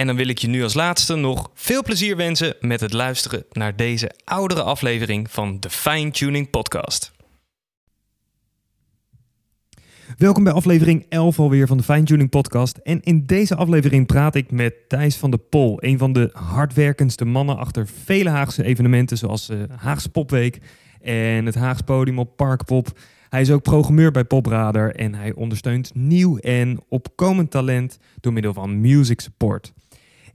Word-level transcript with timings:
En 0.00 0.06
dan 0.06 0.16
wil 0.16 0.28
ik 0.28 0.38
je 0.38 0.48
nu 0.48 0.62
als 0.62 0.74
laatste 0.74 1.14
nog 1.14 1.50
veel 1.54 1.82
plezier 1.82 2.16
wensen 2.16 2.54
met 2.60 2.80
het 2.80 2.92
luisteren 2.92 3.44
naar 3.52 3.76
deze 3.76 4.10
oudere 4.24 4.62
aflevering 4.62 5.30
van 5.30 5.60
de 5.60 5.70
Fine 5.70 6.10
Tuning 6.10 6.50
Podcast. 6.50 7.12
Welkom 10.16 10.44
bij 10.44 10.52
aflevering 10.52 11.06
11 11.08 11.38
alweer 11.38 11.66
van 11.66 11.76
de 11.76 11.82
Fine 11.82 12.02
Tuning 12.02 12.30
Podcast. 12.30 12.76
En 12.76 13.00
in 13.00 13.26
deze 13.26 13.56
aflevering 13.56 14.06
praat 14.06 14.34
ik 14.34 14.50
met 14.50 14.88
Thijs 14.88 15.16
van 15.16 15.30
der 15.30 15.40
Pol, 15.40 15.76
een 15.84 15.98
van 15.98 16.12
de 16.12 16.30
hardwerkendste 16.32 17.24
mannen 17.24 17.56
achter 17.56 17.86
vele 17.86 18.30
Haagse 18.30 18.64
evenementen 18.64 19.16
zoals 19.16 19.48
eh, 19.48 19.58
Haagse 19.76 20.10
Popweek 20.10 20.60
en 21.00 21.46
het 21.46 21.54
Haagse 21.54 21.84
podium 21.84 22.18
op 22.18 22.36
Parkpop. 22.36 22.98
Hij 23.28 23.40
is 23.40 23.50
ook 23.50 23.62
programmeur 23.62 24.10
bij 24.10 24.24
Popradar 24.24 24.90
en 24.90 25.14
hij 25.14 25.32
ondersteunt 25.32 25.94
nieuw 25.94 26.38
en 26.38 26.80
opkomend 26.88 27.50
talent 27.50 27.98
door 28.20 28.32
middel 28.32 28.52
van 28.52 28.80
music 28.80 29.20
support. 29.20 29.72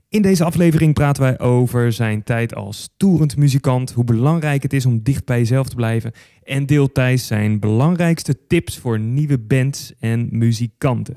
In 0.08 0.22
deze 0.22 0.44
aflevering 0.44 0.94
praten 0.94 1.22
wij 1.22 1.38
over 1.38 1.92
zijn 1.92 2.22
tijd 2.22 2.54
als 2.54 2.90
toerend 2.96 3.36
muzikant, 3.36 3.92
hoe 3.92 4.04
belangrijk 4.04 4.62
het 4.62 4.72
is 4.72 4.86
om 4.86 5.02
dicht 5.02 5.24
bij 5.24 5.38
jezelf 5.38 5.68
te 5.68 5.74
blijven 5.74 6.12
en 6.42 6.66
deelt 6.66 6.94
Thijs 6.94 7.26
zijn 7.26 7.60
belangrijkste 7.60 8.46
tips 8.46 8.78
voor 8.78 8.98
nieuwe 8.98 9.38
bands 9.38 9.92
en 9.98 10.28
muzikanten. 10.30 11.16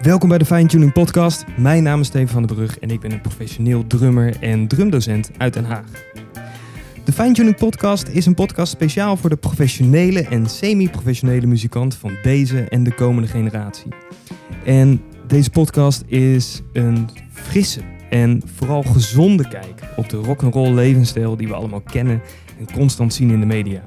Welkom 0.00 0.28
bij 0.28 0.38
de 0.38 0.44
Fine 0.44 0.66
Tuning 0.66 0.92
Podcast. 0.92 1.44
Mijn 1.56 1.82
naam 1.82 2.00
is 2.00 2.06
Steven 2.06 2.28
van 2.28 2.46
den 2.46 2.56
Brug 2.56 2.78
en 2.78 2.90
ik 2.90 3.00
ben 3.00 3.12
een 3.12 3.20
professioneel 3.20 3.86
drummer 3.86 4.36
en 4.40 4.68
drumdocent 4.68 5.30
uit 5.38 5.52
Den 5.52 5.64
Haag. 5.64 5.90
De 7.04 7.12
Fine 7.12 7.32
Tuning 7.32 7.56
Podcast 7.56 8.08
is 8.08 8.26
een 8.26 8.34
podcast 8.34 8.72
speciaal 8.72 9.16
voor 9.16 9.30
de 9.30 9.36
professionele 9.36 10.22
en 10.22 10.46
semi-professionele 10.46 11.46
muzikant 11.46 11.94
van 11.94 12.16
deze 12.22 12.60
en 12.60 12.82
de 12.82 12.94
komende 12.94 13.28
generatie. 13.28 13.92
En 14.64 15.02
deze 15.30 15.50
podcast 15.50 16.02
is 16.06 16.62
een 16.72 17.08
frisse 17.32 17.80
en 18.10 18.42
vooral 18.54 18.82
gezonde 18.82 19.48
kijk 19.48 19.82
op 19.96 20.08
de 20.08 20.16
rock'n'roll 20.16 20.74
levensstijl 20.74 21.36
die 21.36 21.48
we 21.48 21.54
allemaal 21.54 21.80
kennen 21.80 22.22
en 22.58 22.72
constant 22.72 23.14
zien 23.14 23.30
in 23.30 23.40
de 23.40 23.46
media. 23.46 23.82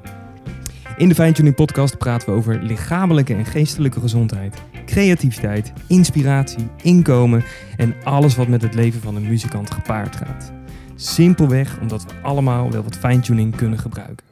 In 0.96 1.08
de 1.08 1.14
Fine 1.14 1.32
Tuning 1.32 1.54
Podcast 1.54 1.98
praten 1.98 2.28
we 2.28 2.34
over 2.34 2.62
lichamelijke 2.62 3.34
en 3.34 3.44
geestelijke 3.44 4.00
gezondheid, 4.00 4.62
creativiteit, 4.86 5.72
inspiratie, 5.88 6.68
inkomen 6.82 7.44
en 7.76 7.94
alles 8.04 8.36
wat 8.36 8.48
met 8.48 8.62
het 8.62 8.74
leven 8.74 9.00
van 9.00 9.16
een 9.16 9.28
muzikant 9.28 9.70
gepaard 9.70 10.16
gaat. 10.16 10.52
Simpelweg 10.94 11.80
omdat 11.80 12.04
we 12.04 12.12
allemaal 12.22 12.70
wel 12.70 12.82
wat 12.82 12.96
fine-tuning 12.96 13.56
kunnen 13.56 13.78
gebruiken. 13.78 14.26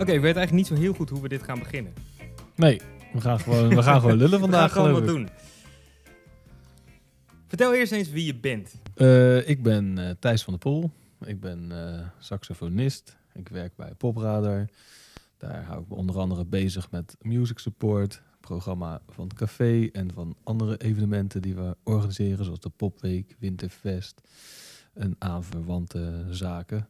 Oké, 0.00 0.12
ik 0.12 0.20
weet 0.20 0.36
eigenlijk 0.36 0.52
niet 0.52 0.66
zo 0.66 0.74
heel 0.74 0.92
goed 0.92 1.10
hoe 1.10 1.22
we 1.22 1.28
dit 1.28 1.42
gaan 1.42 1.58
beginnen. 1.58 1.92
Nee, 2.56 2.80
we 3.12 3.20
gaan 3.20 3.40
gewoon, 3.40 3.68
we 3.68 3.82
gaan 3.82 4.00
gewoon 4.00 4.16
lullen 4.16 4.40
vandaag. 4.48 4.68
we 4.68 4.74
gaan 4.74 4.84
gewoon 4.84 5.00
wat 5.00 5.14
doen. 5.14 5.28
Vertel 7.46 7.74
eerst 7.74 7.92
eens 7.92 8.10
wie 8.10 8.24
je 8.24 8.34
bent. 8.34 8.74
Uh, 8.96 9.48
ik 9.48 9.62
ben 9.62 9.98
uh, 9.98 10.10
Thijs 10.18 10.42
van 10.42 10.52
der 10.52 10.62
Poel. 10.62 10.90
Ik 11.24 11.40
ben 11.40 11.68
uh, 11.72 12.06
saxofonist. 12.18 13.16
Ik 13.32 13.48
werk 13.48 13.76
bij 13.76 13.94
Popradar. 13.94 14.68
Daar 15.38 15.64
hou 15.64 15.82
ik 15.82 15.88
me 15.88 15.94
onder 15.94 16.18
andere 16.18 16.44
bezig 16.44 16.90
met 16.90 17.16
music 17.20 17.58
support, 17.58 18.22
programma 18.40 19.02
van 19.08 19.24
het 19.24 19.36
café 19.36 19.88
en 19.92 20.12
van 20.12 20.36
andere 20.42 20.76
evenementen 20.76 21.42
die 21.42 21.54
we 21.54 21.76
organiseren, 21.82 22.44
zoals 22.44 22.60
de 22.60 22.68
Popweek, 22.68 23.36
Winterfest 23.38 24.20
en 24.94 25.16
aanverwante 25.18 26.26
zaken. 26.30 26.88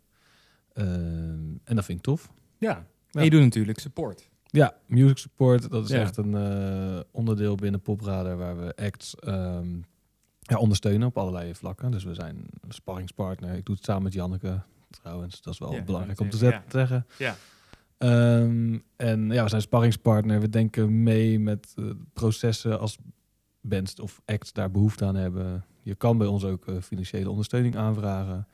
en 0.75 1.61
dat 1.65 1.85
vind 1.85 1.99
ik 1.99 2.05
tof. 2.05 2.33
Ja, 2.59 2.87
en 3.13 3.25
je 3.25 3.31
doet 3.31 3.41
natuurlijk 3.41 3.79
support. 3.79 4.30
Ja, 4.53 4.75
music 4.87 5.19
support, 5.19 5.71
dat 5.71 5.85
is 5.85 5.91
echt 5.91 6.17
een 6.17 6.33
uh, 6.33 7.01
onderdeel 7.11 7.55
binnen 7.55 7.81
Popradar 7.81 8.37
waar 8.37 8.65
we 8.65 8.77
acts 8.77 9.15
um, 9.27 9.85
ja, 10.41 10.57
ondersteunen 10.57 11.09
op 11.09 11.19
allerlei 11.19 11.55
vlakken. 11.55 11.91
Dus 11.91 12.05
we 12.05 12.15
zijn 12.15 12.37
een 12.61 12.73
sparringspartner. 12.73 13.55
Ik 13.55 13.65
doe 13.65 13.75
het 13.75 13.85
samen 13.85 14.03
met 14.03 14.13
Janneke 14.13 14.63
trouwens. 14.91 15.43
Dat 15.43 15.53
is 15.53 15.59
wel 15.59 15.83
belangrijk 15.83 16.21
om 16.21 16.31
te 16.31 16.37
zeggen. 16.37 17.07
Ja. 17.19 17.37
Um, 17.99 18.83
en 18.97 19.31
ja, 19.31 19.43
we 19.43 19.49
zijn 19.49 19.63
sparringspartner. 19.63 20.41
We 20.41 20.49
denken 20.49 21.03
mee 21.03 21.39
met 21.39 21.75
uh, 21.77 21.91
processen 22.13 22.81
als 22.81 22.99
bands 23.61 23.95
of 23.95 24.21
acts 24.25 24.53
daar 24.53 24.71
behoefte 24.71 25.05
aan 25.05 25.15
hebben. 25.15 25.65
Je 25.83 25.95
kan 25.95 26.19
bij 26.19 26.27
ons 26.27 26.45
ook 26.45 26.67
uh, 26.67 26.81
financiële 26.81 27.31
ondersteuning 27.31 27.77
aanvragen. 27.77 28.47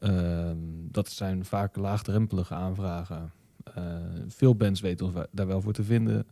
Um, 0.00 0.88
dat 0.90 1.10
zijn 1.10 1.44
vaak 1.44 1.76
laagdrempelige 1.76 2.54
aanvragen. 2.54 3.32
Uh, 3.78 3.96
veel 4.28 4.56
bands 4.56 4.80
weten 4.80 5.06
ons 5.06 5.14
daar 5.30 5.46
wel 5.46 5.60
voor 5.60 5.72
te 5.72 5.84
vinden. 5.84 6.26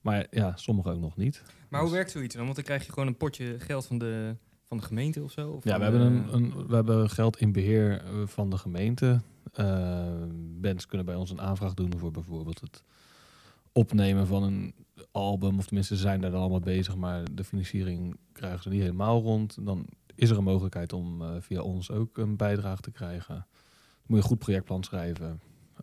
Maar 0.00 0.26
ja, 0.30 0.56
sommige 0.56 0.90
ook 0.90 1.00
nog 1.00 1.16
niet. 1.16 1.42
Maar 1.68 1.80
hoe 1.80 1.90
werkt 1.90 2.10
zoiets 2.10 2.34
dan? 2.34 2.44
Want 2.44 2.56
dan 2.56 2.64
krijg 2.64 2.86
je 2.86 2.92
gewoon 2.92 3.08
een 3.08 3.16
potje 3.16 3.58
geld 3.58 3.86
van 3.86 3.98
de, 3.98 4.36
van 4.64 4.76
de 4.76 4.82
gemeente 4.82 5.22
of 5.22 5.32
zo? 5.32 5.50
Of 5.50 5.64
ja, 5.64 5.76
we 5.76 5.82
hebben, 5.82 6.00
een, 6.00 6.34
een, 6.34 6.66
we 6.66 6.74
hebben 6.74 7.10
geld 7.10 7.38
in 7.38 7.52
beheer 7.52 8.04
eh, 8.04 8.26
van 8.26 8.50
de 8.50 8.58
gemeente. 8.58 9.20
Uh, 9.60 10.06
bands 10.60 10.86
kunnen 10.86 11.06
bij 11.06 11.14
ons 11.14 11.30
een 11.30 11.40
aanvraag 11.40 11.74
doen 11.74 11.98
voor 11.98 12.10
bijvoorbeeld 12.10 12.60
het 12.60 12.82
opnemen 13.72 14.26
van 14.26 14.42
een 14.42 14.74
album. 15.10 15.58
Of 15.58 15.66
tenminste, 15.66 15.96
ze 15.96 16.02
zijn 16.02 16.20
daar 16.20 16.30
dan 16.30 16.40
allemaal 16.40 16.60
bezig, 16.60 16.96
maar 16.96 17.24
de 17.34 17.44
financiering 17.44 18.16
krijgen 18.32 18.62
ze 18.62 18.68
niet 18.68 18.80
helemaal 18.80 19.22
rond. 19.22 19.56
Dan 19.60 19.86
is 20.14 20.30
er 20.30 20.36
een 20.36 20.44
mogelijkheid 20.44 20.92
om 20.92 21.22
uh, 21.22 21.28
via 21.38 21.60
ons 21.60 21.90
ook 21.90 22.18
een 22.18 22.36
bijdrage 22.36 22.80
te 22.80 22.90
krijgen. 22.90 23.34
Dan 23.34 24.06
moet 24.06 24.16
je 24.16 24.22
een 24.22 24.28
goed 24.28 24.38
projectplan 24.38 24.82
schrijven. 24.82 25.40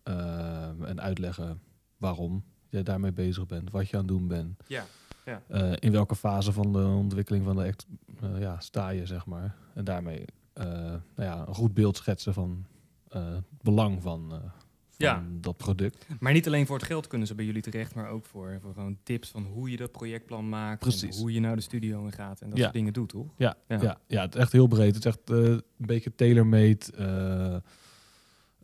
Uh, 0.08 0.90
en 0.90 1.02
uitleggen 1.02 1.62
waarom 1.98 2.44
je 2.70 2.84
daarmee 2.84 3.14
bezig 3.14 3.46
bent, 3.46 3.72
wat 3.72 3.90
je 3.90 3.98
aan 3.98 4.02
het 4.02 4.12
doen 4.12 4.28
bent. 4.28 4.64
Ja. 4.68 4.86
Ja. 5.26 5.42
Uh, 5.50 5.74
in 5.80 5.92
welke 5.92 6.16
fase 6.16 6.52
van 6.52 6.74
de 6.74 6.84
ontwikkeling 6.84 7.46
van 7.46 7.56
de 7.56 7.64
act 7.64 7.86
uh, 8.24 8.40
ja, 8.40 8.60
sta 8.60 8.90
je, 8.90 9.06
zeg 9.06 9.26
maar. 9.26 9.56
En 9.74 9.84
daarmee 9.84 10.26
nou 10.54 11.02
ja, 11.16 11.48
een 11.48 11.56
goed 11.56 11.74
beeld 11.74 11.98
schetsen 11.98 12.34
van 12.34 12.66
het 13.10 13.44
belang 13.62 14.02
van, 14.02 14.30
van 14.30 14.42
ja. 14.98 15.24
dat 15.40 15.58
product. 15.58 16.06
Maar 16.20 16.34
niet 16.34 16.48
alleen 16.48 16.66
voor 16.66 16.78
het 16.78 16.86
geld 16.86 17.08
kunnen 17.08 17.28
ze 17.28 17.36
bij 17.36 17.46
jullie 17.46 17.62
terecht, 17.62 17.96
maar 17.96 18.10
ook 18.10 18.26
voor, 18.26 18.60
voor 18.62 18.74
gewoon 18.74 18.98
tips 19.04 19.30
van 19.30 19.44
hoe 19.44 19.72
je 19.72 19.78
dat 19.78 19.92
projectplan 19.92 20.50
maakt. 20.50 20.80
Precies. 20.80 21.20
hoe 21.20 21.34
je 21.34 21.40
naar 21.40 21.56
de 21.56 21.62
studio 21.62 22.06
in 22.06 22.12
gaat 22.12 22.42
en 22.42 22.50
dat 22.50 22.60
soort 22.60 22.74
dingen 22.74 22.94
doet, 22.94 23.10
toch? 23.10 23.34
Ja, 23.38 23.56
ja. 23.68 23.82
Ja. 23.82 24.00
ja, 24.08 24.22
het 24.22 24.36
is 24.36 24.42
echt 24.42 24.52
heel 24.52 24.68
breed. 24.68 24.96
Het 24.96 25.06
is 25.06 25.12
echt 25.12 25.30
een 25.30 25.64
beetje 25.78 26.16
tailor-made 26.16 27.62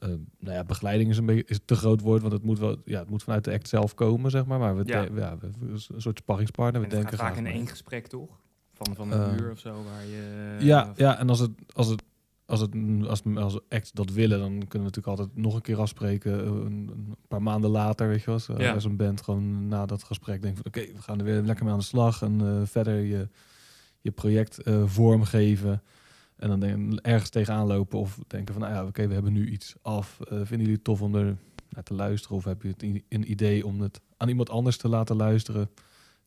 uh, 0.03 0.07
nou 0.39 0.55
ja, 0.55 0.63
begeleiding 0.63 1.09
is 1.09 1.17
een 1.17 1.25
beetje 1.25 1.43
is 1.45 1.59
te 1.65 1.75
groot 1.75 2.01
woord, 2.01 2.21
want 2.21 2.33
het 2.33 2.43
moet 2.43 2.59
wel, 2.59 2.77
ja, 2.85 2.99
het 2.99 3.09
moet 3.09 3.23
vanuit 3.23 3.43
de 3.43 3.51
act 3.51 3.67
zelf 3.67 3.93
komen, 3.93 4.31
zeg 4.31 4.45
maar. 4.45 4.59
Maar 4.59 4.75
we, 4.75 4.83
ja. 4.85 5.07
ja 5.15 5.37
we, 5.37 5.49
een 5.93 6.01
soort 6.01 6.17
sparringspartner. 6.17 6.81
We 6.81 6.87
denken 6.87 7.17
vaak 7.17 7.35
in 7.35 7.45
één 7.45 7.67
gesprek, 7.67 8.07
toch? 8.07 8.41
Van, 8.73 8.95
van 8.95 9.11
een 9.11 9.33
uh, 9.33 9.39
uur 9.41 9.51
of 9.51 9.59
zo, 9.59 9.83
waar 9.83 10.05
je. 10.05 10.55
Ja, 10.59 10.89
of... 10.89 10.97
ja, 10.97 11.19
en 11.19 11.29
als 11.29 11.39
het, 11.39 11.51
als 11.73 11.87
het 11.87 12.03
als, 12.45 12.59
het, 12.59 12.75
als, 13.07 13.21
als 13.35 13.59
act 13.69 13.95
dat 13.95 14.11
willen, 14.11 14.39
dan 14.39 14.49
kunnen 14.49 14.69
we 14.69 14.77
natuurlijk 14.77 15.07
altijd 15.07 15.37
nog 15.37 15.55
een 15.55 15.61
keer 15.61 15.79
afspreken. 15.79 16.39
eh, 16.39 16.45
Een, 16.45 16.89
een 16.93 17.15
paar 17.27 17.41
maanden 17.41 17.69
later, 17.69 18.07
weet 18.07 18.19
je 18.19 18.25
wel. 18.25 18.33
Als, 18.35 18.49
Ja. 18.57 18.73
als 18.73 18.83
een 18.85 18.95
band 18.95 19.21
gewoon 19.21 19.67
na 19.67 19.85
dat 19.85 20.03
gesprek 20.03 20.41
denkt 20.41 20.57
van... 20.57 20.67
oké, 20.67 20.93
we 20.93 21.01
gaan 21.01 21.19
er 21.19 21.25
weer 21.25 21.41
lekker 21.41 21.63
mee 21.63 21.73
aan 21.73 21.79
de 21.79 21.85
slag. 21.85 22.21
En 22.21 22.41
eh, 22.41 22.67
verder 22.67 22.99
je, 22.99 23.27
je 24.01 24.11
project 24.11 24.57
eh, 24.57 24.83
vormgeven. 24.85 25.81
En 26.43 26.49
dan 26.49 26.59
denk, 26.59 26.99
ergens 26.99 27.29
tegenaan 27.29 27.67
lopen 27.67 27.99
of 27.99 28.19
denken 28.27 28.53
van... 28.53 28.63
nou 28.63 28.73
ja, 28.75 28.85
oké, 28.85 29.07
we 29.07 29.13
hebben 29.13 29.33
nu 29.33 29.49
iets 29.49 29.75
af. 29.81 30.19
Eh, 30.19 30.27
vinden 30.27 30.57
jullie 30.59 30.73
het 30.73 30.83
tof 30.83 31.01
om 31.01 31.15
er 31.15 31.35
naar 31.69 31.83
te 31.83 31.93
luisteren? 31.93 32.37
Of 32.37 32.43
heb 32.43 32.61
je 32.61 32.67
het 32.67 32.83
een 33.09 33.31
idee 33.31 33.65
om 33.65 33.81
het 33.81 34.01
aan 34.17 34.27
iemand 34.27 34.49
anders 34.49 34.77
te 34.77 34.87
laten 34.87 35.15
luisteren? 35.15 35.69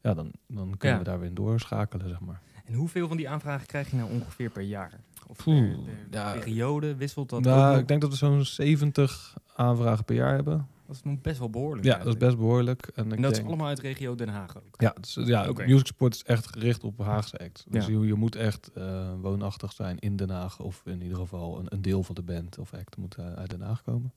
Ja, 0.01 0.15
dan, 0.15 0.33
dan 0.47 0.77
kunnen 0.77 0.99
Ja. 0.99 0.99
we 0.99 1.11
daar 1.11 1.19
weer 1.19 1.29
in 1.29 1.35
doorschakelen, 1.35 2.09
zeg 2.09 2.21
maar. 2.21 2.41
En 2.65 2.75
hoeveel 2.75 3.09
van 3.09 3.17
die 3.17 3.29
aanvragen 3.29 3.67
krijg 3.67 3.91
je 3.91 3.97
nou 3.97 4.11
ongeveer 4.11 4.51
per 4.51 4.63
jaar? 4.63 5.01
Of 5.27 5.37
per, 5.45 5.77
per 6.11 6.21
ja. 6.21 6.33
periode 6.33 6.95
wisselt 6.95 7.31
dat 7.31 7.41
Nou, 7.41 7.79
ik 7.79 7.89
denk 7.89 8.01
dat 8.01 8.11
we 8.11 8.17
zo'n 8.17 8.45
70 8.45 9.37
aanvragen 9.55 10.05
per 10.05 10.15
jaar 10.15 10.35
hebben. 10.35 10.69
Dat 10.87 10.97
is 10.97 11.03
nog 11.03 11.21
best 11.21 11.39
wel 11.39 11.51
behoorlijk. 11.51 11.85
Ja, 11.87 11.99
dat 11.99 12.07
is 12.07 12.17
best 12.17 12.37
behoorlijk. 12.37 12.87
En, 12.95 13.09
dat 13.23 13.33
is 13.39 13.45
allemaal 13.45 13.67
uit 13.67 13.79
regio 13.79 14.15
Den 14.15 14.29
Haag 14.29 14.57
ook. 14.57 14.75
Ja, 14.81 14.95
dus, 15.01 15.15
ja. 15.15 15.53
Music 15.67 15.87
Sport 15.87 16.15
is 16.15 16.23
echt 16.25 16.47
gericht 16.47 16.85
op 16.85 16.99
Haagse 16.99 17.39
act. 17.39 17.65
Dus 17.69 17.87
Ja. 17.87 17.93
je, 17.93 18.07
je 18.07 18.15
moet 18.15 18.37
echt 18.37 18.71
eh, 18.75 19.13
woonachtig 19.21 19.73
zijn 19.73 19.99
in 19.99 20.17
Den 20.17 20.31
Haag. 20.31 20.61
Of 20.61 20.83
in 20.85 21.03
ieder 21.03 21.19
geval 21.19 21.59
een, 21.59 21.67
een 21.69 21.83
deel 21.83 22.03
van 22.03 22.15
de 22.15 22.23
band 22.23 22.59
of 22.59 22.75
act 22.75 22.97
moet 22.97 23.15
eh, 23.15 23.33
uit 23.33 23.51
Den 23.51 23.61
Haag 23.61 23.83
komen. 23.83 24.13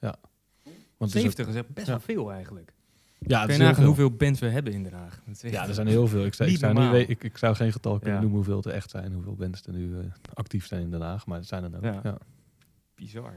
Ja. 0.00 0.14
Want 0.96 1.12
het 1.12 1.22
is 1.22 1.28
ook- 1.28 1.36
70 1.36 1.48
is 1.48 1.54
echt 1.54 1.74
best 1.74 1.86
Ja. 1.86 1.92
wel 1.92 2.00
veel 2.00 2.32
eigenlijk. 2.32 2.72
ja, 3.18 3.44
Kun 3.44 3.52
je 3.54 3.58
nagaan 3.60 3.74
veel. 3.74 3.84
hoeveel 3.86 4.10
bands 4.10 4.40
we 4.40 4.46
hebben 4.48 4.72
in 4.72 4.82
Den 4.82 4.92
Haag? 4.92 5.22
Ja, 5.40 5.68
er 5.68 5.74
zijn 5.74 5.86
heel 5.86 6.06
veel. 6.06 6.24
Ik 6.24 6.34
zou, 6.34 6.50
ik 6.50 6.56
zou, 6.58 6.94
niet 6.98 7.08
ik, 7.08 7.24
ik 7.24 7.36
zou 7.38 7.54
geen 7.54 7.72
getal 7.72 7.94
kunnen 7.98 8.14
Ja. 8.14 8.20
noemen 8.20 8.36
hoeveel 8.36 8.56
het 8.56 8.66
echt 8.66 8.90
zijn. 8.90 9.12
Hoeveel 9.12 9.34
bands 9.34 9.62
er 9.66 9.72
nu 9.72 9.98
eh, 9.98 10.04
actief 10.34 10.66
zijn 10.66 10.82
in 10.82 10.90
Den 10.90 11.00
Haag. 11.00 11.26
Maar 11.26 11.38
het 11.38 11.46
zijn 11.46 11.64
er 11.64 11.76
ook. 11.76 11.82
Ja. 11.84 12.00
Ja. 12.02 12.18
bizar. 12.94 13.32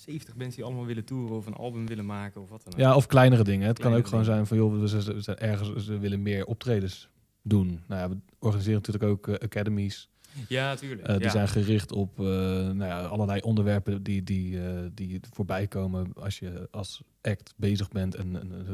70 0.00 0.36
bands 0.36 0.54
die 0.56 0.64
allemaal 0.64 0.86
willen 0.86 1.04
toeren 1.04 1.36
of 1.36 1.46
een 1.46 1.54
album 1.54 1.86
willen 1.86 2.06
maken 2.06 2.40
of 2.40 2.48
wat 2.48 2.62
dan 2.64 2.72
ook. 2.72 2.78
Ja, 2.78 2.96
of 2.96 3.06
kleinere 3.06 3.44
dingen. 3.44 3.66
Het 3.66 3.78
Kleinere 3.78 4.02
kan 4.02 4.12
ook 4.12 4.18
gewoon 4.18 4.34
zijn 4.34 4.46
van, 4.46 4.56
joh, 4.56 4.80
we 4.80 4.86
zijn- 4.88 5.22
we 5.22 5.34
ergens, 5.34 5.84
ze 5.84 5.98
willen 5.98 6.22
meer 6.22 6.46
optredens 6.46 7.08
doen. 7.42 7.80
Nou 7.86 8.00
ja, 8.00 8.08
we 8.08 8.16
organiseren 8.38 8.74
natuurlijk 8.74 9.04
ook 9.04 9.28
eh, 9.28 9.34
academies. 9.34 10.08
ja 10.48 10.74
tuurlijk. 10.74 11.08
Eh, 11.08 11.14
die 11.14 11.24
ja. 11.24 11.30
zijn 11.30 11.48
gericht 11.48 11.92
op 11.92 12.18
eh, 12.20 12.24
nou 12.24 12.84
ja, 12.84 13.02
allerlei 13.02 13.40
onderwerpen 13.40 14.02
die, 14.02 14.22
die, 14.22 14.58
die 14.94 15.20
voorbij 15.32 15.66
komen 15.66 16.12
als 16.14 16.38
je 16.38 16.68
als 16.70 17.02
act 17.22 17.54
bezig 17.56 17.88
bent 17.88 18.14
en, 18.14 18.40
en, 18.40 18.66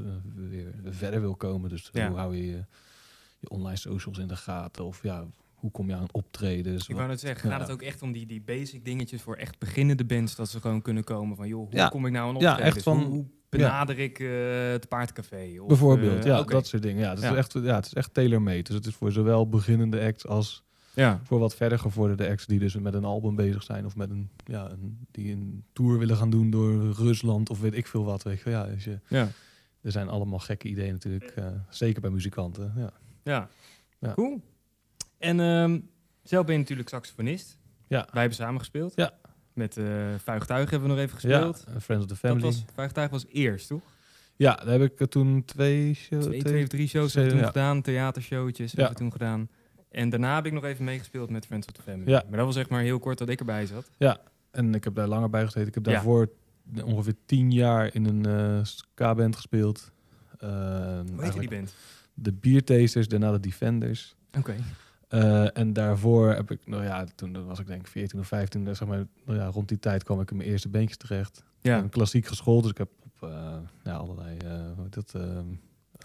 weer 0.49 0.75
verder 0.85 1.21
wil 1.21 1.35
komen. 1.37 1.71
Dus 1.71 1.89
Ja. 1.93 2.09
hoe 2.09 2.17
hou 2.19 2.37
je 2.37 2.47
je 3.39 3.49
online 3.49 3.77
socials 3.77 4.19
in 4.19 4.29
de 4.29 4.37
gaten? 4.37 4.85
Of 4.85 5.03
ja, 5.03 5.27
hoe 5.57 5.71
kom 5.71 5.89
je 5.89 5.95
aan 5.95 6.07
optredens? 6.13 6.89
Ik 6.89 6.95
wou 6.97 7.09
net 7.09 7.21
zeggen, 7.21 7.51
gaat 7.51 7.59
Ja. 7.59 7.65
het 7.65 7.73
ook 7.75 7.83
echt 7.83 8.03
om 8.03 8.13
die, 8.13 8.27
die 8.27 8.41
basic 8.43 8.85
dingetjes 8.85 9.23
voor 9.23 9.37
echt 9.37 9.59
beginnende 9.59 10.05
bands, 10.05 10.37
dat 10.37 10.49
ze 10.49 10.61
gewoon 10.61 10.83
kunnen 10.83 11.05
komen 11.05 11.37
van, 11.37 11.49
joh, 11.49 11.67
hoe 11.69 11.77
Ja. 11.77 11.89
kom 11.89 12.07
ik 12.07 12.13
nou 12.13 12.29
aan 12.35 12.41
Ja, 12.41 12.51
optredens? 12.51 12.75
echt 12.77 12.85
van- 12.85 12.99
hoe, 12.99 13.07
hoe 13.07 13.27
benader 13.49 13.99
ik 13.99 14.19
eh, 14.19 14.29
het 14.71 14.89
paardcafé? 14.89 15.57
Of, 15.61 15.67
Bijvoorbeeld, 15.69 16.19
eh, 16.19 16.25
ja, 16.25 16.43
dat 16.43 16.67
soort 16.67 16.83
dingen. 16.83 17.03
Ja, 17.03 17.09
het 17.11 17.19
is 17.23 17.31
echt, 17.31 17.53
ja, 17.53 17.75
het 17.75 17.87
is 17.87 17.95
echt 17.95 18.15
tailor-made. 18.15 18.63
Dus 18.63 18.75
het 18.75 18.87
is 18.87 18.95
voor 18.95 19.13
zowel 19.13 19.49
beginnende 19.49 20.01
acts 20.01 20.27
als 20.27 20.65
Ja, 20.95 21.21
voor 21.25 21.39
wat 21.39 21.55
verder 21.57 21.79
gevorderde 21.79 22.29
acts 22.29 22.47
die 22.47 22.59
dus 22.59 22.75
met 22.77 22.95
een 22.95 23.05
album 23.05 23.35
bezig 23.37 23.63
zijn 23.63 23.85
of 23.87 23.97
met 23.97 24.11
een, 24.11 24.31
ja, 24.45 24.71
een, 24.71 25.07
die 25.11 25.33
een 25.33 25.65
tour 25.73 25.99
willen 25.99 26.17
gaan 26.17 26.31
doen 26.31 26.51
door 26.51 26.91
Rusland 26.93 27.51
of 27.51 27.61
weet 27.61 27.75
ik 27.75 27.87
veel 27.87 28.05
wat. 28.05 28.23
Weet 28.23 28.41
je. 28.41 28.51
Ja, 28.51 28.65
dus 28.67 28.85
je, 28.85 28.99
ja, 29.09 29.29
er 29.81 29.91
zijn 29.93 30.09
allemaal 30.09 30.39
gekke 30.39 30.69
ideeën 30.69 30.93
natuurlijk, 30.93 31.31
eh, 31.31 31.47
zeker 31.71 32.01
bij 32.01 32.11
muzikanten. 32.11 32.73
Ja. 32.77 32.93
ja. 33.23 33.49
Ja. 33.99 34.13
Cool. 34.15 34.43
En 35.19 35.41
ehm, 35.41 35.79
zelf 36.23 36.45
ben 36.45 36.55
je 36.55 36.61
natuurlijk 36.61 36.89
saxofonist. 36.89 37.59
Ja. 37.89 38.09
Wij 38.13 38.21
hebben 38.21 38.39
samen 38.39 38.59
gespeeld. 38.61 38.93
Ja. 38.97 39.13
Met 39.53 39.77
eh 39.77 39.85
Vuigtuig 40.19 40.71
hebben 40.71 40.89
we 40.89 40.95
nog 40.95 41.05
even 41.05 41.15
gespeeld. 41.15 41.65
Ja, 41.67 41.73
eh, 41.75 41.81
Friends 41.81 42.05
of 42.05 42.11
the 42.11 42.19
dat 42.23 42.31
Family. 42.31 42.41
was, 42.47 42.65
Vuigtuig 42.75 43.11
was 43.11 43.27
eerst, 43.27 43.69
toch? 43.69 43.83
Ja, 44.37 44.55
daar 44.55 44.81
heb 44.81 44.93
ik 44.93 45.01
er 45.01 45.09
toen 45.09 45.45
twee, 45.45 45.99
Twee, 46.21 46.43
twee 46.43 46.63
of 46.63 46.69
drie 46.69 46.89
shows 46.89 47.15
hebben 47.15 47.33
we 47.33 47.37
toen 47.39 47.47
ja. 47.47 47.53
gedaan, 47.53 47.83
theatershowtjes 47.83 48.71
Ja. 48.73 48.77
hebben 48.77 48.97
we 48.97 49.03
toen 49.03 49.13
gedaan. 49.13 49.49
En 49.91 50.09
daarna 50.11 50.35
heb 50.35 50.47
ik 50.47 50.53
nog 50.53 50.65
even 50.65 50.85
meegespeeld 50.85 51.31
met 51.31 51.47
Friends 51.47 51.67
of 51.67 51.73
the 51.73 51.83
Family. 51.83 52.11
Ja. 52.11 52.23
Maar 52.29 52.37
dat 52.37 52.47
was 52.47 52.57
echt 52.57 52.71
maar 52.71 52.83
heel 52.83 52.99
kort 52.99 53.19
dat 53.19 53.29
ik 53.29 53.39
erbij 53.39 53.67
zat. 53.67 53.91
En 54.51 54.75
ik 54.75 54.85
heb 54.85 54.95
daar 54.95 55.09
langer 55.09 55.31
bij 55.31 55.45
gezeten. 55.45 55.69
Ik 55.69 55.75
heb 55.75 55.87
Ja. 55.87 55.93
daarvoor 55.93 56.31
ongeveer 56.85 57.15
tien 57.27 57.51
jaar 57.53 57.95
in 57.95 58.05
een 58.05 58.27
eh 58.27 58.65
ska-band 58.65 59.37
gespeeld. 59.37 59.93
Eh, 60.39 60.49
Hoe 61.15 61.23
heet 61.25 61.35
je 61.35 61.41
die 61.41 61.49
band? 61.49 61.75
De 62.15 62.33
Biertasters, 62.33 63.09
daarna 63.09 63.33
de 63.33 63.41
Defenders. 63.41 64.15
Oké. 64.39 64.55
Eh, 65.09 65.59
en 65.59 65.73
daarvoor 65.73 66.35
heb 66.35 66.51
ik, 66.51 66.67
nou 66.67 66.85
ja, 66.85 67.07
toen 67.15 67.47
was 67.47 67.59
ik 67.59 67.67
denk 67.67 67.81
ik 67.81 67.87
14 67.87 68.19
of 68.19 68.27
15, 68.27 68.67
eh, 68.67 68.75
zeg 68.75 68.89
maar, 68.89 69.07
nou 69.25 69.39
ja, 69.39 69.47
rond 69.47 69.69
die 69.69 69.79
tijd 69.79 70.05
kwam 70.05 70.21
ik 70.21 70.31
in 70.31 70.37
mijn 70.37 70.49
eerste 70.49 70.69
bandjes 70.69 70.97
terecht. 70.97 71.45
Ja. 71.61 71.79
En 71.79 71.89
klassiek 71.89 72.27
geschoold, 72.27 72.63
dus 72.63 72.71
ik 72.71 72.79
heb 72.79 72.91
op 73.03 73.29
eh, 73.29 73.57
ja, 73.85 73.95
allerlei 73.95 74.39
hoe 74.75 74.83
heet 74.83 74.95
dat, 74.95 75.15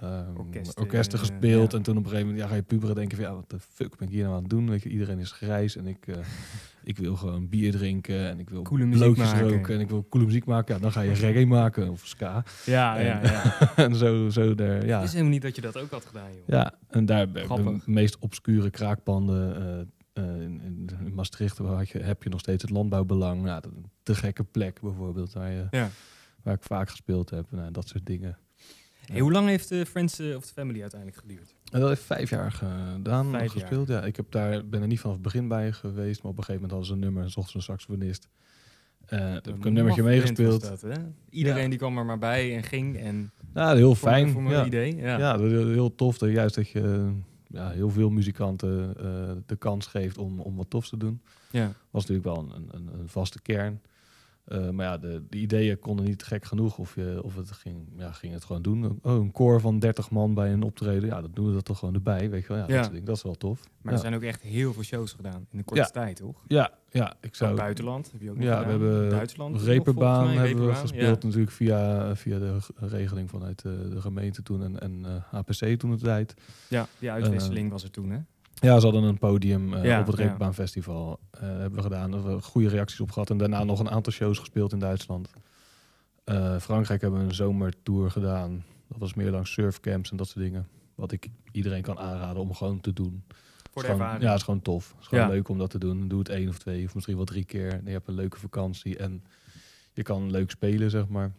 ehm, 0.01 0.35
Orkesten, 0.37 0.81
orkesten 0.83 1.19
eh, 1.19 1.25
gespeeld. 1.25 1.71
ja. 1.71 1.77
En 1.77 1.83
toen 1.83 1.97
op 1.97 2.03
een 2.03 2.09
gegeven 2.09 2.27
moment 2.27 2.43
ja, 2.43 2.49
ga 2.49 2.55
je 2.55 2.61
puberen 2.63 2.95
denken 2.95 3.17
van 3.17 3.25
ja, 3.25 3.33
wat 3.33 3.49
de 3.49 3.59
fuck 3.59 3.97
ben 3.97 4.07
ik 4.07 4.13
hier 4.13 4.23
nou 4.23 4.35
aan 4.35 4.41
het 4.41 4.49
doen? 4.49 4.69
Weet 4.69 4.83
je, 4.83 4.89
iedereen 4.89 5.19
is 5.19 5.31
grijs 5.31 5.75
en 5.75 5.87
ik, 5.87 6.07
eh, 6.07 6.15
ik 6.83 6.97
wil 6.97 7.15
gewoon 7.15 7.49
bier 7.49 7.71
drinken 7.71 8.29
en 8.29 8.39
ik 8.39 8.49
wil 8.49 8.61
Coole 8.61 8.85
muziek 8.85 9.17
maken. 9.17 9.49
roken 9.49 9.75
en 9.75 9.79
ik 9.81 9.89
wil 9.89 10.05
coole 10.09 10.25
muziek 10.25 10.45
maken. 10.45 10.75
Ja, 10.75 10.81
dan 10.81 10.91
ga 10.91 11.01
je 11.01 11.11
reggae 11.25 11.45
maken 11.45 11.89
of 11.89 12.05
ska. 12.05 12.43
Ja, 12.65 12.97
En- 12.97 13.05
ja, 13.05 13.21
ja. 13.23 13.75
en 13.85 13.95
zo, 13.95 14.29
zo 14.29 14.55
daar, 14.55 14.85
ja. 14.85 14.95
Het 14.97 15.05
is 15.07 15.11
helemaal 15.11 15.33
niet 15.33 15.41
dat 15.41 15.55
je 15.55 15.61
dat 15.61 15.77
ook 15.77 15.91
had 15.91 16.05
gedaan, 16.05 16.29
joh. 16.33 16.41
Ja, 16.47 16.73
en 16.89 17.05
daar 17.05 17.31
de 17.33 17.79
meest 17.85 18.17
obscure 18.19 18.69
kraakpanden 18.69 19.55
eh, 20.13 20.23
in, 20.41 20.89
Maastricht 21.13 21.57
waar 21.57 21.75
had 21.77 21.89
je, 21.89 21.99
heb 21.99 22.23
je 22.23 22.29
nog 22.29 22.39
steeds 22.39 22.61
het 22.61 22.71
landbouwbelang. 22.71 23.41
Nou, 23.43 23.61
dat- 23.61 23.71
de 24.03 24.15
gekke 24.15 24.43
plek 24.43 24.81
bijvoorbeeld, 24.81 25.33
waar, 25.33 25.51
je, 25.51 25.67
Ja. 25.71 25.89
waar 26.43 26.53
ik 26.53 26.63
vaak 26.63 26.89
gespeeld 26.89 27.29
heb. 27.29 27.45
Nou, 27.51 27.71
dat 27.71 27.87
soort 27.87 28.05
dingen. 28.05 28.37
Hey, 29.11 29.19
hoe 29.19 29.31
lang 29.31 29.47
heeft 29.47 29.69
de 29.69 29.85
Friends 29.85 30.19
eh, 30.19 30.35
of 30.35 30.45
the 30.45 30.53
Family 30.53 30.81
uiteindelijk 30.81 31.19
geduurd? 31.21 31.55
En 31.71 31.79
dat 31.79 31.89
heeft 31.89 32.01
vijf 32.01 32.29
jaar 32.29 32.51
gedaan, 32.51 33.29
Vijf 33.31 33.51
gespeeld. 33.51 33.87
Ja, 33.87 34.01
ik 34.03 34.15
heb 34.15 34.31
daar, 34.31 34.65
ben 34.67 34.81
er 34.81 34.87
niet 34.87 34.99
vanaf 34.99 35.15
het 35.15 35.23
begin 35.25 35.47
bij 35.47 35.71
geweest, 35.71 36.21
maar 36.23 36.31
op 36.31 36.37
een 36.37 36.43
gegeven 36.43 36.61
moment 36.61 36.71
hadden 36.71 36.87
ze 36.87 36.93
een 36.93 36.99
nummer 36.99 37.23
en 37.23 37.29
zochten 37.29 37.51
ze 37.51 37.57
een 37.57 37.63
saxofonist. 37.63 38.27
Eh 39.05 39.17
toen 39.19 39.29
heb 39.33 39.47
ik 39.55 39.65
een 39.65 39.73
nummertje 39.73 40.03
meegespeeld. 40.03 40.67
was 40.67 40.81
Dat, 40.81 40.95
hè? 40.95 41.01
Iedereen 41.29 41.63
Ja. 41.63 41.69
die 41.69 41.77
kwam 41.77 41.97
er 41.97 42.05
maar 42.05 42.17
bij 42.17 42.55
en 42.55 42.63
ging. 42.63 42.97
En 42.99 43.31
Nou, 43.53 43.77
heel 43.77 43.95
voor- 43.95 44.09
fijn. 44.09 44.29
Voor 44.29 44.41
mijn 44.41 44.55
ja. 44.55 44.65
idee. 44.65 44.95
Ja. 44.95 45.17
Ja, 45.17 45.37
dat 45.37 45.51
is 45.51 45.63
heel, 45.63 45.95
tof. 45.95 46.17
Dat 46.17 46.29
juist 46.31 46.55
dat 46.55 46.69
je 46.69 47.11
ja, 47.47 47.69
heel 47.69 47.89
veel 47.89 48.09
muzikanten 48.09 48.93
eh, 48.97 49.31
de 49.45 49.55
kans 49.55 49.85
geeft 49.87 50.17
om, 50.17 50.39
om 50.39 50.55
wat 50.55 50.69
tofs 50.69 50.89
te 50.89 50.97
doen. 50.97 51.21
Ja. 51.51 51.71
was 51.89 52.05
natuurlijk 52.07 52.35
wel 52.35 52.53
een, 52.55 52.69
een, 52.71 52.99
een 52.99 53.09
vaste 53.09 53.41
kern. 53.41 53.81
Eh, 54.45 54.69
maar 54.69 54.85
ja, 54.85 54.97
de, 54.97 55.23
de 55.29 55.37
ideeën 55.37 55.79
konden 55.79 56.05
niet 56.05 56.23
gek 56.23 56.45
genoeg 56.45 56.77
of, 56.77 56.95
je, 56.95 57.19
of 57.23 57.35
het 57.35 57.51
ging, 57.51 57.87
ja, 57.97 58.11
ging 58.11 58.33
het 58.33 58.43
gewoon 58.45 58.61
doen. 58.61 58.99
Oh, 59.01 59.13
een 59.13 59.31
koor 59.31 59.59
van 59.61 59.79
30 59.79 60.09
man 60.11 60.33
bij 60.33 60.53
een 60.53 60.63
optreden. 60.63 61.09
Ja, 61.09 61.21
dat 61.21 61.35
doen 61.35 61.47
we 61.47 61.53
dat 61.53 61.65
toch 61.65 61.79
gewoon 61.79 61.93
erbij. 61.93 62.29
Weet 62.29 62.41
je 62.41 62.47
wel, 62.47 62.57
ja, 62.57 62.65
Ja. 62.67 62.81
Dat, 62.81 63.05
dat 63.05 63.15
is 63.15 63.23
wel 63.23 63.35
tof. 63.35 63.59
Maar 63.63 63.71
ja. 63.81 63.91
er 63.91 63.97
zijn 63.99 64.15
ook 64.15 64.21
echt 64.21 64.41
heel 64.41 64.73
veel 64.73 64.83
shows 64.83 65.13
gedaan 65.13 65.45
in 65.51 65.57
de 65.57 65.63
korte 65.63 65.81
Ja. 65.81 65.87
tijd, 65.89 66.15
toch? 66.15 66.43
ja, 66.47 66.71
ja, 66.89 67.13
ik 67.21 67.35
Zo 67.35 67.45
zou... 67.45 67.57
buitenland 67.57 68.11
heb 68.11 68.21
je 68.21 68.29
ook 68.29 68.35
nog 68.35 68.45
Ja, 68.45 68.57
gedaan. 68.61 68.79
we 68.79 68.85
hebben 68.85 69.09
Duitsland. 69.09 69.65
mij, 69.65 69.73
hebben 70.47 70.67
we 70.67 70.75
gespeeld 70.75 71.23
natuurlijk 71.23 71.51
via, 71.51 72.15
via 72.15 72.39
de 72.39 72.57
regeling 72.75 73.29
vanuit 73.29 73.65
eh, 73.65 73.71
de 73.89 74.01
gemeente 74.01 74.43
toen 74.43 74.63
en, 74.63 74.79
en 74.79 75.05
eh, 75.05 75.39
HPC 75.39 75.79
toen 75.79 75.91
de 75.91 75.97
tijd. 75.97 76.33
Ja, 76.67 76.87
die 76.99 77.11
uitwisseling 77.11 77.71
was 77.71 77.83
er 77.83 77.91
toen, 77.91 78.09
hè? 78.09 78.19
Ja, 78.61 78.79
ze 78.79 78.85
hadden 78.85 79.03
een 79.03 79.17
podium 79.17 79.73
eh, 79.73 79.83
Ja, 79.83 79.99
op 79.99 80.05
het. 80.07 80.15
Reeperbaan 80.15 80.53
Festival. 80.53 81.19
eh, 81.31 81.39
hebben 81.41 81.75
we 81.75 81.81
gedaan. 81.81 82.11
Daar 82.11 82.19
hebben 82.19 82.37
we 82.37 82.43
goede 82.43 82.67
reacties 82.69 82.99
op 82.99 83.11
gehad. 83.11 83.29
En 83.29 83.37
daarna 83.37 83.63
nog 83.63 83.79
een 83.79 83.89
aantal 83.89 84.13
shows 84.13 84.39
gespeeld 84.39 84.71
in 84.73 84.79
Duitsland. 84.79 85.29
Eh, 86.23 86.57
Frankrijk 86.59 87.01
hebben 87.01 87.19
we 87.19 87.25
een 87.25 87.33
zomertour 87.33 88.11
gedaan. 88.11 88.63
Dat 88.87 88.97
was 88.99 89.13
meer 89.13 89.31
langs 89.31 89.51
surfcamps 89.53 90.11
en 90.11 90.17
dat 90.17 90.27
soort 90.27 90.45
dingen. 90.45 90.67
Wat 90.95 91.11
ik 91.11 91.27
iedereen 91.51 91.81
kan 91.81 91.99
aanraden 91.99 92.41
om 92.41 92.53
gewoon 92.53 92.79
te 92.81 92.93
doen. 92.93 93.23
Voor 93.71 93.81
de 93.81 93.87
gewoon- 93.87 94.01
ervaring. 94.01 94.23
Ja, 94.23 94.29
het 94.29 94.37
is 94.39 94.43
gewoon 94.45 94.61
tof. 94.61 94.91
Het 94.91 95.01
is 95.01 95.07
gewoon 95.07 95.23
Ja. 95.23 95.29
leuk 95.29 95.49
om 95.49 95.57
dat 95.57 95.69
te 95.69 95.77
doen. 95.79 96.07
Doe 96.07 96.19
het 96.19 96.29
één 96.29 96.49
of 96.49 96.57
twee 96.59 96.85
of 96.85 96.93
misschien 96.93 97.15
wel 97.15 97.25
drie 97.25 97.45
keer. 97.45 97.71
En 97.73 97.81
je 97.85 97.91
hebt 97.91 98.07
een 98.07 98.13
leuke 98.15 98.39
vakantie 98.39 98.97
en 98.97 99.23
je 99.93 100.03
kan 100.03 100.31
leuk 100.31 100.51
spelen, 100.51 100.89
zeg 100.89 101.07
maar. 101.07 101.31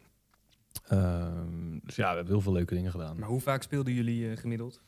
Ehm, 0.88 1.78
dus 1.84 1.96
ja, 1.96 2.08
we 2.08 2.14
hebben 2.14 2.32
heel 2.32 2.40
veel 2.42 2.52
leuke 2.52 2.74
dingen 2.74 2.90
gedaan. 2.90 3.18
Maar 3.18 3.28
hoe 3.28 3.40
vaak 3.40 3.62
speelden 3.62 3.92
jullie 3.94 4.30
eh, 4.30 4.36
gemiddeld? 4.36 4.80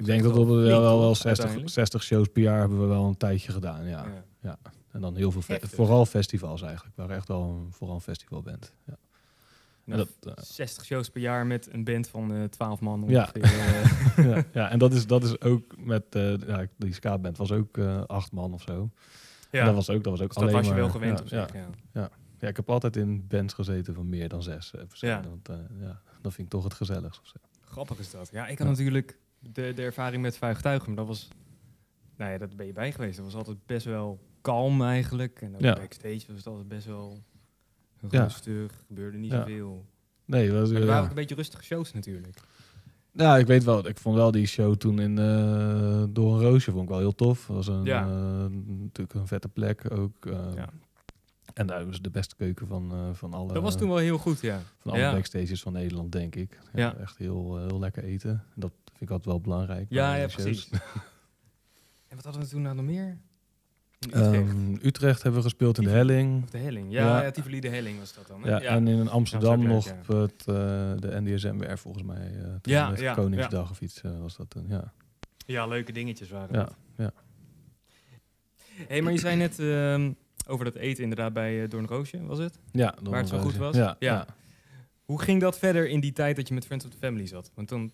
Ik 0.00 0.06
denk 0.06 0.22
dat 0.22 0.32
we 0.32 0.38
wel 0.38 0.46
wel, 0.46 0.56
flink, 0.64 0.80
wel, 0.80 0.98
wel 0.98 1.08
toch, 1.08 1.16
60, 1.16 1.28
uiteindelijk? 1.28 1.70
60 1.70 2.02
shows 2.02 2.28
per 2.28 2.42
jaar 2.42 2.58
hebben 2.58 2.80
we 2.80 2.86
wel 2.86 3.04
een 3.04 3.16
tijdje 3.16 3.52
gedaan. 3.52 3.84
Ja. 3.86 4.06
Ja. 4.40 4.58
En 4.90 5.00
dan 5.00 5.16
heel 5.16 5.30
veel, 5.30 5.40
fe- 5.42 5.52
Heftig. 5.52 5.70
vooral 5.70 6.06
festivals 6.06 6.62
eigenlijk. 6.62 6.96
Waren 6.96 7.16
echt 7.16 7.28
wel 7.28 7.42
een, 7.42 7.72
vooral 7.72 7.96
een 7.96 8.02
festivalband. 8.02 8.72
Ja. 8.86 8.96
Nou, 9.84 10.06
dat, 10.20 10.36
eh, 10.36 10.44
60 10.44 10.84
shows 10.84 11.08
per 11.10 11.20
jaar 11.20 11.46
met 11.46 11.68
een 11.72 11.84
band 11.84 12.08
van 12.08 12.32
eh 12.34 12.44
12 12.44 12.80
man 12.80 13.04
Ja. 13.08 13.20
ongeveer. 13.34 13.42
eh. 13.44 14.24
ja, 14.36 14.44
ja, 14.52 14.70
en 14.70 14.78
dat 14.78 14.92
is, 14.92 15.06
dat 15.06 15.22
is 15.24 15.40
ook 15.40 15.76
met 15.78 16.04
eh 16.10 16.36
ja, 16.46 16.66
die 16.76 16.94
ska-band 16.94 17.36
was 17.36 17.52
ook 17.52 17.78
eh, 17.78 18.02
acht 18.06 18.32
man 18.32 18.52
of 18.54 18.62
zo. 18.62 18.90
ja. 19.50 19.60
En 19.60 19.66
dat 19.66 19.74
was 19.74 19.90
ook, 19.90 20.04
dat 20.04 20.12
was 20.12 20.20
ook 20.20 20.26
Dus 20.26 20.36
dat 20.36 20.42
alleen 20.44 20.54
was 20.56 20.64
je 20.66 20.70
maar, 20.72 20.80
wel 20.80 20.90
gewend 20.90 21.18
ja, 21.18 21.24
op 21.24 21.30
ja, 21.30 21.46
zich, 21.46 21.54
ja. 21.92 22.10
ja, 22.40 22.48
ik 22.48 22.56
heb 22.56 22.70
altijd 22.70 22.96
in 22.96 23.26
bands 23.28 23.54
gezeten 23.54 23.94
van 23.94 24.08
meer 24.08 24.28
dan 24.28 24.42
zes 24.42 24.70
eh. 24.74 24.80
Ja. 24.90 25.22
Want, 25.28 25.48
eh, 25.48 25.56
ja, 25.80 26.00
dat 26.20 26.32
vind 26.34 26.46
ik 26.46 26.52
toch 26.52 26.64
het 26.64 26.74
gezelligst. 26.74 27.32
Grappig 27.64 27.98
is 27.98 28.10
dat. 28.10 28.28
Ja, 28.32 28.46
ik 28.46 28.58
had 28.58 28.66
Ja. 28.66 28.72
natuurlijk 28.72 29.18
de, 29.40 29.72
de 29.74 29.82
ervaring 29.82 30.22
met 30.22 30.36
vuigtuigen, 30.36 30.94
dat 30.94 31.06
was... 31.06 31.28
Nou 32.16 32.32
ja, 32.32 32.38
dat 32.38 32.56
ben 32.56 32.66
je 32.66 32.72
bij 32.72 32.92
geweest. 32.92 33.16
Dat 33.16 33.24
was 33.24 33.34
altijd 33.34 33.56
best 33.66 33.84
wel 33.86 34.20
kalm 34.40 34.82
eigenlijk. 34.82 35.40
En 35.42 35.54
ook 35.54 35.60
Ja. 35.60 35.74
backstage 35.74 36.22
was 36.26 36.36
het 36.36 36.46
altijd 36.46 36.68
best 36.68 36.86
wel 36.86 37.18
Ja. 38.10 38.22
rustig. 38.22 38.72
Gebeurde 38.86 39.18
niet 39.18 39.32
zoveel. 39.32 39.84
Nee, 40.24 40.52
was, 40.52 40.70
Maar 40.70 40.80
er 40.80 40.86
waren 40.86 41.02
ook 41.02 41.08
een 41.08 41.14
beetje 41.14 41.34
rustige 41.34 41.62
shows 41.64 41.92
natuurlijk. 41.92 42.38
Ja, 43.12 43.36
ik 43.36 43.46
weet 43.46 43.64
wel. 43.64 43.86
Ik 43.88 43.98
vond 43.98 44.16
wel 44.16 44.30
die 44.30 44.46
show 44.46 44.74
toen 44.76 44.98
in 45.00 45.18
eh, 45.18 46.04
Door 46.10 46.34
een 46.34 46.40
Roosje 46.40 46.70
vond 46.70 46.82
ik 46.82 46.88
wel 46.88 46.98
heel 46.98 47.14
tof. 47.14 47.46
Dat 47.46 47.56
was 47.56 47.66
een, 47.66 47.84
Ja. 47.84 48.02
eh, 48.06 48.46
natuurlijk 48.66 49.14
een 49.14 49.26
vette 49.26 49.48
plek 49.48 49.90
ook. 49.92 50.26
eh, 50.26 50.38
Ja. 50.54 50.68
En 51.54 51.66
daar 51.66 51.86
was 51.86 52.00
de 52.00 52.10
beste 52.10 52.36
keuken 52.36 52.66
van, 52.66 52.92
van 53.16 53.34
alle, 53.34 53.52
Dat 53.52 53.62
was 53.62 53.76
toen 53.76 53.88
wel 53.88 53.96
heel 53.96 54.18
goed, 54.18 54.40
ja. 54.40 54.60
van 54.78 54.90
alle 54.92 55.00
ja. 55.00 55.12
backstages 55.12 55.62
van 55.62 55.72
Nederland, 55.72 56.12
denk 56.12 56.34
ik. 56.34 56.58
Ja. 56.74 56.94
Echt 56.96 57.16
heel, 57.18 57.58
heel 57.58 57.78
lekker 57.78 58.04
eten. 58.04 58.44
Dat 58.54 58.72
vind 59.00 59.10
ik 59.10 59.10
altijd 59.10 59.24
wel 59.26 59.40
belangrijk. 59.40 59.86
Ja, 59.88 60.14
ja, 60.14 60.26
precies. 60.26 60.68
en 62.08 62.16
wat 62.16 62.24
hadden 62.24 62.42
we 62.42 62.48
toen 62.48 62.62
nou 62.62 62.74
nog 62.74 62.84
meer? 62.84 63.18
In 63.98 64.08
Utrecht. 64.08 64.34
Ehm, 64.34 64.74
Utrecht 64.82 65.22
hebben 65.22 65.40
we 65.40 65.46
gespeeld 65.48 65.78
in 65.78 65.84
de. 65.84 65.90
Helling. 65.90 66.42
of 66.42 66.50
de 66.50 66.58
Helling. 66.58 66.92
Ja, 66.92 67.06
ja. 67.06 67.22
ja. 67.22 67.30
Tivoli 67.30 67.60
de 67.60 67.68
Helling 67.68 67.98
was 67.98 68.14
dat 68.14 68.26
dan. 68.26 68.42
Hè? 68.42 68.48
Ja, 68.50 68.60
en 68.60 68.88
in 68.88 69.08
Amsterdam 69.08 69.62
nog 69.66 69.90
op 69.90 70.06
het, 70.06 70.40
eh, 70.40 70.46
de 70.96 71.20
NDSMR 71.20 71.78
volgens 71.78 72.04
mij. 72.04 72.32
eh 72.42 72.54
Ja, 72.62 72.90
met 72.90 73.00
ja, 73.00 73.14
Koningsdag 73.14 73.70
of 73.70 73.80
iets 73.80 74.00
eh, 74.02 74.20
was 74.20 74.36
dat 74.36 74.50
toen. 74.50 74.64
Ja, 74.68 74.92
ja, 75.46 75.66
leuke 75.66 75.92
dingetjes 75.92 76.30
waren 76.30 76.54
ja, 76.58 76.64
dat. 76.64 76.74
ja. 76.96 77.12
hey, 78.88 79.02
maar 79.02 79.12
je 79.12 79.18
zei 79.18 79.36
net 79.36 79.58
ehm, 79.58 80.12
over 80.46 80.64
dat 80.64 80.74
eten 80.74 81.02
inderdaad 81.02 81.32
bij 81.32 81.62
uh, 81.62 81.68
Doorn 81.68 81.86
Roosje, 81.86 82.26
was 82.26 82.38
het? 82.38 82.58
ja 82.72 82.94
Waar 83.02 83.18
het 83.18 83.28
zo 83.28 83.38
goed 83.38 83.56
was? 83.56 83.76
Ja, 83.76 83.96
Ja. 83.98 84.12
ja. 84.12 84.26
Hoe 85.04 85.22
ging 85.22 85.40
dat 85.40 85.58
verder 85.58 85.88
in 85.88 86.00
die 86.00 86.12
tijd 86.12 86.36
dat 86.36 86.48
je 86.48 86.54
met 86.54 86.66
Friends 86.66 86.84
of 86.84 86.90
the 86.90 86.96
Family 86.96 87.26
zat? 87.26 87.50
Want 87.54 87.68
dan 87.68 87.92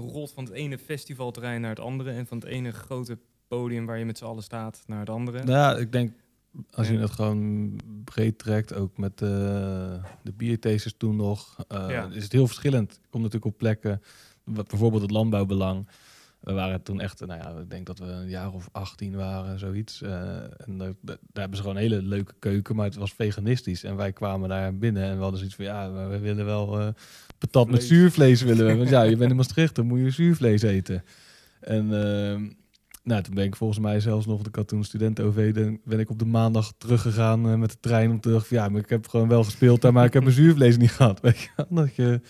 rolt 0.00 0.32
van 0.32 0.44
het 0.44 0.52
ene 0.52 0.78
festivalterrein 0.78 1.60
naar 1.60 1.70
het 1.70 1.80
andere 1.80 2.10
en 2.10 2.26
van 2.26 2.38
het 2.38 2.46
ene 2.46 2.72
grote 2.72 3.18
podium 3.48 3.86
waar 3.86 3.98
je 3.98 4.04
met 4.04 4.18
z'n 4.18 4.24
allen 4.24 4.42
staat 4.42 4.82
naar 4.86 5.00
het 5.00 5.10
andere. 5.10 5.38
Nou 5.38 5.50
ja, 5.50 5.76
ik 5.76 5.92
denk 5.92 6.12
als 6.70 6.88
je 6.88 6.98
het 6.98 7.10
gewoon 7.10 7.76
breed 8.04 8.38
trekt, 8.38 8.74
ook 8.74 8.98
met 8.98 9.22
eh, 9.22 9.28
de 10.22 10.32
biertasters 10.36 10.94
toen 10.96 11.16
nog, 11.16 11.56
eh, 11.68 11.86
Ja. 11.88 12.08
is 12.12 12.22
het 12.22 12.32
heel 12.32 12.46
verschillend. 12.46 12.92
Ik 12.92 13.10
kom 13.10 13.20
natuurlijk 13.20 13.52
op 13.52 13.58
plekken, 13.58 14.02
wat 14.44 14.68
bijvoorbeeld 14.68 15.02
het 15.02 15.10
landbouwbelang. 15.10 15.88
We 16.40 16.52
waren 16.52 16.82
toen 16.82 17.00
echt, 17.00 17.26
nou 17.26 17.40
ja, 17.40 17.60
ik 17.60 17.70
denk 17.70 17.86
dat 17.86 17.98
we 17.98 18.04
een 18.04 18.28
jaar 18.28 18.52
of 18.52 18.68
18 18.72 19.16
waren, 19.16 19.58
zoiets. 19.58 20.02
Eh, 20.02 20.42
en 20.42 20.78
daar, 20.78 20.92
daar 21.00 21.18
hebben 21.32 21.56
ze 21.56 21.62
gewoon 21.62 21.76
een 21.76 21.82
hele 21.90 22.02
leuke 22.02 22.34
keuken, 22.38 22.76
maar 22.76 22.84
het 22.86 22.94
was 22.96 23.12
veganistisch. 23.12 23.84
En 23.84 23.96
wij 23.96 24.12
kwamen 24.12 24.48
daar 24.48 24.76
binnen 24.76 25.02
en 25.02 25.16
we 25.16 25.20
hadden 25.20 25.38
zoiets 25.38 25.56
van, 25.56 25.64
ja, 25.64 26.08
we 26.08 26.18
willen 26.18 26.44
wel 26.44 26.94
patat 27.38 27.66
met 27.66 27.76
Vlees. 27.76 27.88
zuurvlees 27.88 28.42
willen 28.42 28.66
we. 28.66 28.76
Want 28.78 28.88
ja, 28.88 29.02
je 29.02 29.16
bent 29.16 29.30
in 29.30 29.36
Maastricht, 29.36 29.74
dan 29.74 29.86
moet 29.86 29.98
je 29.98 30.10
zuurvlees 30.10 30.62
eten. 30.62 31.04
En 31.60 31.92
ehm, 31.92 32.48
nou, 33.02 33.22
toen 33.22 33.34
ben 33.34 33.44
ik 33.44 33.56
volgens 33.56 33.78
mij 33.78 34.00
zelfs 34.00 34.26
nog, 34.26 34.34
want 34.34 34.46
ik 34.48 34.54
had 34.54 34.68
toen 34.68 34.84
studenten-OV, 34.84 35.54
dan 35.54 35.78
ben 35.84 35.98
ik 36.00 36.10
op 36.10 36.18
de 36.18 36.24
maandag 36.24 36.72
teruggegaan 36.78 37.48
eh, 37.48 37.54
met 37.54 37.70
de 37.70 37.76
trein 37.80 38.10
om 38.10 38.20
te 38.20 38.30
zeggen, 38.30 38.56
ja, 38.56 38.68
maar 38.68 38.80
ik 38.80 38.88
heb 38.88 39.08
gewoon 39.08 39.28
wel 39.28 39.44
gespeeld 39.44 39.80
daar, 39.82 39.92
maar 39.92 40.04
ik 40.04 40.12
heb 40.12 40.22
mijn 40.22 40.34
zuurvlees 40.34 40.76
niet 40.76 40.90
gehad. 40.90 41.20
Weet 41.26 41.40
je, 41.40 41.48
dat, 41.68 41.94
je 41.94 42.20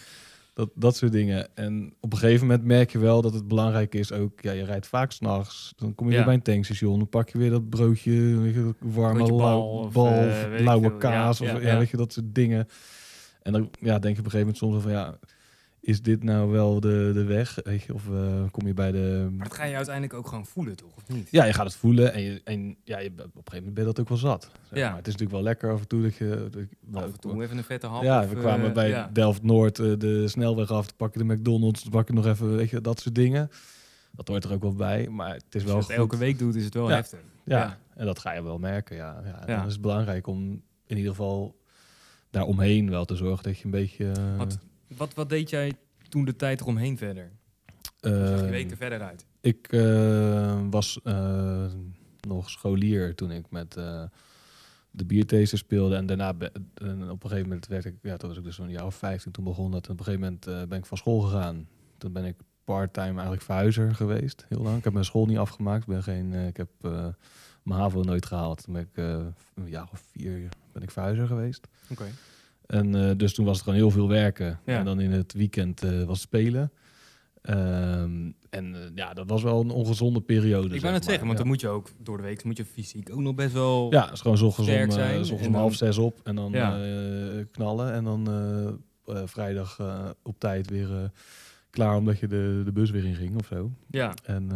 dat, 0.54 0.70
dat 0.74 0.96
soort 0.96 1.12
dingen. 1.12 1.48
En 1.54 1.94
op 2.00 2.12
een 2.12 2.18
gegeven 2.18 2.46
moment 2.46 2.64
merk 2.66 2.90
je 2.90 2.98
wel 2.98 3.22
dat 3.22 3.34
het 3.34 3.48
belangrijk 3.48 3.94
is 3.94 4.12
ook, 4.12 4.40
ja, 4.40 4.52
je 4.52 4.64
rijdt 4.64 4.86
vaak 4.86 5.12
s'nachts, 5.12 5.72
dan 5.76 5.94
kom 5.94 6.06
je 6.06 6.10
Ja. 6.12 6.16
weer 6.18 6.26
bij 6.26 6.34
een 6.34 6.42
tankstation, 6.42 6.98
dan 6.98 7.08
pak 7.08 7.28
je 7.28 7.38
weer 7.38 7.50
dat 7.50 7.68
broodje, 7.68 8.40
weet 8.40 8.54
je, 8.54 8.62
dat 8.64 8.74
warme 8.80 9.16
Broodje 9.16 9.34
lauw- 9.34 9.60
bal 9.60 9.68
of, 9.78 9.92
bal 9.92 10.06
eh, 10.06 10.98
kaas, 10.98 11.38
Ja, 11.38 11.54
of 11.56 11.62
ja. 11.62 11.78
weet 11.78 11.90
je, 11.90 11.96
dat 11.96 12.12
soort 12.12 12.34
dingen. 12.34 12.68
En 13.46 13.52
dan 13.52 13.70
ja, 13.80 13.98
denk 13.98 14.14
je 14.14 14.20
op 14.20 14.24
een 14.24 14.30
gegeven 14.30 14.38
moment 14.38 14.56
soms 14.56 14.72
wel 14.72 14.80
van, 14.82 14.90
ja, 14.92 15.18
is 15.80 16.02
dit 16.02 16.22
nou 16.22 16.50
wel 16.50 16.80
de, 16.80 17.10
de 17.14 17.24
weg? 17.24 17.58
Weet 17.64 17.82
je, 17.82 17.94
of 17.94 18.08
eh, 18.10 18.42
kom 18.50 18.66
je 18.66 18.74
bij 18.74 18.92
de... 18.92 19.28
Maar 19.36 19.48
dat 19.48 19.56
ga 19.56 19.64
je 19.64 19.74
uiteindelijk 19.76 20.14
ook 20.14 20.26
gewoon 20.28 20.46
voelen, 20.46 20.76
toch? 20.76 20.96
Of 20.96 21.08
niet? 21.08 21.28
Ja, 21.30 21.44
je 21.44 21.52
gaat 21.52 21.66
het 21.66 21.74
voelen 21.76 22.12
en, 22.12 22.22
je, 22.22 22.40
en 22.44 22.76
ja, 22.84 22.98
je, 22.98 23.08
op 23.08 23.16
een 23.18 23.24
gegeven 23.24 23.54
moment 23.54 23.74
ben 23.74 23.84
je 23.84 23.90
dat 23.90 24.00
ook 24.00 24.08
wel 24.08 24.18
zat. 24.18 24.50
Zeg 24.70 24.78
Ja. 24.78 24.88
maar. 24.88 24.96
Het 24.96 25.06
is 25.06 25.12
natuurlijk 25.12 25.30
wel 25.38 25.42
lekker 25.42 25.72
af 25.72 25.80
en 25.80 25.86
toe 25.88 26.02
dat 26.02 26.14
je... 26.16 26.48
Dat, 26.82 27.02
Af 27.02 27.12
en 27.12 27.20
toe 27.20 27.42
even 27.42 27.56
een 27.58 27.64
vette 27.64 27.86
hap. 27.86 28.02
ja, 28.02 28.22
of, 28.22 28.28
we 28.30 28.36
kwamen 28.36 28.66
eh, 28.68 28.72
bij 28.74 28.88
ja. 28.88 29.10
Delft-Noord 29.12 29.78
eh, 29.78 29.92
de 29.98 30.28
snelweg 30.28 30.70
af, 30.70 30.86
dan 30.86 30.96
pak 30.96 31.12
je 31.14 31.18
de 31.18 31.34
McDonald's, 31.34 31.82
dan 31.82 31.90
pak 31.92 32.08
je 32.08 32.14
nog 32.14 32.26
even, 32.26 32.56
weet 32.56 32.70
je, 32.70 32.80
dat 32.80 33.00
soort 33.00 33.14
dingen. 33.14 33.50
Dat 34.12 34.28
hoort 34.28 34.44
er 34.44 34.52
ook 34.52 34.62
wel 34.62 34.74
bij, 34.74 35.08
maar 35.08 35.34
het 35.34 35.44
is 35.48 35.52
Als 35.54 35.62
je 35.62 35.68
wel 35.68 35.78
het 35.78 35.90
elke 35.90 36.16
week 36.16 36.38
doet, 36.38 36.54
is 36.54 36.64
het 36.64 36.74
wel 36.74 36.88
Ja. 36.88 36.94
heftig. 36.94 37.18
Ja, 37.44 37.58
Ja. 37.58 37.78
en 37.94 38.06
dat 38.06 38.18
ga 38.18 38.32
je 38.32 38.42
wel 38.42 38.58
merken, 38.58 38.96
ja. 38.96 39.20
ja, 39.24 39.40
en 39.40 39.46
Ja. 39.52 39.56
Dan 39.56 39.66
is 39.66 39.72
het 39.72 39.82
belangrijk 39.82 40.26
om 40.26 40.62
in 40.86 40.96
ieder 40.96 41.10
geval 41.10 41.56
daaromheen 42.30 42.90
wel 42.90 43.04
te 43.04 43.16
zorgen 43.16 43.44
dat 43.44 43.58
je 43.58 43.64
een 43.64 43.70
beetje... 43.70 44.10
eh, 44.12 44.36
Wat, 44.36 44.58
wat, 44.96 45.14
wat 45.14 45.28
deed 45.28 45.50
jij 45.50 45.72
toen 46.08 46.24
de 46.24 46.36
tijd 46.36 46.60
eromheen 46.60 46.98
verder? 46.98 47.30
Eh, 48.00 48.12
zag 48.28 48.40
je 48.44 48.50
week 48.50 48.70
er 48.70 48.76
verder 48.76 49.02
uit? 49.02 49.26
Ik 49.40 49.66
eh, 49.72 50.60
was 50.70 51.00
eh, 51.04 51.64
nog 52.28 52.50
scholier 52.50 53.14
toen 53.14 53.30
ik 53.30 53.50
met 53.50 53.76
eh, 53.76 54.02
de 54.90 55.04
biertaster 55.04 55.58
speelde. 55.58 55.96
En 55.96 56.06
daarna 56.06 56.34
en 56.74 57.10
op 57.10 57.22
een 57.24 57.28
gegeven 57.30 57.48
moment 57.48 57.66
werd 57.66 57.84
ik, 57.84 57.94
ja, 58.02 58.16
toen 58.16 58.28
was 58.28 58.38
ik 58.38 58.44
dus 58.44 58.54
zo'n 58.56 58.70
jaar 58.70 58.86
of 58.86 58.94
15, 58.94 59.32
toen 59.32 59.44
begon 59.44 59.70
dat. 59.70 59.86
En 59.86 59.92
op 59.92 59.98
een 59.98 60.04
gegeven 60.04 60.24
moment 60.24 60.46
eh, 60.46 60.62
ben 60.68 60.78
ik 60.78 60.86
van 60.86 60.96
school 60.96 61.20
gegaan. 61.20 61.68
Toen 61.98 62.12
ben 62.12 62.24
ik 62.24 62.36
part-time 62.64 63.12
eigenlijk 63.12 63.42
verhuizer 63.42 63.94
geweest, 63.94 64.46
heel 64.48 64.62
lang. 64.62 64.76
Ik 64.78 64.84
heb 64.84 64.92
mijn 64.92 65.04
school 65.04 65.26
niet 65.26 65.38
afgemaakt. 65.38 65.82
Ik, 65.82 65.88
ben 65.88 66.02
geen, 66.02 66.32
eh, 66.32 66.46
ik 66.46 66.56
heb 66.56 66.68
eh, 66.82 67.06
mijn 67.66 67.80
HAVO 67.80 68.02
nooit 68.02 68.26
gehaald. 68.26 68.64
Toen 68.64 68.74
ben 68.74 68.82
ik 68.82 68.96
eh, 68.96 69.26
een 69.54 69.68
jaar 69.68 69.88
of 69.92 70.02
vier 70.10 70.48
ben 70.72 70.82
ik 70.82 70.90
verhuizer 70.90 71.26
geweest. 71.26 71.68
Oké. 71.90 72.04
En 72.66 72.94
eh, 72.94 73.16
dus 73.16 73.34
toen 73.34 73.44
was 73.44 73.54
het 73.54 73.64
gewoon 73.64 73.78
heel 73.78 73.90
veel 73.90 74.08
werken. 74.08 74.60
Ja. 74.64 74.78
En 74.78 74.84
dan 74.84 75.00
in 75.00 75.10
het 75.10 75.32
weekend 75.32 75.82
eh, 75.82 76.02
was 76.04 76.20
spelen. 76.20 76.72
Ehm, 77.42 78.30
en 78.50 78.92
ja, 78.94 79.14
dat 79.14 79.28
was 79.28 79.42
wel 79.42 79.60
een 79.60 79.70
ongezonde 79.70 80.20
periode. 80.20 80.74
Ik 80.74 80.80
wou 80.80 80.82
net 80.82 80.92
maar. 80.92 81.02
zeggen, 81.02 81.26
want 81.26 81.38
ja. 81.38 81.38
dan 81.38 81.46
moet 81.46 81.60
je 81.60 81.68
ook 81.68 81.90
door 81.98 82.16
de 82.16 82.22
week 82.22 82.44
moet 82.44 82.56
je 82.56 82.64
fysiek 82.64 83.10
ook 83.12 83.20
nog 83.20 83.34
best 83.34 83.52
wel... 83.52 83.86
Ja, 83.90 84.04
het 84.04 84.12
is 84.12 84.20
gewoon 84.20 84.42
om, 84.42 84.90
zijn 84.90 85.46
om 85.46 85.54
half 85.54 85.74
zes 85.74 85.98
op 85.98 86.20
en 86.24 86.34
dan 86.34 86.52
Ja. 86.52 86.78
knallen. 87.50 87.92
En 87.92 88.04
dan 88.04 88.28
vrijdag 89.24 89.80
op 90.22 90.38
tijd 90.38 90.70
weer 90.70 91.10
klaar 91.70 91.96
omdat 91.96 92.18
je 92.18 92.26
de, 92.26 92.62
de 92.64 92.72
bus 92.72 92.90
weer 92.90 93.04
in 93.04 93.14
ging 93.14 93.36
of 93.36 93.46
zo. 93.46 93.70
Ja. 93.90 94.14
En 94.24 94.48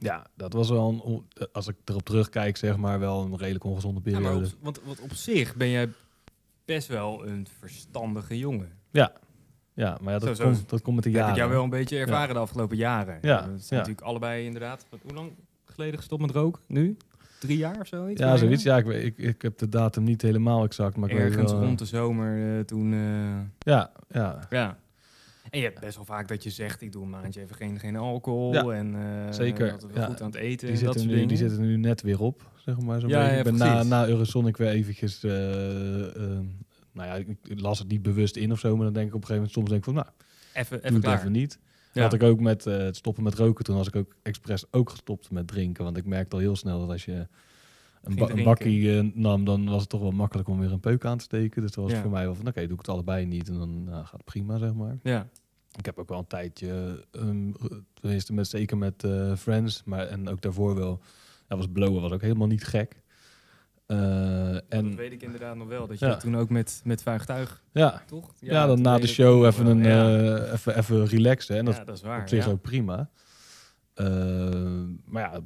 ja, 0.00 0.26
dat 0.34 0.52
was 0.52 0.70
wel, 0.70 1.02
een, 1.06 1.46
als 1.52 1.68
ik 1.68 1.76
erop 1.84 2.02
terugkijk, 2.02 2.56
zeg 2.56 2.76
maar, 2.76 2.98
wel 2.98 3.22
een 3.24 3.36
redelijk 3.36 3.64
ongezonde 3.64 4.00
Ja, 4.04 4.10
periode. 4.18 4.38
maar 4.40 4.44
op, 4.48 4.54
want, 4.60 4.80
want 4.84 5.00
op 5.00 5.12
zich 5.12 5.54
ben 5.56 5.68
jij 5.70 5.88
best 6.64 6.88
wel 6.88 7.26
een 7.26 7.46
verstandige 7.58 8.38
jongen. 8.38 8.72
Ja, 9.74 9.98
maar 10.02 10.12
ja, 10.12 10.18
dat, 10.18 10.28
Zo, 10.28 10.34
zo. 10.34 10.44
Komt, 10.50 10.68
dat 10.68 10.82
komt 10.82 10.94
met 10.94 11.04
de 11.04 11.10
Ik 11.10 11.16
heb 11.16 11.24
jaren. 11.24 11.38
ik 11.42 11.46
jou 11.46 11.54
wel 11.56 11.64
een 11.64 11.78
beetje 11.78 11.98
ervaren 11.98 12.34
de 12.34 12.40
afgelopen 12.40 12.76
jaren. 12.76 13.18
Ja, 13.22 13.38
We 13.42 13.48
zijn 13.48 13.58
ja. 13.68 13.76
natuurlijk 13.76 14.00
allebei 14.06 14.44
inderdaad... 14.44 14.86
Wat, 14.90 15.00
hoe 15.02 15.12
lang 15.14 15.30
geleden 15.64 15.98
gestopt 15.98 16.20
met 16.22 16.30
roken? 16.30 16.62
Nu? 16.66 16.96
Drie 17.40 17.56
jaar 17.56 17.80
of 17.80 17.86
zoiets? 17.86 18.20
Ja, 18.20 18.36
zoiets. 18.36 18.62
Ja, 18.62 18.76
ik, 18.76 18.86
ik, 18.86 19.18
ik 19.18 19.42
heb 19.42 19.58
de 19.58 19.68
datum 19.68 20.04
niet 20.04 20.22
helemaal 20.22 20.64
exact, 20.64 20.96
maar 20.96 21.10
ik 21.10 21.16
weet 21.16 21.24
Ergens 21.26 21.50
wel, 21.52 21.60
eh, 21.60 21.66
rond 21.66 21.78
de 21.78 21.84
zomer 21.84 22.58
eh, 22.58 22.64
toen... 22.64 22.92
eh, 22.92 23.68
Ja, 23.72 23.90
ja, 24.08 24.46
ja. 24.50 24.78
En 25.50 25.58
je 25.58 25.64
hebt 25.64 25.80
best 25.80 25.96
wel 25.96 26.04
vaak 26.04 26.28
dat 26.28 26.42
je 26.42 26.50
zegt, 26.50 26.80
ik 26.80 26.92
doe 26.92 27.02
een 27.02 27.10
maandje 27.10 27.40
even 27.40 27.56
geen, 27.56 27.78
geen 27.78 27.96
alcohol. 27.96 28.52
Ja, 28.52 28.70
en 28.70 28.94
eh 28.94 29.32
zeker. 29.32 29.70
dat 29.70 29.82
we 29.82 29.98
Ja. 30.00 30.06
goed 30.06 30.20
aan 30.20 30.26
het 30.30 30.36
eten 30.40 30.68
die 30.68 30.78
en 30.78 30.84
dat 30.84 30.94
soort 30.98 31.06
nu, 31.06 31.26
die 31.26 31.36
zitten 31.36 31.60
nu 31.60 31.76
net 31.76 32.02
weer 32.02 32.20
op, 32.20 32.50
zeg 32.56 32.80
maar. 32.80 33.00
Zo 33.00 33.08
Ja, 33.08 33.28
ik 33.30 33.44
ben 33.44 33.56
na, 33.56 33.82
na 33.82 34.06
Eurosonic 34.06 34.56
weer 34.56 34.68
eventjes... 34.68 35.24
eh, 35.24 35.30
nou 36.92 37.08
ja, 37.08 37.14
ik, 37.14 37.36
las 37.60 37.78
het 37.78 37.88
niet 37.88 38.02
bewust 38.02 38.36
in 38.36 38.52
of 38.52 38.58
zo, 38.58 38.74
maar 38.76 38.84
dan 38.84 38.92
denk 38.94 39.08
ik 39.08 39.14
op 39.14 39.20
een 39.20 39.26
gegeven 39.26 39.34
moment 39.34 39.52
soms 39.52 39.68
denk 39.68 39.78
ik 39.78 39.84
van, 39.84 39.94
nou, 39.94 40.06
Even, 40.54 40.76
doe 40.76 40.84
even 40.84 40.94
het 40.94 41.04
klaar. 41.04 41.18
even 41.18 41.32
niet. 41.32 41.58
Ja. 41.92 42.02
Had 42.02 42.12
ik 42.12 42.22
ook 42.22 42.40
met 42.40 42.66
eh, 42.66 42.76
het 42.76 42.96
stoppen 42.96 43.22
met 43.22 43.34
roken, 43.34 43.64
toen 43.64 43.76
was 43.76 43.86
ik 43.88 43.96
ook 43.96 44.14
expres 44.22 44.64
ook 44.72 44.90
gestopt 44.90 45.30
met 45.30 45.46
drinken. 45.46 45.84
Want 45.84 45.96
ik 45.96 46.04
merkte 46.04 46.34
al 46.36 46.40
heel 46.42 46.56
snel 46.56 46.80
dat 46.80 46.88
als 46.88 47.04
je 47.04 47.26
een, 48.02 48.14
ba- 48.14 48.28
een 48.28 48.42
bakkie 48.44 49.12
nam, 49.14 49.44
dan 49.44 49.64
was 49.68 49.80
het 49.80 49.88
toch 49.90 50.00
wel 50.00 50.10
makkelijk 50.10 50.48
om 50.48 50.60
weer 50.60 50.72
een 50.72 50.80
peuk 50.80 51.04
aan 51.04 51.18
te 51.18 51.24
steken. 51.24 51.62
Dus 51.62 51.70
dat 51.70 51.84
was 51.84 51.92
Ja. 51.92 52.00
voor 52.02 52.10
mij 52.10 52.24
wel 52.24 52.34
van, 52.34 52.46
oké, 52.48 52.60
doe 52.62 52.72
ik 52.72 52.78
het 52.78 52.88
allebei 52.88 53.26
niet 53.26 53.48
en 53.48 53.54
dan 53.58 53.84
nou, 53.84 54.02
gaat 54.04 54.12
het 54.12 54.24
prima, 54.24 54.58
zeg 54.58 54.74
maar. 54.74 54.98
Ja. 55.02 55.28
Ik 55.78 55.84
heb 55.86 55.98
ook 55.98 56.08
wel 56.08 56.18
een 56.18 56.26
tijdje, 56.26 57.04
um, 57.12 57.54
tenminste 57.94 58.32
met, 58.32 58.48
zeker 58.48 58.78
met 58.78 59.04
eh, 59.04 59.34
Friends, 59.36 59.82
maar 59.84 60.06
en 60.06 60.28
ook 60.28 60.40
daarvoor 60.40 60.74
wel, 60.74 61.00
dat 61.48 61.58
was 61.58 61.66
blowen, 61.72 62.02
was 62.02 62.12
ook 62.12 62.20
helemaal 62.22 62.46
niet 62.46 62.64
gek. 62.64 63.02
Eh, 63.86 64.52
dat 64.52 64.62
en 64.68 64.96
weet 64.96 65.12
ik 65.12 65.22
inderdaad 65.22 65.56
nog 65.56 65.68
wel. 65.68 65.86
Dat 65.86 65.98
je 65.98 66.04
Ja. 66.04 66.10
dat 66.10 66.20
toen 66.20 66.36
ook 66.36 66.48
met, 66.50 66.80
met 66.84 67.02
Vuigtuig, 67.02 67.62
ja, 67.72 68.02
toch? 68.06 68.32
ja, 68.38 68.66
dan 68.66 68.80
na 68.80 68.98
de 68.98 69.06
show 69.06 69.42
dat 69.42 69.52
even, 69.52 69.66
een, 69.66 69.84
eh, 69.86 70.52
even, 70.52 70.78
even 70.78 71.06
relaxen. 71.06 71.56
En 71.56 71.64
dat 71.64 71.82
dat 71.86 71.96
is 71.96 72.02
waar. 72.02 72.20
op 72.20 72.28
zich 72.28 72.48
ook 72.48 72.60
prima. 72.60 73.10
Eh, 73.94 74.06
maar 75.04 75.22
ja, 75.22 75.40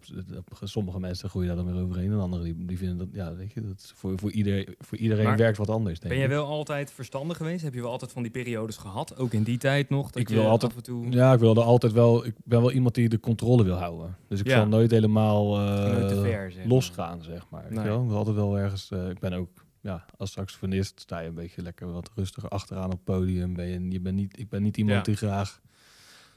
sommige 0.63 1.01
mensen 1.01 1.29
groeien 1.31 1.49
daar 1.49 1.57
dan 1.65 1.73
weer 1.75 1.83
overheen. 1.83 2.13
En 2.13 2.19
anderen 2.21 2.45
die, 2.45 2.65
die 2.67 2.79
vinden 2.79 2.99
dat, 2.99 3.09
ja, 3.13 3.35
weet 3.35 3.53
je, 3.53 3.61
dat 3.61 3.93
voor, 3.95 4.13
voor, 4.19 4.31
ieder, 4.31 4.75
voor 4.79 4.99
iedereen 4.99 5.25
Maar 5.25 5.37
werkt 5.37 5.59
wat 5.59 5.69
anders, 5.71 5.99
denk 6.01 6.13
Ben 6.13 6.23
jij 6.23 6.29
wel 6.33 6.47
altijd 6.47 6.93
verstandig 6.93 7.37
geweest? 7.37 7.63
Heb 7.65 7.75
je 7.75 7.81
wel 7.81 7.91
altijd 7.91 8.13
van 8.13 8.23
die 8.23 8.31
periodes 8.31 8.77
gehad? 8.77 9.17
Ook 9.17 9.33
in 9.33 9.43
die 9.43 9.59
tijd 9.59 9.89
nog? 9.91 10.11
Dat 10.11 10.23
Ik 10.23 10.29
wil 10.29 10.47
altijd- 10.47 10.71
af 10.73 10.77
en 10.79 10.85
toe... 10.85 11.11
Ja, 11.11 11.33
ik 11.33 11.39
wilde 11.39 11.63
altijd 11.63 11.93
wel, 11.93 12.27
ik 12.27 12.35
ben 12.45 12.61
wel 12.61 12.73
iemand 12.73 12.95
die 12.95 13.09
de 13.09 13.21
controle 13.21 13.65
wil 13.65 13.77
houden. 13.77 14.17
Dus 14.29 14.41
ik 14.41 14.47
Ja. 14.47 14.57
zal 14.57 14.67
nooit 14.67 14.91
helemaal 14.91 15.59
eh, 15.59 15.93
Nooit 15.93 16.09
te 16.09 16.21
ver, 16.21 16.51
zeg 16.53 16.61
maar. 16.63 16.73
losgaan, 16.73 17.23
zeg 17.23 17.47
maar. 17.51 17.67
Nee. 17.71 17.79
Ik 17.79 17.85
wil 18.09 18.17
altijd 18.17 18.37
wel 18.37 18.59
ergens, 18.59 18.91
eh, 18.91 19.09
ik 19.09 19.19
ben 19.19 19.33
ook, 19.33 19.49
ja, 19.81 20.05
als 20.17 20.33
saxofonist 20.33 21.01
sta 21.01 21.19
je 21.19 21.29
een 21.29 21.35
beetje 21.35 21.63
lekker 21.63 21.93
wat 21.93 22.11
rustiger 22.15 22.49
achteraan 22.49 22.85
op 22.85 22.91
het 22.93 23.05
podium. 23.05 23.55
Ben 23.55 23.67
je, 23.67 23.91
je 23.91 24.01
bent 24.01 24.17
niet, 24.17 24.39
ik 24.39 24.49
ben 24.49 24.63
niet 24.63 24.77
iemand 24.77 24.97
Ja. 24.97 25.03
die 25.03 25.17
graag 25.17 25.61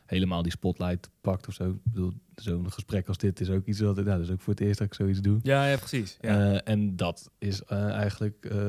helemaal 0.08 0.42
die 0.42 0.52
spotlight 0.52 1.10
pakt 1.22 1.48
of 1.48 1.54
zo. 1.54 1.70
Ik 1.70 1.84
bedoel, 1.84 2.14
zo'n 2.36 2.72
gesprek 2.72 3.08
als 3.08 3.18
dit 3.18 3.40
is 3.40 3.50
ook 3.50 3.66
iets 3.66 3.80
dat, 3.80 3.96
nou, 3.96 4.08
dat 4.08 4.20
is 4.20 4.30
ook 4.30 4.42
voor 4.42 4.54
het 4.54 4.62
eerst 4.62 4.78
dat 4.78 4.88
ik 4.88 4.94
zoiets 4.94 5.20
doe. 5.20 5.40
Ja, 5.44 5.68
ja 5.68 5.78
precies. 5.78 6.18
Ja. 6.22 6.54
Eh, 6.54 6.74
en 6.74 6.96
dat 6.96 7.32
is 7.38 7.64
eh, 7.64 7.90
eigenlijk 7.90 8.46
eh, 8.46 8.60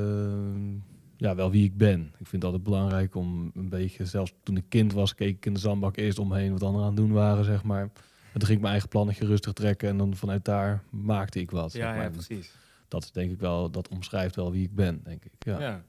ja, 1.17 1.35
wel 1.35 1.51
wie 1.51 1.63
ik 1.63 1.77
ben. 1.77 2.01
Ik 2.01 2.27
vind 2.27 2.31
het 2.31 2.43
altijd 2.43 2.63
belangrijk 2.63 3.15
om 3.15 3.51
een 3.55 3.69
beetje, 3.69 4.05
zelfs 4.05 4.33
toen 4.43 4.57
ik 4.57 4.65
kind 4.69 4.93
was, 4.93 5.15
keek 5.15 5.35
ik 5.35 5.45
in 5.45 5.53
de 5.53 5.59
zandbak 5.59 5.97
eerst 5.97 6.19
omheen 6.19 6.51
wat 6.51 6.63
anderen 6.63 6.87
aan 6.87 6.93
het 6.93 7.01
doen 7.01 7.11
waren, 7.11 7.43
zeg 7.43 7.63
maar. 7.63 7.81
En 7.81 8.39
toen 8.39 8.45
ging 8.45 8.53
ik 8.53 8.59
mijn 8.59 8.71
eigen 8.71 8.89
plannetje 8.89 9.25
rustig 9.25 9.53
trekken 9.53 9.89
en 9.89 9.97
dan 9.97 10.15
vanuit 10.15 10.45
daar 10.45 10.83
maakte 10.89 11.39
ik 11.39 11.51
wat. 11.51 11.71
zeg 11.71 11.81
ja, 11.81 11.93
maar. 11.93 12.03
ja, 12.03 12.09
precies. 12.09 12.51
Dat 12.87 13.03
is 13.03 13.11
denk 13.11 13.31
ik 13.31 13.39
wel, 13.39 13.71
dat 13.71 13.87
omschrijft 13.87 14.35
wel 14.35 14.51
wie 14.51 14.63
ik 14.63 14.75
ben, 14.75 15.01
denk 15.03 15.25
ik. 15.25 15.31
Ja, 15.39 15.59
Ja. 15.59 15.83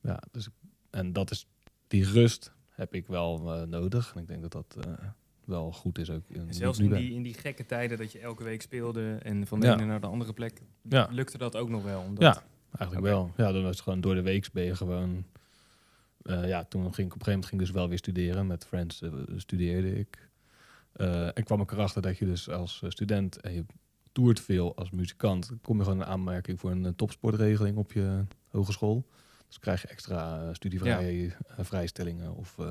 ja. 0.00 0.22
dus, 0.30 0.48
en 0.90 1.12
dat 1.12 1.30
is, 1.30 1.46
die 1.86 2.04
rust 2.04 2.52
heb 2.72 2.94
ik 2.94 3.06
wel 3.06 3.52
eh, 3.54 3.62
nodig. 3.66 4.12
En 4.14 4.20
ik 4.20 4.28
denk 4.28 4.42
dat 4.42 4.52
dat 4.52 4.76
eh, 4.86 4.92
wel 5.44 5.72
goed 5.72 5.98
is 5.98 6.10
ook. 6.10 6.22
in 6.28 6.40
En 6.48 6.54
zelfs 6.54 6.78
in 6.78 6.94
die, 6.94 7.12
in 7.12 7.22
die 7.22 7.34
gekke 7.34 7.66
tijden 7.66 7.98
dat 7.98 8.12
je 8.12 8.18
elke 8.18 8.44
week 8.44 8.62
speelde 8.62 9.18
en 9.22 9.46
van 9.46 9.60
de 9.60 9.66
Ja. 9.66 9.74
ene 9.74 9.84
naar 9.84 10.00
de 10.00 10.06
andere 10.06 10.32
plek, 10.32 10.62
Ja. 10.82 11.08
lukte 11.10 11.38
dat 11.38 11.56
ook 11.56 11.68
nog 11.68 11.82
wel. 11.84 12.00
Omdat, 12.00 12.22
Ja, 12.34 12.42
eigenlijk 12.78 13.06
wel. 13.12 13.32
Ja, 13.36 13.52
dan 13.52 13.62
was 13.62 13.70
het 13.70 13.80
gewoon 13.80 14.00
door 14.00 14.14
de 14.14 14.22
week 14.22 14.48
ben 14.52 14.64
je 14.64 14.76
gewoon... 14.76 15.24
eh, 16.22 16.48
ja, 16.48 16.64
toen 16.64 16.94
ging 16.94 17.06
ik 17.06 17.14
op 17.14 17.20
een 17.20 17.24
gegeven 17.24 17.30
moment 17.32 17.46
ging 17.46 17.60
dus 17.60 17.70
wel 17.70 17.88
weer 17.88 17.98
studeren. 17.98 18.46
Met 18.46 18.66
Friends 18.66 19.02
studeerde 19.36 19.98
ik. 19.98 20.30
En 21.34 21.44
kwam 21.44 21.60
ik 21.60 21.72
erachter 21.72 22.02
dat 22.02 22.18
je 22.18 22.24
dus 22.24 22.48
als 22.48 22.82
student 22.88 23.40
en 23.40 23.52
je 23.54 23.64
toert 24.12 24.40
veel 24.40 24.76
als 24.76 24.90
muzikant, 24.90 25.50
kom 25.62 25.76
je 25.78 25.84
gewoon 25.84 25.98
in 25.98 26.04
aanmerking 26.06 26.60
voor 26.60 26.70
een 26.70 26.94
topsportregeling 26.96 27.76
op 27.76 27.92
je 27.92 28.24
hogeschool. 28.48 29.04
Dus 29.52 29.60
krijg 29.60 29.82
je 29.82 29.88
extra 29.88 30.42
eh, 30.42 30.54
studievrije 30.54 31.32
eh, 31.46 31.64
vrijstellingen 31.64 32.36
of 32.36 32.58
eh, 32.58 32.66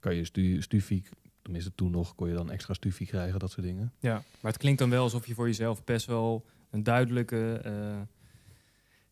kan 0.00 0.14
je 0.14 0.24
stu 0.24 0.62
stufie, 0.62 1.02
tenminste 1.42 1.72
toen 1.74 1.90
nog, 1.90 2.14
kon 2.14 2.28
je 2.28 2.34
dan 2.34 2.50
extra 2.50 2.74
stufie 2.74 3.06
krijgen, 3.06 3.38
dat 3.38 3.50
soort 3.50 3.66
dingen. 3.66 3.92
Ja, 4.00 4.22
maar 4.40 4.52
het 4.52 4.60
klinkt 4.60 4.78
dan 4.78 4.90
wel 4.90 5.02
alsof 5.02 5.26
je 5.26 5.34
voor 5.34 5.46
jezelf 5.46 5.84
best 5.84 6.06
wel 6.06 6.44
een 6.70 6.82
duidelijke 6.82 7.60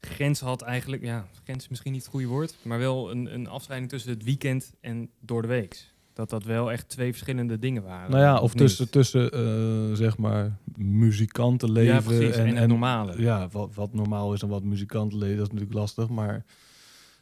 grens 0.01 0.41
had 0.41 0.63
eigenlijk. 0.63 1.03
Ja, 1.03 1.27
grens 1.45 1.63
is 1.63 1.69
misschien 1.69 1.93
niet 1.93 2.03
het 2.03 2.11
goede 2.11 2.27
woord, 2.27 2.55
maar 2.63 2.79
wel 2.79 3.11
een, 3.11 3.35
een 3.35 3.49
afscheiding 3.49 3.91
tussen 3.91 4.11
het 4.11 4.25
weekend 4.25 4.73
en 4.81 5.11
door 5.21 5.43
de 5.43 5.49
week. 5.49 5.93
Dat 6.13 6.31
dat 6.31 6.45
wel 6.45 6.73
echt 6.73 6.89
twee 6.89 7.11
verschillende 7.11 7.59
dingen 7.59 7.83
waren. 7.83 8.11
Nou 8.11 8.23
ja, 8.23 8.39
of 8.39 8.55
tussen, 8.55 8.91
tussen 8.91 9.97
zeg 9.97 10.17
maar 10.17 10.57
muzikantenleven 10.77 11.95
Ja, 11.95 12.01
precies, 12.01 12.37
en 12.37 12.57
het 12.57 12.69
normale. 12.69 13.21
Ja, 13.21 13.49
wat, 13.49 13.75
wat 13.75 13.95
normaal 13.95 14.33
is 14.33 14.43
en 14.43 14.49
wat 14.49 14.63
muzikantenleven, 14.63 15.37
dat 15.37 15.47
is 15.47 15.53
natuurlijk 15.53 15.79
lastig. 15.79 16.09
Maar 16.09 16.45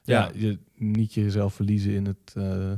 ja, 0.02 0.30
je, 0.34 0.58
niet 0.74 1.14
jezelf 1.14 1.54
verliezen 1.54 1.92
in 1.92 2.04
het 2.06 2.32
eh, 2.36 2.72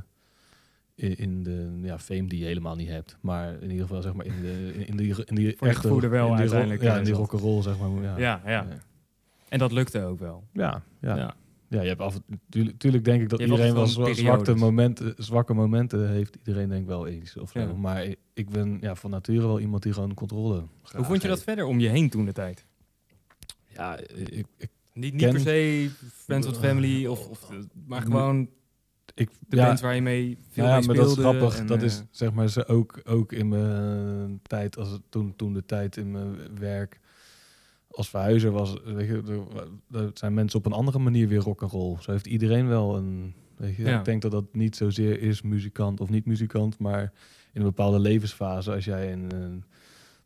in, 1.21 1.43
de 1.43 1.79
ja, 1.83 1.99
fame 1.99 2.27
die 2.29 2.39
je 2.39 2.45
helemaal 2.45 2.77
niet 2.77 2.89
hebt. 2.89 3.17
Maar 3.21 3.53
in 3.63 3.71
ieder 3.71 3.87
geval 3.87 4.03
zeg 4.03 4.15
maar 4.15 4.27
in 4.27 4.41
de 4.41 4.73
in 4.87 4.97
die 4.97 5.15
in 5.25 5.35
die 5.35 5.55
Voor 5.59 5.69
echte 5.69 5.89
wel 5.89 5.99
in 6.01 6.09
die 6.11 6.21
rock- 6.29 6.39
uiteindelijk, 6.39 6.83
ja, 6.83 6.93
eh, 6.93 6.99
in 6.99 7.05
die 7.05 7.15
rock'n'roll 7.15 7.63
zeg 7.63 7.79
maar. 7.79 8.03
Ja, 8.03 8.17
Ja, 8.19 8.43
ja. 8.47 8.67
En 9.49 9.59
dat 9.59 9.73
lukte 9.73 10.03
ook 10.03 10.19
wel. 10.19 10.45
ja, 10.53 10.83
ja. 11.01 11.17
Ja. 11.17 11.35
Ja, 11.69 11.81
je 11.83 11.89
hebt 11.89 12.01
af 12.01 12.15
en 12.29 12.41
tuurlijk, 12.49 12.79
tuurlijk 12.79 13.05
denk 13.05 13.23
ik 13.23 13.29
dat 13.29 13.39
Je 13.39 13.45
iedereen 13.45 13.73
wel 13.73 13.83
altijd 13.83 13.93
zwa- 13.95 14.03
gewoon 14.05 14.17
zwakte 14.19 14.45
periodes. 14.45 14.63
momenten, 14.63 15.15
zwakke 15.17 15.55
momenten 15.55 16.09
heeft. 16.11 16.37
Iedereen 16.45 16.69
denk 16.69 16.81
ik 16.81 16.87
wel 16.87 17.07
eens 17.07 17.37
of. 17.37 17.55
Ja. 17.55 17.67
Maar 17.73 18.05
ik, 18.05 18.19
ik 18.35 18.49
ben 18.51 18.79
ja, 18.81 18.95
van 18.95 19.11
nature 19.11 19.47
wel 19.47 19.61
iemand 19.61 19.83
die 19.83 19.93
gewoon 19.93 20.15
controle 20.15 20.55
graag 20.83 20.97
Hoe 20.97 21.05
vond 21.05 21.23
je 21.23 21.29
dat 21.29 21.37
heeft. 21.37 21.43
verder 21.49 21.65
om 21.65 21.81
je 21.81 21.89
heen 21.89 22.11
toen 22.11 22.25
de 22.25 22.33
tijd? 22.33 22.65
Ja, 23.69 23.99
ik, 23.99 24.47
ik, 24.57 24.69
Niet, 24.95 25.15
niet 25.15 25.31
per 25.31 25.41
se 25.41 25.91
Friends 26.13 26.47
with 26.47 26.57
Family, 26.57 27.07
of, 27.07 27.29
of, 27.29 27.51
eh, 27.51 27.57
maar 27.87 28.03
gewoon 28.03 28.49
ik 29.15 29.31
de 29.49 29.57
ja, 29.57 29.67
bands 29.67 29.83
waar 29.83 29.95
je 29.95 30.03
mee 30.03 30.39
veel 30.51 30.65
ja, 30.65 30.77
mee 30.77 30.87
maar 30.87 30.97
dat 30.97 31.11
is 31.11 31.17
grappig. 31.17 31.59
en, 31.59 31.67
dat 31.67 31.79
eh, 31.79 31.85
is 31.85 32.03
zeg 32.11 32.33
maar 32.33 32.49
ze 32.49 32.67
ook, 32.67 33.01
ook 33.05 33.33
in 33.33 33.49
mijn 33.49 34.41
tijd, 34.43 34.77
als 34.79 34.91
het, 34.91 35.03
toen, 35.09 35.37
toen 35.37 35.53
de 35.53 35.65
tijd 35.67 35.97
in 35.97 36.11
mijn 36.11 36.37
werk 36.59 37.01
als 37.91 38.09
verhuizer 38.09 38.51
was, 38.51 38.77
weet 38.85 39.07
je, 39.07 39.23
er, 39.91 40.01
er 40.01 40.11
zijn 40.15 40.35
mensen 40.35 40.59
op 40.59 40.67
een 40.67 40.73
andere 40.73 40.99
manier 40.99 41.29
weer 41.29 41.39
rock 41.39 41.63
and 41.63 41.73
roll. 41.73 41.97
Zo 42.01 42.11
heeft 42.11 42.27
iedereen 42.27 42.69
wel 42.69 42.97
een, 42.97 43.35
weet 43.57 43.77
je, 43.77 43.83
Ja. 43.83 43.99
ik 43.99 44.05
denk 44.05 44.23
dat 44.23 44.31
dat 44.31 44.55
niet 44.55 44.77
zozeer 44.77 45.21
is 45.21 45.43
muzikant 45.43 46.01
of 46.01 46.09
niet 46.09 46.27
muzikant, 46.27 46.79
maar 46.79 47.13
in 47.53 47.61
een 47.61 47.67
bepaalde 47.67 47.99
levensfase, 47.99 48.73
als 48.73 48.85
jij 48.85 49.11
in, 49.11 49.31
eh, 49.33 49.39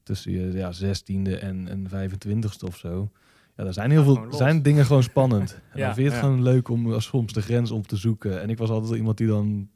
tussen 0.03 0.33
je 0.33 0.53
ja, 0.53 0.73
16e 0.73 1.39
en, 1.41 1.69
en 1.69 1.89
25ste 1.89 2.67
of 2.67 2.77
zo, 2.77 3.11
ja, 3.59 3.65
er 3.65 3.73
zijn 3.73 3.91
heel 3.91 4.05
veel, 4.05 4.27
zijn 4.33 4.63
dingen 4.63 4.85
gewoon 4.85 5.03
spannend. 5.03 5.53
En 5.73 5.79
Ja, 5.79 5.85
dan 5.87 5.95
vind 5.95 6.07
je 6.07 6.13
het 6.13 6.23
gewoon 6.23 6.43
leuk 6.43 6.69
om 6.69 7.01
soms 7.01 7.33
de 7.33 7.43
grens 7.43 7.71
op 7.71 7.87
te 7.87 7.97
zoeken. 7.97 8.41
En 8.41 8.51
ik 8.51 8.59
was 8.59 8.71
altijd 8.71 8.95
iemand 8.99 9.17
die 9.19 9.27
dan 9.27 9.69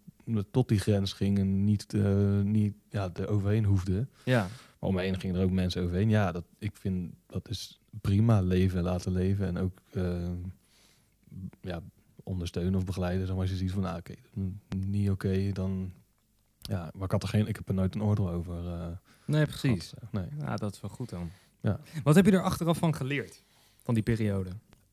tot 0.51 0.68
die 0.68 0.79
grens 0.79 1.12
ging 1.12 1.38
en 1.38 1.64
niet, 1.64 1.95
eh, 1.95 2.40
niet 2.40 2.75
ja, 2.88 3.11
er 3.14 3.29
overheen 3.29 3.64
hoefde. 3.64 4.07
ja. 4.25 4.40
Maar 4.79 4.90
om 4.90 4.97
me 4.97 5.03
heen 5.03 5.21
gingen 5.21 5.37
er 5.37 5.45
ook 5.45 5.51
mensen 5.51 5.83
overheen. 5.83 6.09
Ja, 6.09 6.33
dat, 6.33 6.45
ik 6.59 6.77
vind 6.77 7.12
dat 7.27 7.49
is 7.49 7.81
prima 8.01 8.40
leven 8.40 8.83
laten 8.83 9.12
leven. 9.12 9.47
En 9.47 9.59
ook 9.59 9.79
eh, 9.92 10.31
ja, 11.61 11.81
ondersteunen 12.23 12.75
of 12.75 12.85
begeleiden. 12.85 13.27
Zeg 13.27 13.35
maar, 13.35 13.42
als 13.45 13.51
je 13.51 13.57
ziet 13.57 13.73
van, 13.73 13.83
nou, 13.83 13.99
oké, 13.99 14.14
niet 14.87 15.11
oké, 15.11 15.53
dan... 15.53 15.92
Ja, 16.61 16.90
maar 16.95 17.05
ik, 17.05 17.11
had 17.11 17.23
er 17.23 17.29
geen, 17.29 17.47
ik 17.47 17.57
heb 17.57 17.68
er 17.68 17.75
nooit 17.75 17.95
een 17.95 18.03
oordeel 18.03 18.31
over 18.31 18.66
eh, 18.66 18.87
Nee, 19.25 19.47
precies. 19.47 19.88
gehad. 19.99 20.12
Nee. 20.12 20.47
Ja, 20.47 20.57
dat 20.57 20.75
is 20.75 20.81
wel 20.81 20.90
goed 20.90 21.09
dan. 21.09 21.31
Ja. 21.61 21.81
Wat 22.03 22.14
heb 22.14 22.25
je 22.27 22.33
er 22.33 22.42
achteraf 22.42 22.79
van 22.79 22.95
geleerd? 22.95 23.42
Van 23.83 23.95
die 23.95 24.03
periode? 24.03 24.51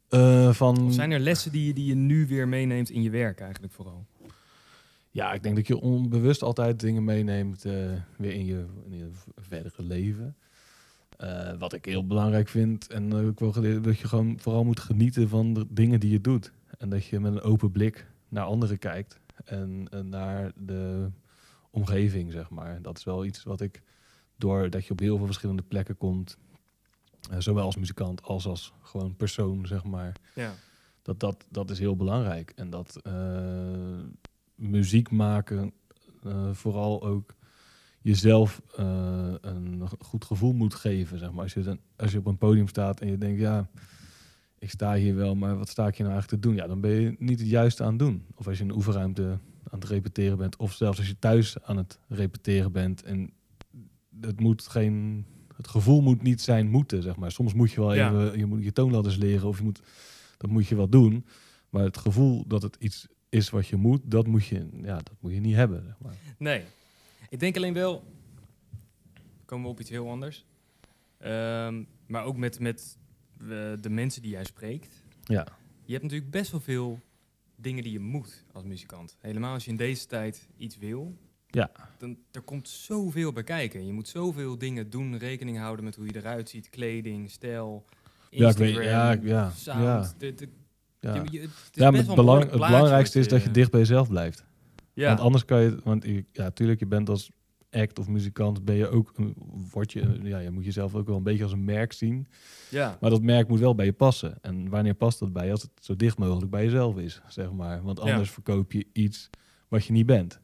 Eh, 0.09 0.53
van, 0.53 0.85
Of 0.85 0.93
zijn 0.93 1.11
er 1.11 1.19
lessen 1.19 1.51
die 1.51 1.65
je, 1.65 1.73
die 1.73 1.85
je 1.85 1.95
nu 1.95 2.27
weer 2.27 2.47
meeneemt 2.47 2.89
in 2.89 3.01
je 3.01 3.09
werk 3.09 3.39
eigenlijk 3.39 3.73
vooral? 3.73 4.05
Ja, 5.11 5.33
ik 5.33 5.43
denk 5.43 5.55
dat 5.55 5.67
je 5.67 5.79
onbewust 5.79 6.43
altijd 6.43 6.79
dingen 6.79 7.03
meeneemt 7.03 7.65
eh, 7.65 7.73
weer 8.17 8.33
in 8.33 8.45
je, 8.45 8.65
in 8.85 8.97
je 8.97 9.09
verdere 9.35 9.83
leven. 9.83 10.35
Eh, 11.17 11.53
wat 11.57 11.73
ik 11.73 11.85
heel 11.85 12.07
belangrijk 12.07 12.47
vind 12.47 12.87
en 12.87 13.13
eh, 13.13 13.27
ik 13.27 13.39
wil 13.39 13.51
geleerd 13.51 13.83
dat 13.83 13.99
je 13.99 14.07
gewoon 14.07 14.39
vooral 14.39 14.63
moet 14.63 14.79
genieten 14.79 15.29
van 15.29 15.53
de 15.53 15.65
dingen 15.69 15.99
die 15.99 16.11
je 16.11 16.21
doet. 16.21 16.51
En 16.77 16.89
dat 16.89 17.05
je 17.05 17.19
met 17.19 17.31
een 17.31 17.41
open 17.41 17.71
blik 17.71 18.07
naar 18.29 18.43
anderen 18.43 18.77
kijkt 18.77 19.19
en, 19.45 19.87
naar 20.09 20.51
de 20.55 21.09
omgeving, 21.69 22.31
zeg 22.31 22.49
maar. 22.49 22.81
Dat 22.81 22.97
is 22.97 23.03
wel 23.03 23.25
iets 23.25 23.43
wat 23.43 23.61
ik, 23.61 23.81
doordat 24.35 24.85
je 24.85 24.91
op 24.91 24.99
heel 24.99 25.17
veel 25.17 25.25
verschillende 25.25 25.63
plekken 25.63 25.97
komt, 25.97 26.37
zowel 27.37 27.63
als 27.65 27.75
muzikant 27.77 28.23
als 28.23 28.45
als 28.45 28.73
gewoon 28.81 29.15
persoon, 29.15 29.67
zeg 29.67 29.83
maar, 29.83 30.15
Ja. 30.35 30.53
dat, 31.01 31.19
dat, 31.19 31.45
dat 31.49 31.69
is 31.69 31.79
heel 31.79 31.95
belangrijk. 31.95 32.51
En 32.55 32.69
dat 32.69 32.99
eh, 33.03 33.99
muziek 34.55 35.11
maken 35.11 35.73
eh, 36.23 36.51
vooral 36.51 37.03
ook 37.03 37.35
jezelf 38.01 38.61
eh, 38.75 39.33
een 39.41 39.89
goed 39.99 40.25
gevoel 40.25 40.53
moet 40.53 40.73
geven. 40.73 41.17
Zeg 41.19 41.31
maar. 41.31 41.43
als, 41.43 41.53
je 41.53 41.61
dan, 41.61 41.79
als 41.95 42.11
je 42.11 42.17
op 42.17 42.25
een 42.25 42.37
podium 42.37 42.67
staat 42.67 42.99
en 43.01 43.07
je 43.09 43.17
denkt, 43.17 43.39
ja, 43.39 43.69
ik 44.59 44.69
sta 44.69 44.95
hier 44.95 45.15
wel, 45.15 45.35
maar 45.35 45.57
wat 45.57 45.69
sta 45.69 45.87
ik 45.87 45.95
hier 45.95 46.05
nou 46.05 46.17
eigenlijk 46.19 46.41
te 46.41 46.47
doen? 46.49 46.57
Ja, 46.57 46.67
dan 46.67 46.81
ben 46.81 46.91
je 46.91 47.15
niet 47.19 47.39
het 47.39 47.49
juiste 47.49 47.83
aan 47.83 47.89
het 47.89 47.99
doen. 47.99 48.25
Of 48.35 48.47
als 48.47 48.57
je 48.57 48.63
in 48.63 48.69
een 48.69 48.75
oefenruimte 48.75 49.39
aan 49.69 49.79
het 49.79 49.89
repeteren 49.89 50.37
bent, 50.37 50.55
of 50.57 50.73
zelfs 50.73 50.97
als 50.97 51.07
je 51.07 51.19
thuis 51.19 51.61
aan 51.63 51.77
het 51.77 51.99
repeteren 52.07 52.71
bent 52.71 53.03
en 53.03 53.33
het 54.21 54.39
moet 54.39 54.67
geen... 54.67 55.25
Het 55.59 55.67
gevoel 55.67 56.01
moet 56.01 56.21
niet 56.21 56.41
zijn 56.41 56.69
moeten, 56.69 57.01
zeg 57.01 57.15
maar. 57.15 57.31
Soms 57.31 57.53
moet 57.53 57.71
je 57.71 57.79
wel 57.79 57.93
Ja. 57.93 58.09
even 58.09 58.37
je, 58.37 58.45
moet 58.45 58.63
je 58.63 58.71
toonladders 58.71 59.15
leren 59.15 59.47
of 59.47 59.57
je 59.57 59.63
moet 59.63 59.81
dat 60.37 60.49
moet 60.49 60.67
je 60.67 60.75
wel 60.75 60.89
doen. 60.89 61.25
Maar 61.69 61.83
het 61.83 61.97
gevoel 61.97 62.47
dat 62.47 62.61
het 62.61 62.75
iets 62.79 63.07
is 63.29 63.49
wat 63.49 63.67
je 63.67 63.75
moet, 63.75 64.01
dat 64.03 64.27
moet 64.27 64.45
je, 64.45 64.67
ja, 64.81 64.95
dat 64.95 65.13
moet 65.19 65.33
je 65.33 65.39
niet 65.39 65.55
hebben. 65.55 65.83
Zeg 65.85 65.95
maar. 65.99 66.13
Nee. 66.37 66.63
Ik 67.29 67.39
denk 67.39 67.55
alleen 67.57 67.73
wel... 67.73 68.03
Komen 69.45 69.65
we 69.65 69.71
op 69.71 69.79
iets 69.79 69.89
heel 69.89 70.09
anders. 70.09 70.45
Ehm, 71.17 71.83
maar 72.07 72.23
ook 72.23 72.37
met, 72.37 72.59
met 72.59 72.97
eh, 73.39 73.47
de 73.81 73.89
mensen 73.89 74.21
die 74.21 74.31
jij 74.31 74.43
spreekt. 74.43 75.03
Ja. 75.23 75.47
Je 75.85 75.91
hebt 75.91 76.03
natuurlijk 76.03 76.31
best 76.31 76.51
wel 76.51 76.59
veel 76.61 76.99
dingen 77.55 77.83
die 77.83 77.91
je 77.91 77.99
moet 77.99 78.43
als 78.51 78.63
muzikant. 78.63 79.17
Helemaal 79.19 79.53
als 79.53 79.65
je 79.65 79.71
in 79.71 79.77
deze 79.77 80.05
tijd 80.05 80.47
iets 80.57 80.77
wil. 80.77 81.17
Ja. 81.51 81.71
Dan, 81.97 82.17
er 82.31 82.41
komt 82.41 82.67
zoveel 82.69 83.31
bij 83.33 83.43
kijken. 83.43 83.85
Je 83.85 83.93
moet 83.93 84.07
zoveel 84.07 84.57
dingen 84.57 84.89
doen, 84.89 85.17
rekening 85.17 85.57
houden 85.57 85.85
met 85.85 85.95
hoe 85.95 86.05
je 86.05 86.15
eruit 86.15 86.49
ziet. 86.49 86.69
Kleding, 86.69 87.31
stijl, 87.31 87.85
Ja, 88.29 88.49
ik 88.49 88.57
weet- 88.57 88.67
Instagram, 88.69 88.91
ja, 88.93 89.11
ik- 89.11 89.23
ja, 89.23 89.49
sound. 89.51 89.83
ja. 89.83 90.11
De- 90.17 90.33
de- 90.33 90.49
Ja, 91.01 91.13
je- 91.15 91.21
je- 91.31 91.39
het 91.39 91.49
ja 91.71 91.91
maar 91.91 91.99
het, 91.99 92.15
belang, 92.15 92.51
belangrijkste 92.51 93.19
is 93.19 93.27
dat 93.27 93.43
je 93.43 93.51
dicht 93.51 93.71
bij 93.71 93.79
jezelf 93.79 94.09
blijft. 94.09 94.45
Ja, 94.93 95.07
Want 95.07 95.19
anders 95.19 95.45
kan 95.45 95.61
je, 95.61 95.79
want 95.83 96.03
je, 96.03 96.25
ja, 96.31 96.49
tuurlijk, 96.51 96.79
je 96.79 96.85
bent 96.85 97.09
als 97.09 97.31
act 97.71 97.99
of 97.99 98.07
muzikant, 98.07 98.65
ben 98.65 98.75
je 98.75 98.87
ook, 98.87 99.11
word 99.71 99.91
je, 99.91 100.19
ja, 100.23 100.39
je 100.39 100.51
moet 100.51 100.65
jezelf 100.65 100.95
ook 100.95 101.07
wel 101.07 101.17
een 101.17 101.23
beetje 101.23 101.43
als 101.43 101.51
een 101.51 101.63
merk 101.65 101.93
zien. 101.93 102.27
ja. 102.69 102.97
Maar 103.01 103.09
dat 103.09 103.21
merk 103.21 103.47
moet 103.47 103.59
wel 103.59 103.75
bij 103.75 103.85
je 103.85 103.93
passen. 103.93 104.37
En 104.41 104.69
wanneer 104.69 104.93
past 104.93 105.19
dat 105.19 105.33
bij? 105.33 105.51
Als 105.51 105.61
het 105.61 105.71
zo 105.81 105.95
dicht 105.95 106.17
mogelijk 106.17 106.51
bij 106.51 106.63
jezelf 106.63 106.97
is, 106.97 107.21
zeg 107.27 107.51
maar. 107.51 107.81
Want 107.83 107.97
Ja. 108.03 108.11
anders 108.11 108.29
verkoop 108.31 108.71
je 108.71 108.85
iets 108.93 109.29
wat 109.67 109.85
je 109.85 109.93
niet 109.93 110.05
bent. 110.05 110.39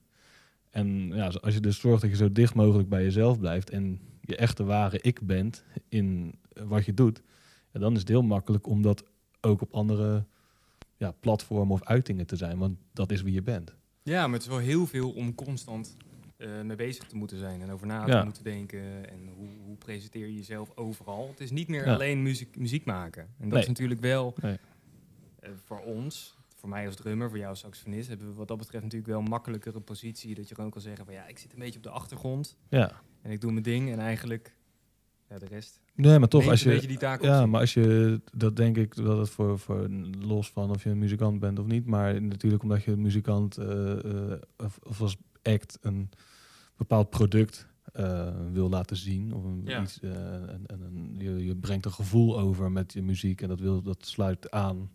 En 0.75 1.07
ja, 1.13 1.27
als 1.27 1.53
je 1.53 1.59
dus 1.59 1.79
zorgt 1.79 2.01
dat 2.01 2.09
je 2.11 2.15
zo 2.17 2.31
dicht 2.31 2.53
mogelijk 2.55 2.89
bij 2.89 3.03
jezelf 3.03 3.39
blijft 3.39 3.69
en 3.69 3.99
je 4.21 4.35
echte 4.35 4.63
ware 4.63 4.99
ik 5.01 5.19
bent 5.21 5.63
in 5.89 6.35
wat 6.53 6.85
je 6.85 6.93
doet, 6.93 7.21
ja, 7.71 7.79
dan 7.79 7.93
is 7.93 7.99
het 7.99 8.07
heel 8.07 8.21
makkelijk 8.23 8.67
om 8.67 8.81
dat 8.81 9.03
ook 9.41 9.61
op 9.61 9.73
andere 9.73 10.25
ja, 10.97 11.11
platformen 11.11 11.73
of 11.73 11.83
uitingen 11.83 12.25
te 12.27 12.35
zijn. 12.35 12.57
Want 12.57 12.77
dat 12.93 13.11
is 13.11 13.21
wie 13.21 13.33
je 13.33 13.41
bent. 13.41 13.75
ja, 14.03 14.23
maar 14.25 14.33
het 14.33 14.41
is 14.41 14.47
wel 14.47 14.57
heel 14.57 14.87
veel 14.87 15.11
om 15.11 15.35
constant 15.35 15.97
eh, 16.37 16.61
mee 16.61 16.75
bezig 16.75 17.03
te 17.07 17.15
moeten 17.15 17.37
zijn 17.37 17.61
en 17.61 17.71
over 17.71 17.87
na 17.87 18.07
Ja. 18.07 18.19
te 18.19 18.25
moeten 18.25 18.43
denken. 18.43 19.09
En 19.09 19.19
hoe, 19.37 19.47
hoe 19.65 19.75
presenteer 19.75 20.25
je 20.27 20.35
jezelf 20.35 20.71
overal? 20.77 21.27
Het 21.27 21.39
is 21.39 21.51
niet 21.51 21.67
meer 21.67 21.85
alleen 21.89 22.21
muziek, 22.23 22.57
muziek 22.57 22.85
maken. 22.85 23.21
En 23.23 23.29
dat 23.43 23.49
Nee. 23.51 23.61
is 23.61 23.67
natuurlijk 23.67 24.01
wel 24.01 24.33
Nee. 24.41 24.57
eh, 25.39 25.49
voor 25.65 25.79
ons, 25.79 26.34
voor 26.65 26.73
mij 26.73 26.85
als 26.85 26.95
drummer, 26.95 27.29
voor 27.29 27.37
jou 27.37 27.49
als 27.49 27.59
saxofonist, 27.59 28.07
hebben 28.07 28.27
we 28.27 28.33
wat 28.33 28.47
dat 28.47 28.57
betreft 28.57 28.83
natuurlijk 28.83 29.11
wel 29.11 29.21
een 29.21 29.29
makkelijkere 29.29 29.79
positie. 29.79 30.35
Dat 30.35 30.49
je 30.49 30.55
gewoon 30.55 30.69
kan 30.69 30.81
zeggen 30.81 31.05
van 31.05 31.13
ja, 31.13 31.27
ik 31.27 31.37
zit 31.37 31.53
een 31.53 31.59
beetje 31.59 31.77
op 31.77 31.83
de 31.83 31.89
achtergrond 31.89 32.57
Ja. 32.69 32.91
en 33.21 33.31
ik 33.31 33.41
doe 33.41 33.51
mijn 33.51 33.63
ding 33.63 33.91
en 33.91 33.99
eigenlijk 33.99 34.55
ja, 35.29 35.39
de 35.39 35.45
rest. 35.45 35.81
Nee, 35.95 36.19
maar 36.19 36.27
toch, 36.27 36.47
als 36.47 36.63
je, 36.63 36.87
die 36.87 36.97
taak 36.97 37.21
Ja, 37.21 37.45
maar 37.45 37.59
als 37.59 37.73
je, 37.73 38.21
dat 38.33 38.55
denk 38.55 38.77
ik 38.77 38.95
dat 38.95 39.17
het 39.17 39.29
voor, 39.29 39.59
voor 39.59 39.89
los 40.19 40.51
van 40.51 40.69
of 40.69 40.83
je 40.83 40.89
een 40.89 40.97
muzikant 40.97 41.39
bent 41.39 41.59
of 41.59 41.65
niet, 41.65 41.85
maar 41.85 42.21
natuurlijk 42.21 42.63
omdat 42.63 42.83
je 42.83 42.91
een 42.91 43.01
muzikant 43.01 43.57
eh, 43.57 44.31
eh, 44.31 44.39
of, 44.57 44.79
of 44.83 45.01
als 45.01 45.17
act 45.41 45.77
een 45.81 46.09
bepaald 46.77 47.09
product 47.09 47.67
eh, 47.93 48.33
wil 48.51 48.69
laten 48.69 48.97
zien 48.97 49.33
of 49.33 49.43
een, 49.43 49.61
Ja. 49.65 49.81
iets, 49.81 49.99
en, 49.99 51.15
je, 51.17 51.45
je 51.45 51.55
brengt 51.55 51.85
een 51.85 51.91
gevoel 51.91 52.39
over 52.39 52.71
met 52.71 52.93
je 52.93 53.01
muziek 53.01 53.41
en 53.41 53.47
dat, 53.47 53.59
wil, 53.59 53.81
dat 53.81 54.05
sluit 54.05 54.51
aan 54.51 54.89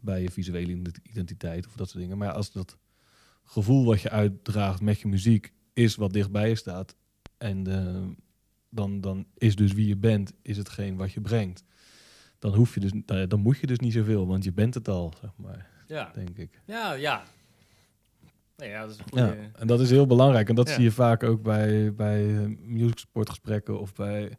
bij 0.00 0.22
je 0.22 0.30
visuele 0.30 0.72
ident- 0.72 1.00
identiteit 1.02 1.66
of 1.66 1.72
dat 1.76 1.88
soort 1.88 2.02
dingen. 2.02 2.18
Maar 2.18 2.28
ja, 2.28 2.34
als 2.34 2.52
dat 2.52 2.76
gevoel 3.44 3.84
wat 3.84 4.00
je 4.00 4.10
uitdraagt 4.10 4.80
met 4.80 5.00
je 5.00 5.08
muziek 5.08 5.52
is 5.72 5.94
wat 5.96 6.12
dichtbij 6.12 6.48
je 6.48 6.54
staat 6.54 6.96
en 7.38 7.66
eh, 7.66 8.02
dan, 8.70 9.00
dan 9.00 9.26
is 9.34 9.56
dus 9.56 9.72
wie 9.72 9.86
je 9.86 9.96
bent, 9.96 10.32
is 10.42 10.56
hetgeen 10.56 10.96
wat 10.96 11.12
je 11.12 11.20
brengt. 11.20 11.64
Dan, 12.38 12.54
hoef 12.54 12.74
je 12.74 12.80
dus, 12.80 12.90
nou 13.06 13.26
dan 13.26 13.40
moet 13.40 13.58
je 13.58 13.66
dus 13.66 13.78
niet 13.78 13.92
zoveel, 13.92 14.26
want 14.26 14.44
je 14.44 14.52
bent 14.52 14.74
het 14.74 14.88
al, 14.88 15.12
zeg 15.20 15.30
maar, 15.36 15.70
Ja, 15.86 16.10
denk 16.14 16.36
ik. 16.38 16.60
ja, 16.64 16.92
ja. 16.92 17.22
Nee, 18.56 18.68
ja, 18.68 18.80
dat 18.86 18.90
is 18.90 18.98
een 19.10 19.24
Ja, 19.26 19.36
en 19.54 19.66
dat 19.66 19.80
is 19.80 19.90
heel 19.90 20.06
belangrijk. 20.06 20.48
En 20.48 20.54
dat 20.54 20.68
Ja. 20.68 20.74
zie 20.74 20.82
je 20.82 20.90
vaak 20.90 21.22
ook 21.22 21.42
bij, 21.42 21.94
bij 21.94 22.36
eh, 22.36 22.50
music 22.60 22.98
sportgesprekken 22.98 23.80
of 23.80 23.94
bij 23.94 24.32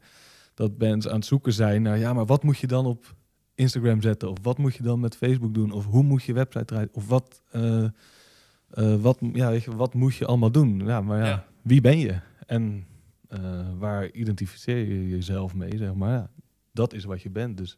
dat 0.54 0.78
bands 0.78 1.08
aan 1.08 1.16
het 1.16 1.26
zoeken 1.26 1.54
zijn 1.54 1.82
naar, 1.82 1.98
ja, 1.98 2.14
maar 2.14 2.26
wat 2.26 2.44
moet 2.44 2.58
je 2.58 2.68
dan 2.68 2.86
op 2.86 3.16
Instagram 3.60 4.02
zetten? 4.02 4.30
Of 4.30 4.38
wat 4.42 4.58
moet 4.58 4.76
je 4.76 4.84
dan 4.84 5.00
met 5.00 5.16
Facebook 5.16 5.54
doen? 5.54 5.72
Of 5.72 5.86
hoe 5.86 6.04
moet 6.04 6.24
je 6.24 6.34
website 6.34 6.74
eruit? 6.74 6.90
Of 6.92 7.08
wat, 7.08 7.42
eh, 7.52 7.84
eh, 7.84 8.96
wat, 9.02 9.20
ja, 9.34 9.50
weet 9.50 9.64
je, 9.64 9.76
wat 9.76 9.94
moet 9.94 10.16
je 10.16 10.26
allemaal 10.26 10.52
doen? 10.52 10.80
Ja, 10.86 11.02
maar 11.02 11.18
ja, 11.20 11.26
Ja. 11.28 11.46
wie 11.62 11.82
ben 11.82 11.98
je? 12.00 12.20
En 12.46 12.86
eh, 13.28 13.68
waar 13.78 14.12
identificeer 14.12 14.78
je 14.78 15.10
jezelf 15.10 15.54
mee, 15.56 15.78
zeg 15.78 15.94
maar. 15.94 16.12
Ja, 16.12 16.30
dat 16.72 16.94
is 16.94 17.04
wat 17.04 17.22
je 17.22 17.30
bent. 17.30 17.58
Dus 17.58 17.78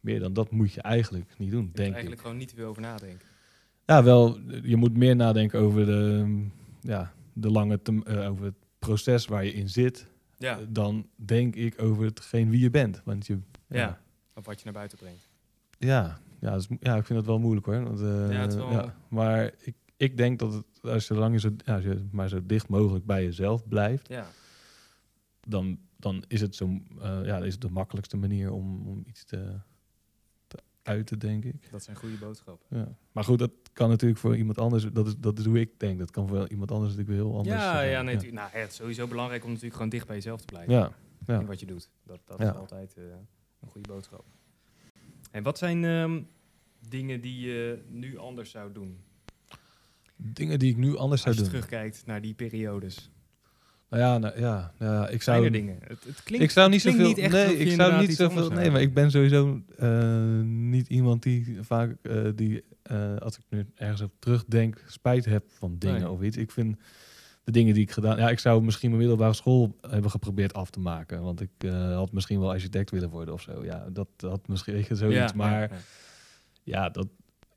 meer 0.00 0.20
dan 0.20 0.32
dat 0.32 0.50
moet 0.50 0.72
je 0.72 0.80
eigenlijk 0.82 1.30
niet 1.38 1.50
doen, 1.50 1.64
Je 1.64 1.70
denk 1.72 1.86
ik. 1.86 1.92
eigenlijk 1.92 2.22
gewoon 2.22 2.36
niet 2.36 2.52
veel 2.56 2.68
over 2.68 2.82
nadenken. 2.82 3.26
Ja, 3.86 4.02
wel, 4.02 4.38
je 4.62 4.76
moet 4.76 4.96
meer 4.96 5.16
nadenken 5.16 5.60
over 5.60 5.86
de, 5.86 6.36
ja, 6.80 7.12
de 7.32 7.50
lange 7.50 7.80
over 8.28 8.44
het 8.44 8.54
proces 8.78 9.26
waar 9.26 9.44
je 9.44 9.52
in 9.52 9.68
zit, 9.68 10.06
Ja, 10.38 10.58
dan 10.68 11.06
denk 11.16 11.54
ik 11.56 11.82
over 11.82 12.04
hetgeen 12.04 12.50
wie 12.50 12.60
je 12.60 12.70
bent. 12.70 13.00
Want 13.04 13.26
je, 13.26 13.38
ja, 13.68 13.78
Ja. 13.78 14.02
Of 14.34 14.46
wat 14.46 14.58
je 14.58 14.64
naar 14.64 14.72
buiten 14.74 14.98
brengt. 14.98 15.28
ja, 15.78 16.18
ja, 16.40 16.50
dat 16.50 16.66
ja, 16.80 16.96
ik 16.96 17.04
vind 17.06 17.18
het 17.18 17.28
wel 17.28 17.38
moeilijk 17.38 17.66
hoor. 17.66 17.82
Want, 17.82 18.00
eh, 18.00 18.06
Ja, 18.32 18.40
het 18.40 18.50
is 18.52 18.56
wel- 18.58 18.70
ja, 18.70 18.94
maar 19.08 19.52
ik, 19.58 19.74
ik 19.96 20.16
denk 20.16 20.38
dat 20.38 20.52
het, 20.52 20.64
als 20.82 21.06
je, 21.08 21.14
lang 21.14 21.32
je, 21.34 21.40
zo, 21.40 21.50
ja, 21.64 21.74
als 21.74 21.84
je 21.84 22.06
maar 22.10 22.28
zo 22.28 22.46
dicht 22.46 22.68
mogelijk 22.68 23.04
bij 23.06 23.24
jezelf 23.24 23.68
blijft, 23.68 24.08
Ja, 24.08 24.26
dan, 25.48 25.78
dan 25.96 26.24
is 26.28 26.40
het, 26.40 26.54
zo, 26.54 26.78
eh, 27.00 27.20
ja, 27.24 27.38
is 27.38 27.52
het 27.52 27.60
de 27.62 27.70
makkelijkste 27.70 28.16
manier 28.16 28.52
om, 28.52 28.86
om 28.88 29.02
iets 29.06 29.24
te, 29.24 29.58
te 30.46 30.58
uiten, 30.82 31.18
denk 31.18 31.44
ik. 31.44 31.70
dat 31.70 31.82
zijn 31.82 31.96
goede 31.96 32.16
boodschappen. 32.16 32.78
Ja. 32.78 32.88
Maar 33.12 33.24
goed, 33.24 33.38
dat 33.38 33.50
kan 33.72 33.88
natuurlijk 33.88 34.20
voor 34.20 34.36
iemand 34.36 34.58
anders. 34.58 34.86
Dat 34.92 35.06
is, 35.06 35.14
dat 35.18 35.38
is 35.38 35.44
hoe 35.44 35.60
ik 35.60 35.70
denk. 35.80 35.98
Dat 35.98 36.10
kan 36.10 36.28
voor 36.28 36.48
iemand 36.48 36.70
anders 36.70 36.94
natuurlijk 36.96 37.18
heel 37.18 37.36
anders. 37.36 37.56
ja, 37.56 37.80
ja, 37.80 38.02
nee, 38.02 38.16
Nou, 38.16 38.32
ja, 38.32 38.48
het 38.50 38.70
is 38.70 38.76
sowieso 38.76 39.06
belangrijk 39.06 39.42
om 39.42 39.48
natuurlijk 39.48 39.74
gewoon 39.74 39.88
dicht 39.90 40.06
bij 40.06 40.16
jezelf 40.16 40.40
te 40.40 40.44
blijven. 40.46 40.72
ja. 40.74 40.92
ja. 41.26 41.40
In 41.40 41.46
wat 41.46 41.60
je 41.60 41.66
doet. 41.66 41.90
Dat, 42.02 42.20
dat 42.24 42.38
Ja. 42.38 42.50
is 42.50 42.56
altijd 42.56 42.94
eh, 42.96 43.02
een 43.64 43.70
goede 43.70 43.88
boodschap. 43.88 44.24
En 45.30 45.42
wat 45.42 45.58
zijn 45.58 45.84
ehm, 45.84 46.20
dingen 46.88 47.20
die 47.20 47.40
je 47.40 47.82
nu 47.88 48.18
anders 48.18 48.50
zou 48.50 48.72
doen? 48.72 48.98
Dingen 50.16 50.58
die 50.58 50.70
ik 50.70 50.76
nu 50.76 50.96
anders 50.96 51.10
Als 51.10 51.20
zou 51.20 51.34
je 51.34 51.40
doen. 51.40 51.50
terugkijkt 51.50 52.06
naar 52.06 52.20
die 52.20 52.34
periodes. 52.34 53.10
Nou 53.88 54.02
ja, 54.02 54.18
nou, 54.18 54.40
ja, 54.40 54.72
nou 54.78 54.92
ja, 54.94 55.08
ik 55.08 55.22
zou. 55.22 55.50
Dingen. 55.50 55.78
Het, 55.80 56.04
het 56.04 56.22
klinkt, 56.22 56.44
ik 56.44 56.50
zou 56.50 56.70
niet 56.70 56.80
zoveel. 56.80 57.06
niet 57.06 57.16
nee, 57.16 57.58
je 57.58 57.64
ik 57.64 57.70
zou 57.70 58.00
niet 58.00 58.16
zoveel. 58.16 58.50
Nee, 58.50 58.70
maar 58.70 58.80
ik 58.80 58.94
ben 58.94 59.10
sowieso 59.10 59.60
eh, 59.78 60.40
niet 60.42 60.88
iemand 60.88 61.22
die 61.22 61.58
vaak 61.60 61.96
eh, 62.02 62.24
die 62.34 62.64
eh, 62.82 63.16
als 63.16 63.38
ik 63.38 63.44
nu 63.48 63.66
ergens 63.74 64.00
op 64.00 64.12
terugdenk 64.18 64.84
spijt 64.88 65.24
heb 65.24 65.44
van 65.48 65.76
dingen 65.78 66.00
Nee. 66.00 66.10
of 66.10 66.22
iets. 66.22 66.36
Ik 66.36 66.50
vind 66.50 66.76
de 67.44 67.52
dingen 67.52 67.74
die 67.74 67.82
ik 67.82 67.90
gedaan. 67.90 68.18
Ja, 68.18 68.30
ik 68.30 68.38
zou 68.38 68.62
misschien 68.62 68.88
mijn 68.88 69.00
middelbare 69.00 69.34
school 69.34 69.76
hebben 69.80 70.10
geprobeerd 70.10 70.54
af 70.54 70.70
te 70.70 70.80
maken, 70.80 71.22
want 71.22 71.40
ik 71.40 71.50
eh, 71.58 71.94
had 71.94 72.12
misschien 72.12 72.40
wel 72.40 72.50
architect 72.50 72.90
willen 72.90 73.10
worden 73.10 73.34
of 73.34 73.40
zo. 73.40 73.64
Ja, 73.64 73.86
dat 73.90 74.08
had 74.18 74.48
misschien 74.48 74.74
weet 74.74 74.86
je, 74.86 74.94
zoiets. 74.94 75.16
Ja, 75.16 75.32
maar 75.34 75.60
ja, 75.60 75.60
ja. 75.60 75.78
ja, 76.62 76.88
dat 76.88 77.06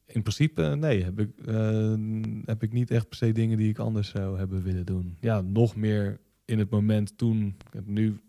in 0.08 0.22
principe, 0.22 0.76
nee, 0.76 1.04
heb 1.04 1.20
ik, 1.20 1.30
eh, 1.46 1.94
heb 2.46 2.64
ik 2.64 2.74
niet 2.74 2.92
echt 2.92 3.10
per 3.10 3.18
se 3.18 3.32
dingen 3.32 3.58
die 3.58 3.70
ik 3.70 3.80
anders 3.80 4.10
zou 4.10 4.38
hebben 4.38 4.64
willen 4.64 4.86
doen. 4.86 5.18
Ja, 5.20 5.42
nog 5.42 5.76
meer 5.76 6.20
in 6.46 6.60
het 6.60 6.70
moment 6.70 7.18
toen. 7.18 7.58
Nu 7.84 8.20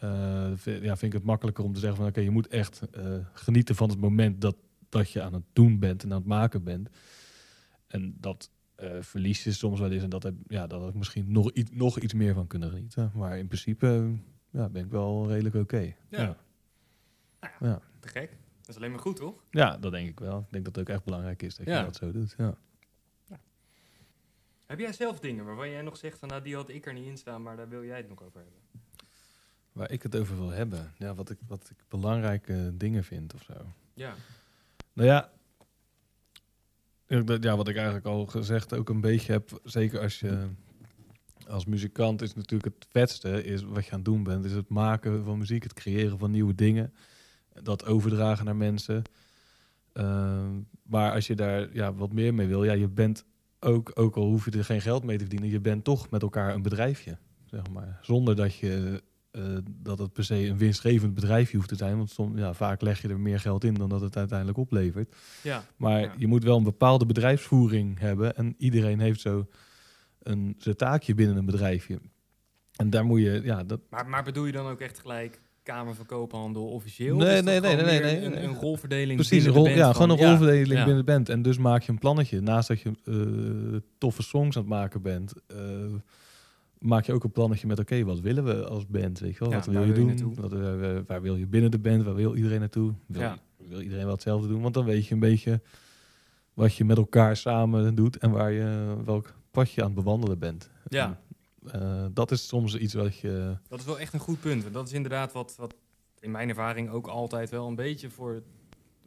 eh, 0.00 0.50
vind, 0.54 0.82
ja, 0.82 0.96
vind 0.96 1.12
ik 1.12 1.18
het 1.18 1.28
makkelijker 1.28 1.64
om 1.64 1.72
te 1.72 1.80
zeggen 1.80 1.98
van 1.98 2.08
oké, 2.08 2.20
je 2.20 2.30
moet 2.30 2.48
echt 2.48 2.80
eh, 2.92 3.04
genieten 3.32 3.74
van 3.74 3.88
het 3.88 4.00
moment 4.00 4.40
dat, 4.40 4.56
dat 4.88 5.10
je 5.10 5.22
aan 5.22 5.32
het 5.32 5.44
doen 5.52 5.78
bent 5.78 6.02
en 6.02 6.10
aan 6.12 6.18
het 6.18 6.26
maken 6.26 6.64
bent. 6.64 6.88
En 7.86 8.16
dat 8.20 8.50
eh 8.78 9.02
verlies 9.02 9.44
je 9.44 9.52
soms 9.52 9.80
wel 9.80 9.90
eens 9.90 10.02
en 10.02 10.08
dat 10.10 10.22
heb, 10.22 10.34
ja, 10.46 10.66
dat 10.66 10.80
had 10.80 10.88
ik 10.88 10.94
misschien 10.94 11.32
nog, 11.32 11.50
iets 11.52 11.70
nog 11.70 11.98
iets 11.98 12.14
meer 12.14 12.34
van 12.34 12.46
kunnen 12.46 12.70
genieten. 12.70 13.10
Maar 13.14 13.38
in 13.38 13.46
principe 13.46 13.86
eh, 13.86 14.60
ja, 14.60 14.68
ben 14.68 14.84
ik 14.84 14.90
wel 14.90 15.28
redelijk 15.28 15.54
oké. 15.54 15.80
Ja. 15.80 15.94
Ja. 16.08 16.36
Nou 17.40 17.72
Ja. 17.72 17.80
Te 18.00 18.08
gek. 18.08 18.30
Dat 18.60 18.68
is 18.68 18.76
alleen 18.76 18.90
maar 18.90 19.00
goed, 19.00 19.16
toch? 19.16 19.44
ja, 19.50 19.76
dat 19.78 19.92
denk 19.92 20.08
ik 20.08 20.20
wel. 20.20 20.38
Ik 20.38 20.52
denk 20.52 20.64
dat 20.64 20.76
het 20.76 20.88
ook 20.88 20.94
echt 20.94 21.04
belangrijk 21.04 21.42
is 21.42 21.56
dat 21.56 21.66
Ja. 21.66 21.78
je 21.78 21.84
dat 21.84 21.96
zo 21.96 22.12
doet. 22.12 22.34
Ja. 22.38 22.56
Heb 24.66 24.78
jij 24.78 24.92
zelf 24.92 25.20
dingen 25.20 25.44
waarvan 25.44 25.70
jij 25.70 25.82
nog 25.82 25.96
zegt 25.96 26.18
van 26.18 26.28
nou 26.28 26.42
die 26.42 26.54
had 26.54 26.68
ik 26.68 26.86
er 26.86 26.92
niet 26.92 27.06
in 27.06 27.16
staan, 27.18 27.42
maar 27.42 27.56
daar 27.56 27.68
wil 27.68 27.84
jij 27.84 27.96
het 27.96 28.08
nog 28.08 28.22
over 28.22 28.40
hebben? 28.40 28.60
Waar 29.72 29.90
ik 29.90 30.02
het 30.02 30.16
over 30.16 30.36
wil 30.36 30.50
hebben. 30.50 30.92
Ja, 30.98 31.14
wat 31.14 31.30
ik, 31.30 31.38
wat 31.46 31.70
ik 31.70 31.84
belangrijke 31.88 32.72
dingen 32.76 33.04
vind 33.04 33.34
of 33.34 33.42
zo. 33.42 33.54
Ja. 33.94 34.14
Nou 34.92 35.08
ja, 35.08 35.30
ja, 37.40 37.56
wat 37.56 37.68
ik 37.68 37.76
eigenlijk 37.76 38.06
al 38.06 38.26
gezegd 38.26 38.74
ook 38.74 38.88
een 38.88 39.00
beetje 39.00 39.32
heb. 39.32 39.60
Zeker 39.64 40.00
als 40.00 40.20
je 40.20 40.48
als 41.48 41.64
muzikant 41.64 42.22
is 42.22 42.34
natuurlijk 42.34 42.74
het 42.74 42.86
vetste 42.90 43.44
is 43.44 43.62
wat 43.62 43.84
je 43.84 43.90
aan 43.90 43.96
het 43.96 44.04
doen 44.04 44.22
bent. 44.22 44.44
Is 44.44 44.52
het 44.52 44.68
maken 44.68 45.24
van 45.24 45.38
muziek, 45.38 45.62
het 45.62 45.74
creëren 45.74 46.18
van 46.18 46.30
nieuwe 46.30 46.54
dingen. 46.54 46.92
Dat 47.62 47.84
overdragen 47.84 48.44
naar 48.44 48.56
mensen. 48.56 49.02
Ehm, 49.92 50.60
maar 50.82 51.12
als 51.12 51.26
je 51.26 51.34
daar 51.34 51.68
ja, 51.72 51.94
wat 51.94 52.12
meer 52.12 52.34
mee 52.34 52.46
wil, 52.46 52.64
ja, 52.64 52.72
je 52.72 52.88
bent 52.88 53.24
ook, 53.60 53.90
ook 53.94 54.16
al 54.16 54.24
hoef 54.24 54.44
je 54.44 54.50
er 54.50 54.64
geen 54.64 54.80
geld 54.80 55.04
mee 55.04 55.16
te 55.16 55.22
verdienen, 55.22 55.50
je 55.50 55.60
bent 55.60 55.84
toch 55.84 56.10
met 56.10 56.22
elkaar 56.22 56.54
een 56.54 56.62
bedrijfje. 56.62 57.18
Zeg 57.44 57.70
maar. 57.70 57.98
Zonder 58.02 58.36
dat 58.36 58.54
je 58.54 59.02
dat 59.82 59.98
het 59.98 60.12
per 60.12 60.24
se 60.24 60.46
een 60.46 60.58
winstgevend 60.58 61.14
bedrijfje 61.14 61.56
hoeft 61.56 61.68
te 61.68 61.76
zijn. 61.76 61.96
Want 61.96 62.10
soms, 62.10 62.38
ja, 62.38 62.54
vaak 62.54 62.80
leg 62.80 63.02
je 63.02 63.08
er 63.08 63.20
meer 63.20 63.40
geld 63.40 63.64
in 63.64 63.74
dan 63.74 63.88
dat 63.88 64.00
het 64.00 64.16
uiteindelijk 64.16 64.58
oplevert. 64.58 65.14
Ja. 65.42 65.64
Maar 65.76 66.00
Ja. 66.00 66.12
je 66.16 66.26
moet 66.26 66.44
wel 66.44 66.56
een 66.56 66.64
bepaalde 66.64 67.06
bedrijfsvoering 67.06 67.98
hebben. 67.98 68.36
En 68.36 68.54
iedereen 68.58 69.00
heeft 69.00 69.20
zo 69.20 69.46
een, 70.22 70.54
zijn 70.58 70.76
taakje 70.76 71.14
binnen 71.14 71.36
een 71.36 71.46
bedrijfje. 71.46 71.98
En 72.76 72.90
daar 72.90 73.04
moet 73.04 73.20
je, 73.20 73.40
ja, 73.44 73.64
dat, 73.64 73.80
Maar, 73.90 74.08
maar 74.08 74.24
bedoel 74.24 74.44
je 74.46 74.52
dan 74.52 74.66
ook 74.66 74.80
echt 74.80 74.98
gelijk 74.98 75.40
Kamer 75.62 75.94
van 75.94 76.06
Koophandel 76.06 76.66
officieel? 76.66 77.16
Nee, 77.16 77.42
nee, 77.42 77.60
nee, 77.60 77.76
nee, 77.76 78.00
nee, 78.00 78.24
Een, 78.24 78.54
rolverdeling 78.54 79.14
precies, 79.14 79.44
binnen 79.44 79.62
de 79.62 79.68
rol, 79.68 79.78
ja, 79.78 79.92
gewoon 79.92 80.10
een 80.10 80.16
ja, 80.16 80.28
rolverdeling 80.28 80.78
ja. 80.78 80.84
binnen 80.84 81.04
de 81.04 81.12
band. 81.12 81.28
En 81.28 81.42
dus 81.42 81.58
maak 81.58 81.82
je 81.82 81.92
een 81.92 81.98
plannetje. 81.98 82.40
Naast 82.40 82.68
dat 82.68 82.80
je 82.80 82.92
eh, 83.04 83.80
toffe 83.98 84.22
songs 84.22 84.56
aan 84.56 84.62
het 84.62 84.70
maken 84.70 85.02
bent, 85.02 85.32
eh, 85.46 85.58
maak 86.78 87.04
je 87.04 87.12
ook 87.12 87.24
een 87.24 87.30
plannetje 87.30 87.66
met, 87.66 87.78
oké, 87.78 88.04
wat 88.04 88.20
willen 88.20 88.44
we 88.44 88.66
als 88.66 88.86
band? 88.86 89.18
Weet 89.18 89.32
je 89.32 89.38
wel? 89.38 89.48
Ja, 89.50 89.56
wat 89.56 89.66
wil 89.66 89.84
je 89.84 89.92
doen? 89.92 90.34
Wat, 90.34 90.52
eh, 90.52 90.98
waar 91.06 91.22
wil 91.22 91.36
je 91.36 91.46
binnen 91.46 91.70
de 91.70 91.78
band? 91.78 92.02
Waar 92.02 92.14
wil 92.14 92.36
iedereen 92.36 92.60
naartoe? 92.60 92.94
Wil, 93.06 93.20
Ja. 93.20 93.38
wil 93.56 93.80
iedereen 93.80 94.04
wel 94.04 94.12
hetzelfde 94.14 94.48
doen? 94.48 94.60
Want 94.62 94.74
dan 94.74 94.84
weet 94.84 95.06
je 95.06 95.14
een 95.14 95.20
beetje 95.20 95.60
wat 96.54 96.74
je 96.74 96.84
met 96.84 96.96
elkaar 96.96 97.36
samen 97.36 97.94
doet 97.94 98.16
en 98.18 98.30
waar 98.30 98.52
je, 98.52 98.96
welk 99.04 99.34
pad 99.50 99.70
je 99.72 99.80
aan 99.80 99.86
het 99.86 99.96
bewandelen 99.96 100.38
bent. 100.38 100.70
Ja. 100.88 101.20
En, 101.66 101.80
eh, 101.82 102.06
dat 102.12 102.30
is 102.30 102.46
soms 102.46 102.76
iets 102.76 102.94
wat 102.94 103.18
je... 103.18 103.56
Dat 103.68 103.78
is 103.78 103.84
wel 103.84 103.98
echt 103.98 104.12
een 104.12 104.20
goed 104.20 104.40
punt. 104.40 104.62
Want 104.62 104.74
dat 104.74 104.86
is 104.86 104.92
inderdaad 104.92 105.32
wat, 105.32 105.54
wat 105.56 105.74
in 106.20 106.30
mijn 106.30 106.48
ervaring 106.48 106.90
ook 106.90 107.06
altijd 107.06 107.50
wel 107.50 107.66
een 107.68 107.74
beetje 107.74 108.10
voor 108.10 108.42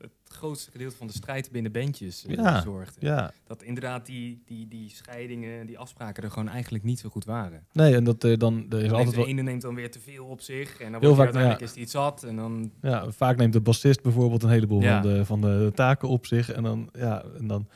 het 0.02 0.12
grootste 0.24 0.72
gedeelte 0.72 0.96
van 0.96 1.08
de 1.08 1.14
strijd 1.14 1.52
binnen 1.52 1.72
bandjes 1.72 2.26
eh, 2.26 2.36
Ja, 2.36 2.62
zorgt. 2.62 2.98
Ja, 3.00 3.34
Dat 3.44 3.64
inderdaad 3.64 4.06
die, 4.06 4.42
die, 4.46 4.68
die 4.68 4.90
scheidingen, 4.90 5.66
die 5.66 5.78
afspraken 5.80 6.24
er 6.24 6.32
gewoon 6.32 6.48
eigenlijk 6.50 6.84
niet 6.84 7.00
zo 7.00 7.10
goed 7.10 7.26
waren. 7.26 7.66
nee, 7.72 7.96
en 7.96 8.04
dat 8.04 8.24
eh, 8.24 8.38
dan 8.38 8.66
er 8.70 8.84
is 8.84 8.92
altijd 8.92 9.10
de 9.10 9.16
wel 9.16 9.28
ene 9.28 9.42
neemt 9.42 9.62
dan 9.62 9.76
weer 9.76 9.92
te 9.92 10.00
veel 10.00 10.26
op 10.26 10.42
zich. 10.42 10.80
En 10.80 10.92
dan 10.92 11.02
Heel 11.02 11.16
vaak, 11.16 11.24
uiteindelijk 11.24 11.62
ja. 11.62 11.68
is 11.68 11.74
die 11.74 11.82
iets 11.84 11.92
zat. 11.92 12.24
En 12.24 12.36
dan, 12.36 12.72
Ja, 12.82 13.12
vaak 13.12 13.38
neemt 13.38 13.54
de 13.54 13.62
bassist 13.62 14.02
bijvoorbeeld 14.02 14.44
een 14.44 14.50
heleboel 14.50 14.82
van, 14.82 15.02
de, 15.02 15.26
van 15.26 15.42
de 15.42 15.72
taken 15.76 16.08
op 16.10 16.26
zich. 16.26 16.52
En 16.52 16.64
dan, 16.64 16.90
ja, 16.94 17.24
en 17.38 17.48
dan 17.48 17.68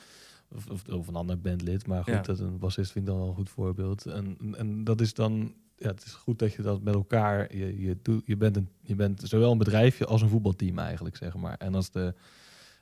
Of, 0.56 0.70
of, 0.70 0.88
of 0.88 1.08
een 1.08 1.16
ander 1.16 1.40
bandlid. 1.40 1.88
Maar 1.88 2.04
goed, 2.04 2.26
dat 2.26 2.40
een 2.40 2.60
bassist 2.60 2.92
vind 2.92 3.06
ik 3.06 3.12
dan 3.12 3.20
wel 3.20 3.30
een 3.30 3.36
goed 3.36 3.50
voorbeeld. 3.50 4.06
En, 4.06 4.38
en 4.58 4.84
dat 4.84 5.02
is 5.02 5.14
dan... 5.14 5.54
Ja, 5.78 5.88
het 5.88 6.06
is 6.06 6.12
goed 6.14 6.40
dat 6.40 6.54
je 6.54 6.62
dat 6.62 6.82
met 6.82 6.94
elkaar... 6.94 7.56
Je, 7.56 7.82
je, 7.82 7.98
doet, 8.02 8.22
je, 8.26 8.38
bent 8.38 8.56
een, 8.56 8.70
je 8.82 8.96
bent 8.96 9.22
zowel 9.24 9.52
een 9.52 9.58
bedrijfje 9.58 10.06
als 10.06 10.22
een 10.22 10.30
voetbalteam 10.30 10.80
eigenlijk, 10.80 11.16
zeg 11.16 11.36
maar. 11.36 11.56
En 11.58 11.76
als 11.76 11.92
de 11.92 12.14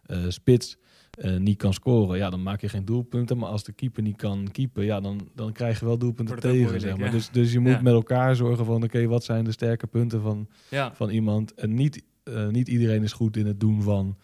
eh, 0.04 0.26
spits 0.28 0.78
eh, 1.12 1.38
niet 1.38 1.58
kan 1.58 1.74
scoren, 1.74 2.18
ja, 2.18 2.30
dan 2.30 2.44
maak 2.44 2.62
je 2.62 2.70
geen 2.70 2.86
doelpunten. 2.86 3.38
Maar 3.38 3.50
als 3.50 3.64
de 3.64 3.72
keeper 3.72 4.04
niet 4.04 4.16
kan 4.18 4.48
keeper, 4.52 4.84
ja, 4.84 5.00
dan, 5.00 5.30
dan 5.36 5.52
krijg 5.52 5.80
je 5.80 5.86
wel 5.86 5.98
doelpunten 5.98 6.40
tegen, 6.40 6.58
moeilijk, 6.58 6.82
zeg 6.84 6.98
maar. 6.98 7.06
ja. 7.06 7.12
Dus, 7.12 7.30
dus 7.30 7.52
je 7.52 7.60
moet 7.60 7.72
Ja. 7.72 7.82
met 7.82 7.94
elkaar 7.94 8.36
zorgen 8.36 8.66
van... 8.66 8.84
Oké, 8.84 9.08
wat 9.08 9.24
zijn 9.24 9.44
de 9.44 9.52
sterke 9.52 9.88
punten 9.88 10.22
van, 10.22 10.48
Ja, 10.70 10.94
van 10.96 11.10
iemand? 11.10 11.54
En 11.54 11.74
niet, 11.74 12.04
eh, 12.24 12.48
niet 12.48 12.68
iedereen 12.68 13.04
is 13.04 13.14
goed 13.14 13.38
in 13.38 13.46
het 13.46 13.60
doen 13.60 13.82
van 13.82 14.18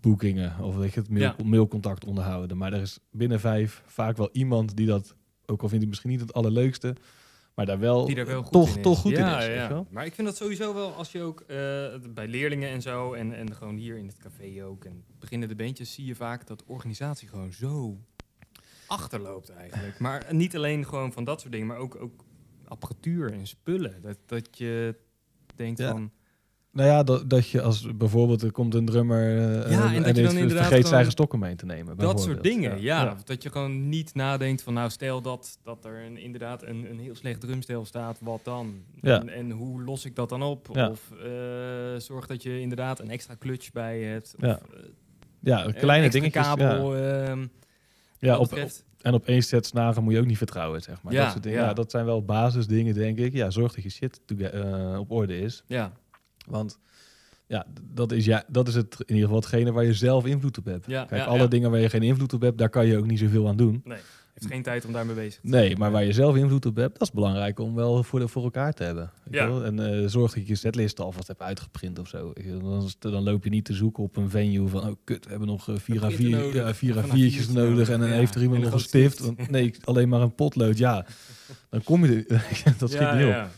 boekingen 0.00 0.58
of 0.60 0.76
weet 0.76 0.94
je, 0.94 1.00
het 1.00 1.10
mail, 1.10 1.34
mailcontact 1.44 2.04
onderhouden. 2.04 2.56
Maar 2.56 2.72
er 2.72 2.80
is 2.80 2.98
binnen 3.10 3.40
vijf 3.40 3.82
vaak 3.86 4.16
wel 4.16 4.28
iemand 4.32 4.76
die 4.76 4.86
dat, 4.86 5.14
ook 5.46 5.62
al 5.62 5.68
vindt 5.68 5.82
hij 5.82 5.88
misschien 5.88 6.10
niet 6.10 6.20
het 6.20 6.32
allerleukste, 6.32 6.96
maar 7.56 7.66
daar 7.66 7.78
wel, 7.78 8.06
die 8.06 8.14
daar 8.14 8.26
wel 8.26 8.42
goed 8.42 8.52
toch, 8.52 8.68
in 8.70 8.76
is. 8.76 8.82
toch 8.82 8.98
goed 8.98 9.10
ja, 9.10 9.32
in 9.34 9.38
is. 9.40 9.46
weet 9.46 9.56
Ja. 9.56 9.62
je 9.62 9.68
wel? 9.68 9.86
Maar 9.90 10.06
ik 10.06 10.14
vind 10.14 10.26
dat 10.26 10.36
sowieso 10.36 10.74
wel 10.74 10.92
als 10.92 11.12
je 11.12 11.22
ook 11.22 11.40
eh, 11.40 11.46
bij 12.10 12.26
leerlingen 12.28 12.68
en 12.70 12.82
zo, 12.82 13.12
en, 13.12 13.32
en 13.32 13.54
gewoon 13.54 13.76
hier 13.76 13.96
in 13.96 14.06
het 14.06 14.16
café 14.18 14.64
ook, 14.64 14.84
en 14.84 15.04
beginnende 15.18 15.54
bandjes, 15.54 15.92
zie 15.94 16.04
je 16.04 16.14
vaak 16.14 16.46
dat 16.46 16.58
de 16.58 16.64
organisatie 16.66 17.28
gewoon 17.28 17.52
zo 17.52 17.98
achterloopt 18.86 19.48
eigenlijk. 19.50 19.98
Maar 19.98 20.34
niet 20.34 20.56
alleen 20.56 20.86
gewoon 20.86 21.12
van 21.12 21.24
dat 21.24 21.40
soort 21.40 21.52
dingen, 21.52 21.66
maar 21.66 21.76
ook, 21.78 21.94
ook 22.00 22.24
apparatuur 22.64 23.32
en 23.32 23.46
spullen. 23.46 24.02
Dat, 24.02 24.18
dat 24.26 24.58
je 24.58 24.94
denkt 25.54 25.78
Ja. 25.78 25.90
van, 25.90 26.10
Nou 26.76 26.88
ja, 26.88 27.02
dat, 27.02 27.30
dat 27.30 27.48
je 27.48 27.62
als 27.62 27.96
bijvoorbeeld 27.96 28.42
er 28.42 28.52
komt 28.52 28.74
een 28.74 28.84
drummer 28.84 29.36
eh, 29.38 29.70
Ja, 29.70 29.84
en 29.86 29.94
en, 29.94 30.02
dat 30.02 30.16
je 30.16 30.22
dan 30.22 30.36
inderdaad 30.36 30.64
vergeet 30.66 30.82
zijn 30.82 30.94
eigen 30.94 31.12
stokken 31.12 31.38
mee 31.38 31.54
te 31.54 31.66
nemen. 31.66 31.96
dat 31.96 32.20
soort 32.20 32.42
dingen, 32.42 32.80
ja, 32.82 33.02
ja. 33.02 33.16
Dat 33.24 33.42
je 33.42 33.50
gewoon 33.50 33.88
niet 33.88 34.14
nadenkt 34.14 34.62
van, 34.62 34.74
nou 34.74 34.90
stel 34.90 35.22
dat, 35.22 35.58
dat 35.62 35.84
er 35.84 36.04
een, 36.04 36.16
inderdaad 36.18 36.62
een, 36.62 36.90
een 36.90 36.98
heel 36.98 37.14
slecht 37.14 37.40
drumstel 37.40 37.84
staat, 37.84 38.18
wat 38.20 38.40
dan? 38.42 38.74
Ja. 39.00 39.20
En, 39.20 39.28
en 39.28 39.50
hoe 39.50 39.82
los 39.82 40.04
ik 40.04 40.14
dat 40.16 40.28
dan 40.28 40.42
op? 40.42 40.68
Of 40.70 41.12
eh, 41.24 42.00
zorg 42.00 42.26
dat 42.26 42.42
je 42.42 42.60
inderdaad 42.60 43.00
een 43.00 43.10
extra 43.10 43.36
clutch 43.38 43.72
bij 43.72 44.00
hebt. 44.00 44.34
Of, 44.38 44.44
Ja. 44.44 44.58
eh, 44.74 44.80
Ja, 45.40 45.72
kleine 45.72 46.08
dingetjes. 46.10 46.42
kabel. 46.46 46.96
ja. 46.96 47.22
ehm, 47.24 47.46
Ja, 48.18 48.38
op, 48.38 48.58
en 49.00 49.14
op 49.14 49.26
één 49.26 49.42
set 49.42 49.66
snagen 49.66 50.02
moet 50.02 50.12
je 50.12 50.18
ook 50.20 50.26
niet 50.26 50.38
vertrouwen, 50.38 50.82
zeg 50.82 51.02
maar. 51.02 51.12
Ja, 51.12 51.22
dat, 51.22 51.30
soort 51.32 51.42
dingen. 51.42 51.60
ja. 51.60 51.72
Dat 51.72 51.90
zijn 51.90 52.04
wel 52.04 52.24
basisdingen, 52.24 52.94
denk 52.94 53.18
ik. 53.18 53.32
Ja, 53.32 53.50
zorg 53.50 53.74
dat 53.74 53.82
je 53.84 53.90
shit 53.90 54.20
op 54.98 55.10
orde 55.10 55.38
is. 55.38 55.62
ja, 55.66 55.92
Want 56.46 56.78
ja, 57.46 57.66
dat 57.94 58.12
is, 58.12 58.24
ja, 58.24 58.44
dat 58.48 58.68
is 58.68 58.74
het, 58.74 58.94
in 58.98 59.04
ieder 59.14 59.22
geval 59.22 59.36
hetgene 59.40 59.72
waar 59.72 59.84
je 59.84 59.94
zelf 59.94 60.26
invloed 60.26 60.58
op 60.58 60.64
hebt. 60.64 60.86
Ja, 60.86 61.04
Kijk, 61.04 61.20
ja, 61.20 61.26
alle 61.26 61.38
ja. 61.42 61.46
dingen 61.46 61.70
waar 61.70 61.80
je 61.80 61.88
geen 61.90 62.02
invloed 62.02 62.32
op 62.32 62.40
hebt, 62.40 62.58
daar 62.58 62.68
kan 62.70 62.86
je 62.86 62.96
ook 62.98 63.06
niet 63.06 63.18
zoveel 63.18 63.48
aan 63.48 63.56
doen. 63.56 63.80
nee. 63.84 63.98
Heeft 64.34 64.52
geen 64.52 64.62
tijd 64.62 64.84
om 64.84 64.92
daarmee 64.92 65.14
bezig 65.14 65.40
te 65.40 65.48
Nee, 65.48 65.66
zijn. 65.66 65.78
maar 65.78 65.90
waar 65.90 66.04
je 66.04 66.12
zelf 66.12 66.36
invloed 66.36 66.66
op 66.66 66.76
hebt, 66.76 66.92
dat 66.98 67.08
is 67.08 67.14
belangrijk 67.14 67.58
om 67.58 67.74
wel 67.74 68.02
voor, 68.02 68.18
de, 68.20 68.28
voor 68.28 68.42
elkaar 68.42 68.72
te 68.72 68.82
hebben. 68.82 69.10
Ja. 69.30 69.46
wel? 69.48 69.64
En 69.64 70.00
eh, 70.02 70.08
zorg 70.08 70.32
dat 70.32 70.42
je 70.42 70.48
je 70.48 70.54
setlist 70.54 71.00
alvast 71.00 71.28
hebt 71.28 71.42
uitgeprint 71.42 71.98
of 71.98 72.08
zo. 72.08 72.32
Dan, 72.60 72.90
dan 72.98 73.22
loop 73.22 73.44
je 73.44 73.50
niet 73.50 73.64
te 73.64 73.72
zoeken 73.74 74.02
op 74.02 74.16
een 74.16 74.30
venue 74.30 74.68
van, 74.68 74.88
oh 74.88 74.92
kut, 75.04 75.24
we 75.24 75.30
hebben 75.30 75.48
nog 75.48 75.68
eh, 75.68 75.74
vier 75.76 76.02
Een 76.04 76.12
A4 76.12 76.14
printer 76.14 76.40
nodig, 76.40 76.54
ja, 76.54 76.74
vier 76.74 76.96
of 76.96 77.10
een 77.10 77.30
A4'tjes 77.32 77.46
A4'tje 77.48 77.52
nodig 77.52 77.88
en 77.88 78.00
dan 78.00 78.08
heeft 78.08 78.34
er 78.34 78.42
iemand 78.42 78.62
nog 78.62 78.72
een 78.72 78.80
stift. 78.80 79.18
Want, 79.18 79.50
nee, 79.50 79.74
alleen 79.84 80.08
maar 80.08 80.20
een 80.20 80.34
potlood, 80.34 80.78
ja. 80.78 81.06
Dan 81.70 81.82
kom 81.84 82.04
je, 82.06 82.24
er- 82.28 82.46
dat 82.78 82.90
schiet 82.90 83.00
niet 83.12 83.24
op. 83.24 83.30
ja. 83.30 83.50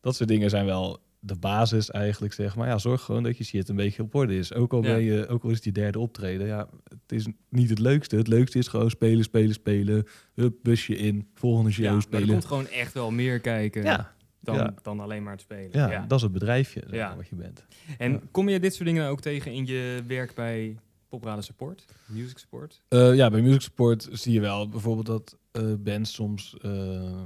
Dat 0.00 0.16
soort 0.16 0.28
dingen 0.28 0.50
zijn 0.50 0.66
wel 0.66 1.00
de 1.20 1.36
basis 1.36 1.90
eigenlijk, 1.90 2.32
zeg 2.32 2.56
maar. 2.56 2.68
Ja, 2.68 2.78
zorg 2.78 3.02
gewoon 3.02 3.22
dat 3.22 3.38
je 3.38 3.44
shit 3.44 3.68
een 3.68 3.76
beetje 3.76 4.02
op 4.02 4.14
orde 4.14 4.36
is. 4.38 4.54
Ook 4.54 4.72
al, 4.72 4.80
ben 4.80 5.00
je, 5.02 5.26
ook 5.28 5.42
al 5.44 5.50
is 5.50 5.56
het 5.56 5.64
je 5.64 5.72
derde 5.72 5.98
optreden. 5.98 6.46
Ja, 6.46 6.68
het 6.88 7.12
is 7.12 7.26
niet 7.48 7.70
het 7.70 7.78
leukste. 7.78 8.16
Het 8.16 8.28
leukste 8.28 8.58
is 8.58 8.68
gewoon 8.68 8.90
spelen, 8.90 9.24
spelen, 9.24 9.54
spelen. 9.54 10.06
Hup, 10.34 10.54
busje 10.62 10.96
in. 10.96 11.28
Volgende 11.34 11.70
show 11.70 11.84
Ja, 11.84 12.00
spelen. 12.00 12.28
komt 12.28 12.44
gewoon 12.44 12.66
echt 12.68 12.92
wel 12.92 13.10
meer 13.10 13.40
kijken 13.40 13.82
Ja, 13.82 14.14
dan, 14.40 14.54
ja. 14.56 14.74
dan 14.82 15.00
alleen 15.00 15.22
maar 15.22 15.32
het 15.32 15.40
spelen. 15.40 15.70
ja, 15.72 15.90
Ja. 15.90 16.04
dat 16.06 16.16
is 16.18 16.22
het 16.24 16.32
bedrijfje 16.32 16.82
zeg 16.86 17.00
maar, 17.00 17.16
wat 17.16 17.28
je 17.28 17.36
bent. 17.36 17.64
En 17.98 18.30
kom 18.30 18.48
je 18.48 18.60
dit 18.60 18.74
soort 18.74 18.88
dingen 18.88 19.08
ook 19.08 19.20
tegen 19.20 19.52
in 19.52 19.66
je 19.66 20.02
werk 20.06 20.34
bij 20.34 20.76
Popraden 21.08 21.44
Support, 21.44 21.84
Music 22.06 22.38
Support? 22.38 22.82
Eh, 22.88 23.14
ja, 23.14 23.30
bij 23.30 23.40
Music 23.42 23.60
Support 23.60 24.08
zie 24.12 24.32
je 24.32 24.40
wel 24.40 24.68
bijvoorbeeld 24.68 25.06
dat 25.06 25.36
eh, 25.52 25.62
bands 25.78 26.12
soms 26.14 26.56
eh, 26.60 27.22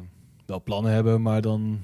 wel 0.47 0.63
plannen 0.63 0.93
hebben, 0.93 1.23
maar 1.23 1.41
dan 1.41 1.81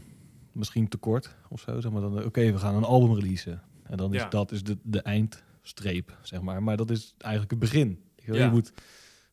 misschien 0.59 0.89
tekort 0.89 1.35
of 1.49 1.61
zo. 1.61 1.81
Zeg 1.81 1.93
maar 1.93 2.01
dan, 2.01 2.25
oké, 2.25 2.53
we 2.53 2.59
gaan 2.59 2.75
een 2.75 2.85
album 2.85 3.15
releasen. 3.15 3.63
En 3.83 3.97
dan 3.97 4.15
is 4.15 4.21
Ja. 4.21 4.29
dat 4.29 4.53
is 4.53 4.63
de, 4.63 4.77
de 4.83 5.03
eindstreep, 5.03 6.17
zeg 6.23 6.41
maar. 6.41 6.63
Maar 6.63 6.77
dat 6.77 6.91
is 6.91 7.15
eigenlijk 7.19 7.51
het 7.51 7.61
begin. 7.61 8.01
Je 8.25 8.33
Ja. 8.33 8.45
Je 8.45 8.51
moet 8.51 8.73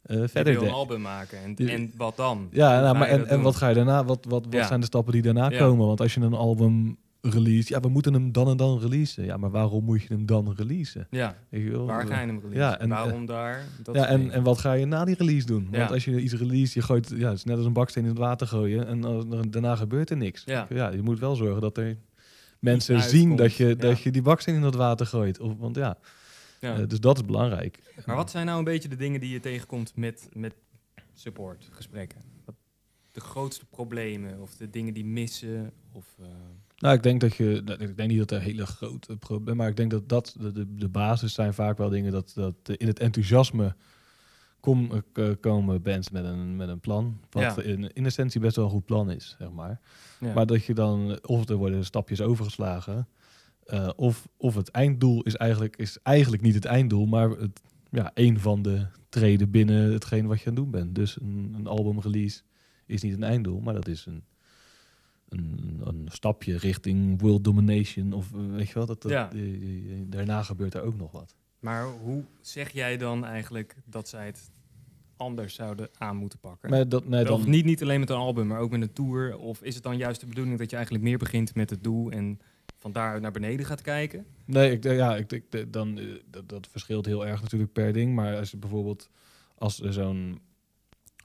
eh, 0.01 0.17
Je 0.17 0.27
verder 0.27 0.53
wil 0.53 0.63
een 0.63 0.69
album 0.73 1.01
maken 1.01 1.37
en, 1.43 1.55
en 1.69 1.91
wat 1.97 2.15
dan? 2.17 2.47
Ja, 2.51 2.81
nou, 2.81 2.97
maar 2.97 3.07
je 3.07 3.13
en, 3.13 3.27
en 3.27 3.41
wat 3.41 3.55
ga 3.55 3.67
je 3.69 3.75
daarna? 3.75 4.03
Wat, 4.05 4.25
wat, 4.29 4.43
wat 4.45 4.53
Ja. 4.53 4.67
zijn 4.67 4.79
de 4.79 4.85
stappen 4.85 5.13
die 5.13 5.21
daarna 5.21 5.49
komen? 5.49 5.87
Want 5.87 6.01
als 6.01 6.13
je 6.13 6.21
een 6.21 6.33
album 6.33 6.97
release, 7.29 7.73
ja, 7.73 7.79
we 7.79 7.89
moeten 7.89 8.13
hem 8.13 8.31
dan 8.31 8.47
en 8.47 8.57
dan 8.57 8.79
releasen. 8.79 9.25
Ja, 9.25 9.37
maar 9.37 9.51
waarom 9.51 9.83
moet 9.83 10.01
je 10.01 10.07
hem 10.13 10.25
dan 10.25 10.53
releasen? 10.55 11.07
Ja, 11.09 11.35
wel? 11.49 11.85
waar 11.85 12.07
ga 12.07 12.19
je 12.21 12.25
hem 12.27 12.39
releasen? 12.39 12.59
Ja, 12.59 12.79
en- 12.79 12.89
Waarom 12.89 13.25
daar? 13.25 13.63
Dat 13.83 13.95
ja, 13.95 14.05
en, 14.05 14.17
dingen. 14.19 14.33
en 14.33 14.43
wat 14.43 14.57
ga 14.59 14.73
je 14.73 14.85
na 14.85 15.05
die 15.05 15.15
release 15.15 15.45
doen? 15.45 15.67
Ja. 15.71 15.77
Want 15.77 15.91
als 15.91 16.05
je 16.05 16.21
iets 16.21 16.33
release, 16.33 16.79
je 16.79 16.85
gooit, 16.85 17.09
ja, 17.09 17.27
het 17.29 17.37
is 17.37 17.43
net 17.43 17.57
als 17.57 17.65
een 17.65 17.73
baksteen 17.73 18.03
in 18.03 18.09
het 18.09 18.17
water 18.19 18.47
gooien 18.47 18.87
en 18.87 19.01
daarna 19.49 19.75
gebeurt 19.75 20.09
er 20.09 20.17
niks. 20.17 20.43
Ja. 20.45 20.67
ja, 20.69 20.89
je 20.91 21.01
moet 21.01 21.19
wel 21.19 21.35
zorgen 21.35 21.61
dat 21.61 21.77
er 21.77 21.97
mensen 22.59 23.01
zien 23.01 23.35
dat 23.35 23.53
je, 23.55 23.67
ja. 23.67 23.73
dat 23.75 24.01
je 24.01 24.11
die 24.11 24.21
baksteen 24.21 24.55
in 24.55 24.61
het 24.61 24.75
water 24.75 25.05
gooit. 25.05 25.39
Of, 25.39 25.53
want 25.57 25.75
ja, 25.75 25.97
Ja. 26.61 26.77
eh, 26.79 26.87
dus 26.87 26.99
dat 26.99 27.15
is 27.17 27.25
belangrijk. 27.25 27.79
Maar 28.05 28.15
wat 28.15 28.31
zijn 28.31 28.45
nou 28.45 28.57
een 28.57 28.63
beetje 28.63 28.89
de 28.89 28.95
dingen 28.95 29.19
die 29.19 29.29
je 29.29 29.39
tegenkomt 29.39 29.95
met, 29.95 30.29
met 30.33 30.55
supportgesprekken? 31.13 32.21
De 33.11 33.21
grootste 33.21 33.65
problemen 33.65 34.41
of 34.41 34.55
de 34.55 34.69
dingen 34.69 34.93
die 34.93 35.05
missen? 35.05 35.71
Of, 35.91 36.05
eh, 36.21 36.25
Nou, 36.77 36.95
ik 36.95 37.03
denk 37.03 37.21
dat 37.21 37.35
je, 37.35 37.61
ik 37.79 37.97
denk 37.97 38.09
niet 38.09 38.17
dat 38.17 38.31
er 38.31 38.41
hele 38.41 38.65
grote 38.65 39.17
problemen, 39.17 39.57
maar 39.57 39.69
ik 39.69 39.75
denk 39.75 39.91
dat 39.91 40.09
dat 40.09 40.35
de, 40.39 40.75
de, 40.75 40.89
basis 40.89 41.33
zijn 41.33 41.53
vaak 41.53 41.77
wel 41.77 41.89
dingen 41.89 42.11
dat, 42.11 42.31
dat 42.35 42.55
in 42.77 42.87
het 42.87 42.99
enthousiasme 42.99 43.75
kom, 44.59 45.03
eh, 45.13 45.29
komen 45.39 45.81
bands 45.81 46.09
met 46.09 46.25
een, 46.25 46.55
met 46.55 46.69
een 46.69 46.79
plan, 46.79 47.19
wat 47.29 47.43
Ja. 47.43 47.61
in, 47.61 47.93
in 47.93 48.05
essentie 48.05 48.41
best 48.41 48.55
wel 48.55 48.65
een 48.65 48.71
goed 48.71 48.85
plan 48.85 49.11
is, 49.11 49.35
zeg 49.39 49.51
maar. 49.51 49.79
ja. 50.19 50.33
Maar 50.33 50.45
dat 50.45 50.65
je 50.65 50.73
dan, 50.73 51.19
of 51.25 51.49
er 51.49 51.55
worden 51.55 51.85
stapjes 51.85 52.21
overgeslagen, 52.21 53.07
eh, 53.65 53.89
of, 53.95 54.27
of 54.37 54.55
het 54.55 54.69
einddoel 54.69 55.23
is 55.23 55.35
eigenlijk, 55.35 55.75
is 55.75 55.97
eigenlijk 56.03 56.41
niet 56.41 56.55
het 56.55 56.65
einddoel, 56.65 57.05
maar 57.05 57.29
het, 57.29 57.61
ja, 57.91 58.11
een 58.13 58.39
van 58.39 58.61
de 58.61 58.85
treden 59.09 59.51
binnen 59.51 59.93
hetgeen 59.93 60.25
wat 60.27 60.41
je 60.41 60.49
aan 60.49 60.53
het 60.53 60.63
doen 60.63 60.71
bent. 60.71 60.95
Dus 60.95 61.17
een, 61.21 61.53
een 61.57 61.67
album 61.67 61.99
release 61.99 62.41
is 62.85 63.01
niet 63.01 63.13
een 63.13 63.23
einddoel, 63.23 63.59
maar 63.59 63.73
dat 63.73 63.87
is 63.87 64.05
een, 64.05 64.23
een, 65.29 65.81
een 65.83 66.07
stapje 66.11 66.57
richting 66.57 67.21
world 67.21 67.43
domination. 67.43 68.13
Of 68.13 68.33
eh, 68.33 68.39
weet 68.55 68.67
je 68.67 68.73
wel, 68.73 68.85
dat, 68.85 69.01
dat, 69.01 69.11
Ja. 69.11 69.29
daarna 70.05 70.43
gebeurt 70.43 70.73
er 70.73 70.81
ook 70.81 70.97
nog 70.97 71.11
wat. 71.11 71.35
Maar 71.59 71.85
hoe 71.85 72.23
zeg 72.41 72.69
jij 72.71 72.97
dan 72.97 73.25
eigenlijk 73.25 73.75
dat 73.85 74.07
zij 74.09 74.25
het 74.25 74.51
anders 75.17 75.55
zouden 75.55 75.89
aan 75.97 76.15
moeten 76.17 76.39
pakken? 76.39 76.69
Maar 76.69 76.89
dat, 76.89 77.07
nee, 77.07 77.31
Of 77.33 77.45
niet, 77.45 77.65
niet 77.65 77.81
alleen 77.81 77.99
met 77.99 78.09
een 78.09 78.15
album, 78.15 78.47
maar 78.47 78.59
ook 78.59 78.71
met 78.71 78.81
een 78.81 78.93
tour? 78.93 79.37
Of 79.37 79.61
is 79.61 79.75
het 79.75 79.83
dan 79.83 79.97
juist 79.97 80.19
de 80.19 80.27
bedoeling 80.27 80.57
dat 80.57 80.69
je 80.69 80.75
eigenlijk 80.75 81.05
meer 81.05 81.17
begint 81.17 81.55
met 81.55 81.69
het 81.69 81.83
doel 81.83 82.11
en 82.11 82.39
van 82.77 82.91
daaruit 82.91 83.21
naar 83.21 83.31
beneden 83.31 83.65
gaat 83.65 83.81
kijken? 83.81 84.25
Nee, 84.45 84.71
ik, 84.71 84.83
ja, 84.83 85.15
ik, 85.15 85.31
ik, 85.31 85.73
dan, 85.73 85.99
eh, 85.99 86.05
dat, 86.29 86.49
dat 86.49 86.67
verschilt 86.67 87.05
heel 87.05 87.25
erg 87.27 87.41
natuurlijk 87.41 87.71
per 87.73 87.93
ding. 87.93 88.15
Maar 88.15 88.37
als 88.37 88.51
je 88.51 88.57
bijvoorbeeld, 88.57 89.09
als 89.57 89.81
er 89.81 89.93
zo'n, 89.93 90.39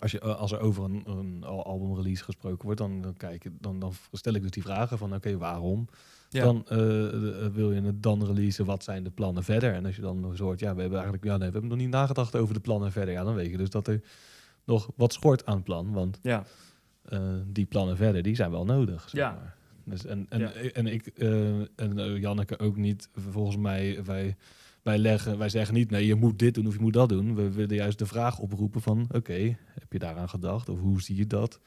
als, 0.00 0.10
je, 0.10 0.20
eh, 0.20 0.36
als 0.40 0.52
er 0.52 0.60
over 0.60 0.84
een, 0.84 1.02
een 1.06 1.44
al- 1.44 1.64
albumrelease 1.64 2.24
gesproken 2.24 2.64
wordt, 2.64 2.80
dan, 2.80 3.00
dan, 3.02 3.16
kijk, 3.16 3.46
dan, 3.60 3.78
dan 3.80 3.92
stel 4.12 4.34
ik 4.34 4.42
dus 4.42 4.50
die 4.50 4.62
vragen 4.62 4.98
van, 4.98 5.14
oké, 5.14 5.36
waarom? 5.38 5.88
Ja. 6.28 6.44
Dan 6.44 6.64
eh, 6.68 7.06
eh, 7.44 7.52
wil 7.52 7.72
je 7.72 7.80
het 7.82 8.02
dan 8.02 8.24
releasen, 8.26 8.64
wat 8.64 8.84
zijn 8.84 9.02
de 9.04 9.10
plannen 9.10 9.44
verder? 9.44 9.72
En 9.74 9.86
als 9.86 9.96
je 9.96 10.02
dan 10.02 10.32
zo 10.36 10.44
hoort, 10.44 10.60
ja, 10.60 10.74
we 10.74 10.80
hebben 10.80 10.98
eigenlijk, 10.98 11.24
ja, 11.28 11.36
nee, 11.36 11.46
we 11.46 11.52
hebben 11.52 11.70
nog 11.70 11.78
niet 11.78 11.88
nagedacht 11.90 12.36
over 12.36 12.54
de 12.54 12.60
plannen 12.60 12.92
verder. 12.92 13.14
Ja, 13.14 13.24
dan 13.24 13.34
weet 13.34 13.50
je 13.50 13.56
dus 13.56 13.70
dat 13.70 13.86
er 13.88 14.00
nog 14.64 14.90
wat 14.96 15.12
schort 15.12 15.46
aan 15.46 15.62
plan, 15.62 15.92
want 15.92 16.18
Ja, 16.22 16.44
die 17.46 17.66
plannen 17.66 17.96
verder, 17.96 18.22
die 18.22 18.34
zijn 18.34 18.50
wel 18.50 18.64
nodig. 18.64 19.00
Zeg 19.08 19.20
Ja. 19.20 19.30
maar. 19.30 19.54
Dus 19.84 20.04
en, 20.06 20.26
en, 20.28 20.38
Ja. 20.38 20.52
en 20.52 20.86
ik 20.86 21.06
en 21.06 21.68
Janneke 22.20 22.58
ook 22.58 22.76
niet. 22.76 23.08
Volgens 23.30 23.56
mij, 23.56 24.04
wij, 24.04 24.36
wij, 24.90 24.98
leggen, 24.98 25.38
wij 25.38 25.48
zeggen 25.48 25.74
niet, 25.74 25.90
nee, 25.90 26.06
je 26.06 26.14
moet 26.14 26.38
dit 26.38 26.54
doen 26.54 26.66
of 26.66 26.74
je 26.74 26.80
moet 26.80 26.92
dat 26.92 27.08
doen. 27.08 27.34
We 27.34 27.50
willen 27.50 27.76
juist 27.76 27.98
de 27.98 28.06
vraag 28.06 28.38
oproepen 28.38 28.80
van, 28.82 29.06
oké, 29.12 29.56
heb 29.80 29.92
je 29.92 29.98
daaraan 29.98 30.28
gedacht? 30.28 30.68
Of 30.68 30.78
hoe 30.80 31.02
zie 31.02 31.16
je 31.16 31.26
dat? 31.26 31.60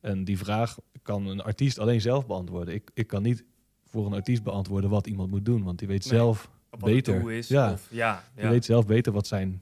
En 0.00 0.24
die 0.24 0.38
vraag 0.38 0.78
kan 1.02 1.26
een 1.26 1.40
artiest 1.40 1.78
alleen 1.78 2.00
zelf 2.00 2.26
beantwoorden. 2.26 2.74
Ik, 2.74 2.90
ik 2.94 3.06
kan 3.06 3.22
niet 3.22 3.44
voor 3.86 4.06
een 4.06 4.12
artiest 4.12 4.42
beantwoorden 4.42 4.90
wat 4.90 5.06
iemand 5.06 5.30
moet 5.30 5.44
doen, 5.44 5.62
want 5.64 5.78
die 5.78 5.88
weet 5.88 6.04
Nee. 6.04 6.18
zelf, 6.18 6.50
Beter. 6.78 7.30
is. 7.32 7.48
Ja. 7.48 7.72
Of, 7.72 7.88
ja, 7.90 8.24
die 8.34 8.48
weet 8.48 8.64
zelf 8.64 8.86
beter 8.86 9.12
wat 9.12 9.26
zijn, 9.26 9.60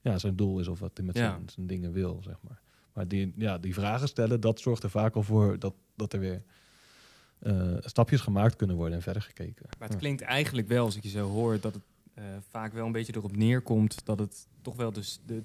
ja, 0.00 0.18
zijn 0.18 0.36
doel 0.36 0.60
is 0.60 0.68
of 0.68 0.78
wat 0.80 0.90
hij 0.94 1.06
met 1.06 1.16
Ja. 1.16 1.28
zijn, 1.30 1.42
zijn 1.48 1.66
dingen 1.66 1.92
wil, 1.92 2.20
zeg 2.24 2.36
maar. 2.48 2.60
Maar 2.92 3.08
die, 3.08 3.32
ja, 3.36 3.58
die 3.58 3.74
vragen 3.74 4.08
stellen, 4.08 4.40
dat 4.40 4.60
zorgt 4.60 4.82
er 4.82 4.90
vaak 4.90 5.14
al 5.14 5.22
voor 5.22 5.58
dat, 5.58 5.74
dat 5.96 6.12
er 6.12 6.18
weer 6.20 6.42
eh, 7.38 7.76
stapjes 7.80 8.20
gemaakt 8.20 8.56
kunnen 8.56 8.76
worden 8.76 8.94
en 8.94 9.02
verder 9.02 9.22
gekeken. 9.22 9.66
Maar 9.78 9.88
het 9.88 9.92
Ja. 9.92 9.98
klinkt 9.98 10.22
eigenlijk 10.22 10.68
wel, 10.68 10.84
als 10.84 10.96
ik 10.96 11.02
je 11.02 11.08
zo 11.08 11.28
hoor, 11.28 11.60
dat 11.60 11.74
het 11.74 11.82
vaak 12.48 12.72
wel 12.72 12.86
een 12.86 12.92
beetje 12.92 13.16
erop 13.16 13.36
neerkomt 13.36 14.04
dat 14.04 14.18
het 14.18 14.48
toch 14.62 14.76
wel 14.76 14.92
dus 14.92 15.20
de, 15.26 15.42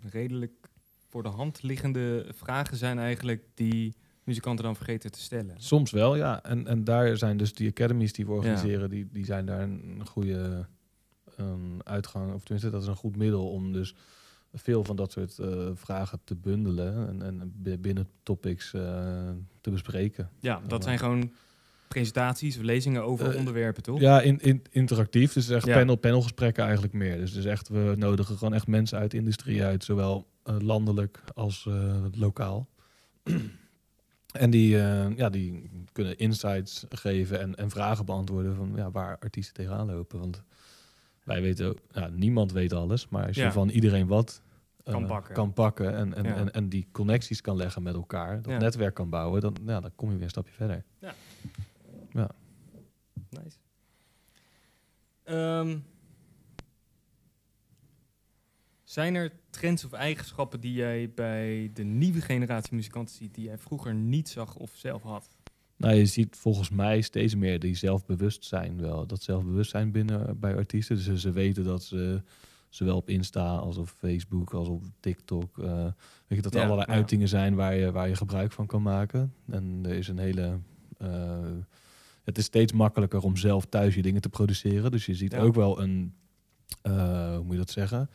redelijk 0.00 0.70
voor 1.08 1.22
de 1.22 1.28
hand 1.28 1.62
liggende 1.62 2.26
vragen 2.34 2.76
zijn 2.76 2.98
eigenlijk 2.98 3.44
die 3.54 3.94
muzikanten 4.24 4.64
dan 4.64 4.76
vergeten 4.76 5.12
te 5.12 5.20
stellen. 5.20 5.54
Soms 5.56 5.90
wel, 5.90 6.16
ja. 6.16 6.42
En, 6.42 6.66
en 6.66 6.84
daar 6.84 7.16
zijn 7.16 7.36
dus 7.36 7.54
die 7.54 7.68
academies 7.68 8.12
die 8.12 8.26
we 8.26 8.32
organiseren, 8.32 8.90
die, 8.90 9.08
die 9.12 9.24
zijn 9.24 9.46
daar 9.46 9.62
een 9.62 10.06
goede 10.06 10.66
een 11.36 11.80
uitgang, 11.84 12.34
of 12.34 12.42
tenminste, 12.42 12.70
dat 12.70 12.82
is 12.82 12.88
een 12.88 12.96
goed 12.96 13.16
middel 13.16 13.50
om 13.50 13.72
dus 13.72 13.94
veel 14.52 14.84
van 14.84 14.96
dat 14.96 15.12
soort 15.12 15.38
eh, 15.38 15.70
vragen 15.74 16.20
te 16.24 16.34
bundelen 16.34 17.08
en, 17.08 17.40
en 17.40 17.80
binnen 17.80 18.08
topics 18.22 18.72
uh, 18.72 18.82
te 19.60 19.70
bespreken. 19.70 20.30
Ja, 20.40 20.60
dat 20.66 20.84
zijn 20.84 20.98
gewoon 20.98 21.32
presentaties 21.94 22.56
of 22.56 22.62
lezingen 22.62 23.02
over 23.04 23.32
uh, 23.32 23.38
onderwerpen, 23.38 23.82
toch? 23.82 24.00
Ja, 24.00 24.20
in, 24.20 24.38
in, 24.40 24.62
interactief. 24.70 25.32
Dus 25.32 25.48
echt 25.48 25.66
panel-panel 25.66 26.22
gesprekken 26.22 26.64
eigenlijk 26.64 26.92
meer. 26.92 27.16
Dus, 27.16 27.32
dus 27.32 27.44
echt, 27.44 27.68
we 27.68 27.94
nodigen 27.96 28.38
gewoon 28.38 28.54
echt 28.54 28.66
mensen 28.66 28.98
uit 28.98 29.10
de 29.10 29.16
industrie 29.16 29.64
uit, 29.64 29.84
zowel 29.84 30.26
landelijk 30.42 31.22
als 31.34 31.68
lokaal. 32.12 32.68
en 34.32 34.50
die, 34.50 34.76
ja, 35.16 35.28
die 35.30 35.70
kunnen 35.92 36.18
insights 36.18 36.84
geven 36.88 37.40
en, 37.40 37.54
en 37.54 37.70
vragen 37.70 38.04
beantwoorden 38.04 38.54
van 38.54 38.72
ja, 38.76 38.90
waar 38.90 39.18
artiesten 39.18 39.54
tegenaan 39.54 39.86
lopen. 39.86 40.18
Want 40.18 40.42
wij 41.24 41.42
weten 41.42 41.68
ook, 41.68 41.78
nou, 41.92 42.12
niemand 42.12 42.52
weet 42.52 42.72
alles, 42.72 43.08
maar 43.08 43.26
als 43.26 43.36
je 43.36 43.52
van 43.52 43.68
iedereen 43.68 44.06
wat 44.06 44.42
kan 44.84 45.06
pakken, 45.06 45.34
kan 45.34 45.52
pakken 45.52 45.94
en, 45.94 46.14
en, 46.14 46.26
en, 46.26 46.52
en, 46.52 46.68
die 46.68 46.88
connecties 46.92 47.40
kan 47.40 47.56
leggen 47.56 47.82
met 47.82 47.94
elkaar, 47.94 48.42
dat 48.42 48.58
netwerk 48.58 48.94
kan 48.94 49.10
bouwen, 49.10 49.40
dan, 49.40 49.56
ja, 49.66 49.80
dan 49.80 49.90
kom 49.96 50.08
je 50.08 50.14
weer 50.14 50.24
een 50.24 50.30
stapje 50.30 50.52
verder. 50.52 50.84
Ja. 50.98 51.14
Ja. 52.12 52.30
Nice. 53.30 53.56
Um, 55.24 55.84
zijn 58.84 59.14
er 59.14 59.32
trends 59.50 59.84
of 59.84 59.92
eigenschappen 59.92 60.60
die 60.60 60.72
jij 60.72 61.10
bij 61.14 61.70
de 61.74 61.82
nieuwe 61.82 62.20
generatie 62.20 62.74
muzikanten 62.74 63.14
ziet, 63.14 63.34
die 63.34 63.44
jij 63.44 63.58
vroeger 63.58 63.94
niet 63.94 64.28
zag 64.28 64.56
of 64.56 64.70
zelf 64.74 65.02
had? 65.02 65.28
Nou, 65.76 65.94
je 65.94 66.06
ziet 66.06 66.36
volgens 66.36 66.70
mij 66.70 67.00
steeds 67.00 67.34
meer 67.34 67.58
die 67.58 67.74
zelfbewustzijn 67.74 68.80
wel. 68.80 69.06
Dat 69.06 69.22
zelfbewustzijn 69.22 69.92
binnen 69.92 70.38
bij 70.38 70.56
artiesten. 70.56 70.96
Dus 71.04 71.20
ze 71.20 71.30
weten 71.30 71.64
dat 71.64 71.82
ze 71.82 72.22
zowel 72.68 72.96
op 72.96 73.08
Insta 73.08 73.56
als 73.56 73.76
op 73.76 73.88
Facebook 73.88 74.54
als 74.54 74.68
op 74.68 74.84
TikTok. 75.00 75.58
Uh, 75.58 75.84
weet 75.84 76.38
je 76.38 76.40
dat 76.40 76.54
er 76.54 76.62
allerlei 76.62 76.88
uitingen 76.90 77.28
zijn 77.28 77.54
waar 77.54 77.74
je, 77.74 77.92
waar 77.92 78.08
je 78.08 78.16
gebruik 78.16 78.52
van 78.52 78.66
kan 78.66 78.82
maken. 78.82 79.34
En 79.50 79.80
er 79.84 79.94
is 79.94 80.08
een 80.08 80.18
hele. 80.18 80.58
Uh, 81.02 81.48
het 82.24 82.38
is 82.38 82.44
steeds 82.44 82.72
makkelijker 82.72 83.20
om 83.20 83.36
zelf 83.36 83.64
thuis 83.64 83.94
je 83.94 84.02
dingen 84.02 84.20
te 84.20 84.28
produceren. 84.28 84.90
Dus 84.90 85.06
je 85.06 85.14
ziet 85.14 85.36
ook 85.36 85.54
wel 85.54 85.80
een. 85.80 86.14
Uh, 86.82 87.34
hoe 87.34 87.42
moet 87.42 87.52
je 87.52 87.58
dat 87.58 87.70
zeggen? 87.70 88.10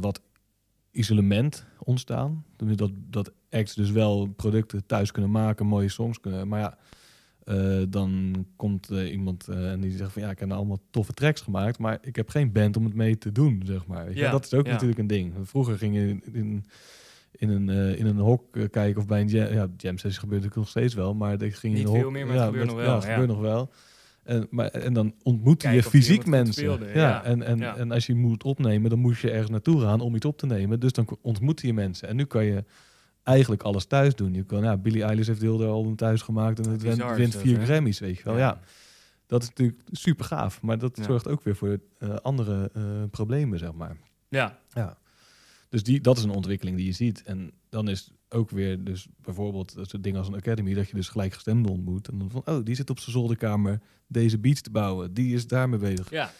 wat 0.00 0.20
isolement 0.90 1.64
ontstaan. 1.78 2.44
Dat, 2.56 2.90
dat 2.94 3.32
acts 3.50 3.74
dus 3.74 3.90
wel 3.90 4.26
producten 4.26 4.86
thuis 4.86 5.10
kunnen 5.10 5.30
maken, 5.30 5.66
mooie 5.66 5.88
songs 5.88 6.20
kunnen. 6.20 6.48
Maar 6.48 6.60
ja, 6.60 6.78
uh, 7.44 7.82
dan 7.88 8.34
komt 8.56 8.90
uh, 8.90 9.12
iemand 9.12 9.48
uh, 9.48 9.70
en 9.70 9.80
die 9.80 9.96
zegt 9.96 10.12
van 10.12 10.22
ja, 10.22 10.30
ik 10.30 10.38
heb 10.38 10.48
nou 10.48 10.60
allemaal 10.60 10.82
toffe 10.90 11.12
tracks 11.12 11.40
gemaakt, 11.40 11.78
maar 11.78 11.98
ik 12.02 12.16
heb 12.16 12.28
geen 12.28 12.52
band 12.52 12.76
om 12.76 12.84
het 12.84 12.94
mee 12.94 13.18
te 13.18 13.32
doen, 13.32 13.62
zeg 13.64 13.86
maar. 13.86 14.14
Ja, 14.14 14.30
dat 14.30 14.44
is 14.44 14.54
ook 14.54 14.66
natuurlijk 14.66 14.98
een 14.98 15.06
ding. 15.06 15.34
Vroeger 15.42 15.78
ging 15.78 15.94
je 15.94 16.08
in, 16.08 16.22
in, 16.32 16.64
een, 17.38 17.68
in 17.68 18.06
een 18.06 18.18
hok 18.18 18.70
kijken 18.70 19.00
of 19.00 19.06
bij 19.06 19.20
een 19.20 19.28
jam, 19.28 19.52
ja, 19.52 19.68
jam 19.76 19.98
sessie 19.98 20.20
gebeurde 20.20 20.46
het 20.46 20.54
nog 20.54 20.68
steeds 20.68 20.94
wel, 20.94 21.14
maar 21.14 21.42
ik 21.42 21.54
ging 21.54 21.74
Niet 21.74 21.82
in 21.82 21.94
een 21.94 22.00
veel 22.00 22.10
meer, 22.10 22.26
maar 22.26 22.34
ja, 22.34 22.40
het 22.40 22.50
gebeurt 22.50 22.66
nog 22.66 22.76
wel. 22.76 22.94
Ja, 22.94 23.00
gebeurt 23.00 23.28
nog 23.28 23.40
wel. 23.40 23.70
En, 24.22 24.46
maar, 24.50 24.66
en 24.66 24.92
dan 24.92 25.14
ontmoet 25.22 25.62
je 25.62 25.82
fysiek 25.82 26.26
mensen. 26.26 26.94
ja, 26.94 27.24
En, 27.24 27.42
en, 27.42 27.62
en 27.62 27.90
als 27.92 28.06
je 28.06 28.14
moet 28.14 28.44
opnemen, 28.44 28.90
dan 28.90 28.98
moest 28.98 29.22
je 29.22 29.30
ergens 29.30 29.50
naartoe 29.50 29.80
gaan 29.80 30.00
om 30.00 30.14
iets 30.14 30.26
op 30.26 30.38
te 30.38 30.46
nemen. 30.46 30.80
Dus 30.80 30.92
dan 30.92 31.06
ontmoet 31.20 31.60
je 31.60 31.74
mensen. 31.74 32.08
En 32.08 32.16
nu 32.16 32.24
kan 32.24 32.44
je 32.44 32.64
eigenlijk 33.22 33.62
alles 33.62 33.84
thuis 33.84 34.14
doen. 34.14 34.34
Je 34.34 34.44
kan, 34.44 34.62
ja, 34.62 34.76
Billie 34.76 35.02
Eilish 35.02 35.26
heeft 35.26 35.40
heel 35.40 35.56
de 35.56 35.66
album 35.66 35.96
thuis 35.96 36.22
gemaakt 36.22 36.66
en 36.66 36.70
het 36.70 36.82
wint, 36.82 37.14
wint 37.16 37.36
vier 37.36 37.60
Grammys, 37.60 37.98
weet 37.98 38.16
je 38.16 38.24
wel. 38.24 38.36
Ja. 38.36 38.60
Dat 39.26 39.42
is 39.42 39.48
natuurlijk 39.48 39.80
super 39.90 40.24
gaaf, 40.24 40.62
maar 40.62 40.78
dat 40.78 40.98
zorgt 41.02 41.28
ook 41.28 41.42
weer 41.42 41.56
voor 41.56 41.78
uh, 41.98 42.14
andere 42.14 42.70
uh, 42.76 42.82
problemen, 43.10 43.58
zeg 43.58 43.72
maar. 43.72 43.96
Ja. 44.28 44.58
ja. 44.68 44.98
Dus 45.72 45.82
die, 45.82 46.00
dat 46.00 46.16
is 46.16 46.22
een 46.22 46.30
ontwikkeling 46.30 46.76
die 46.76 46.86
je 46.86 46.92
ziet. 46.92 47.22
En 47.22 47.52
dan 47.68 47.88
is 47.88 48.10
ook 48.28 48.50
weer 48.50 48.84
dus 48.84 49.06
bijvoorbeeld 49.16 49.74
dat 49.74 49.88
soort 49.88 50.02
dingen 50.02 50.18
als 50.18 50.28
een 50.28 50.34
academy, 50.34 50.74
dat 50.74 50.88
je 50.88 50.94
dus 50.94 51.08
gelijkgestemden 51.08 51.72
ontmoet. 51.72 52.08
En 52.08 52.18
dan 52.18 52.30
van, 52.30 52.42
oh, 52.44 52.64
die 52.64 52.74
zit 52.74 52.90
op 52.90 52.98
zijn 52.98 53.12
zolderkamer 53.12 53.80
deze 54.06 54.38
beats 54.38 54.60
te 54.60 54.70
bouwen. 54.70 55.14
Die 55.14 55.34
is 55.34 55.46
daarmee 55.46 55.78
bezig. 55.78 56.10
Ja. 56.10 56.32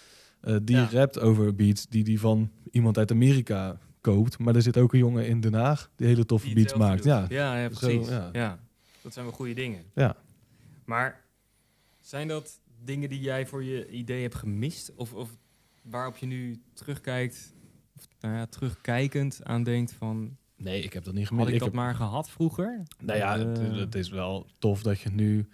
Uh, 0.45 0.57
die 0.63 0.77
ja. 0.77 0.89
rapt 0.91 1.19
over 1.19 1.55
beats 1.55 1.87
die 1.89 2.05
die 2.05 2.21
van 2.21 2.51
iemand 2.71 2.99
uit 2.99 3.11
Amerika 3.11 3.79
koopt. 4.01 4.39
Maar 4.39 4.55
er 4.55 4.63
zit 4.63 4.77
ook 4.77 4.93
een 4.93 4.99
jongen 4.99 5.27
in 5.27 5.41
Den 5.41 5.55
Haag 5.55 5.91
die 5.97 6.07
hele 6.07 6.25
toffe 6.25 6.55
beats 6.55 6.75
maakt. 6.75 7.05
Ja, 7.05 7.27
ja, 7.29 7.59
ja 7.59 7.69
precies. 7.69 8.07
Zo, 8.07 8.13
ja. 8.13 8.29
ja. 8.33 8.59
dat 9.03 9.13
zijn 9.13 9.25
wel 9.25 9.35
goede 9.35 9.55
dingen. 9.55 9.83
Ja. 9.95 10.17
Maar 10.85 11.25
zijn 12.01 12.29
dat 12.29 12.61
dingen 12.85 13.09
die 13.09 13.21
jij 13.21 13.47
voor 13.47 13.65
je 13.65 13.89
idee 13.89 14.23
hebt 14.23 14.35
gemist? 14.35 14.93
Of, 14.95 15.13
of 15.13 15.31
waarop 15.83 16.17
je 16.17 16.27
nu 16.27 16.63
terugkijkt, 16.73 17.55
of, 18.11 18.21
nou 18.21 18.35
ja, 18.35 18.47
terugkijkend 18.47 19.41
aan 19.43 19.63
denkt 19.63 19.93
van... 19.93 20.37
Nee, 20.57 20.83
ik 20.83 20.93
heb 20.93 21.05
dat 21.05 21.15
niet 21.15 21.27
gemist. 21.27 21.47
Had 21.47 21.55
ik, 21.55 21.61
dat 21.61 21.73
maar 21.73 21.95
gehad 21.95 22.31
vroeger? 22.31 22.83
Nou 23.01 23.19
ja, 23.19 23.39
het, 23.39 23.59
eh, 23.59 23.77
het, 23.77 23.95
is 23.95 24.09
wel 24.09 24.47
tof 24.59 24.83
dat 24.83 25.01
je 25.01 25.11
nu 25.11 25.49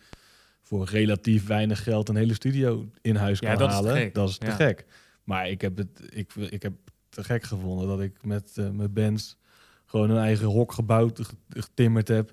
voor 0.63 0.87
relatief 0.87 1.47
weinig 1.47 1.83
geld 1.83 2.09
een 2.09 2.17
hele 2.17 2.35
studio 2.35 2.91
in 3.01 3.17
huis 3.17 3.41
kan 3.41 3.57
dat 3.57 3.71
halen. 3.71 4.07
Is 4.07 4.13
dat 4.13 4.29
is 4.29 4.39
te 4.39 4.51
gek. 4.51 4.87
Maar 5.25 5.49
ik 5.49 5.61
heb 5.61 5.77
het, 5.77 6.03
ik, 6.09 6.35
ik 6.35 6.63
heb 6.63 6.73
te 7.09 7.25
gek 7.25 7.43
gevonden 7.43 7.89
dat 7.89 8.01
ik 8.01 8.25
met 8.25 8.57
uh, 8.59 8.71
mijn 8.71 8.93
bands 8.93 9.39
gewoon 9.87 10.11
een 10.11 10.23
eigen 10.23 10.47
hok 10.47 10.73
gebouwd, 10.73 11.21
getimmerd 11.49 12.09
heb. 12.09 12.33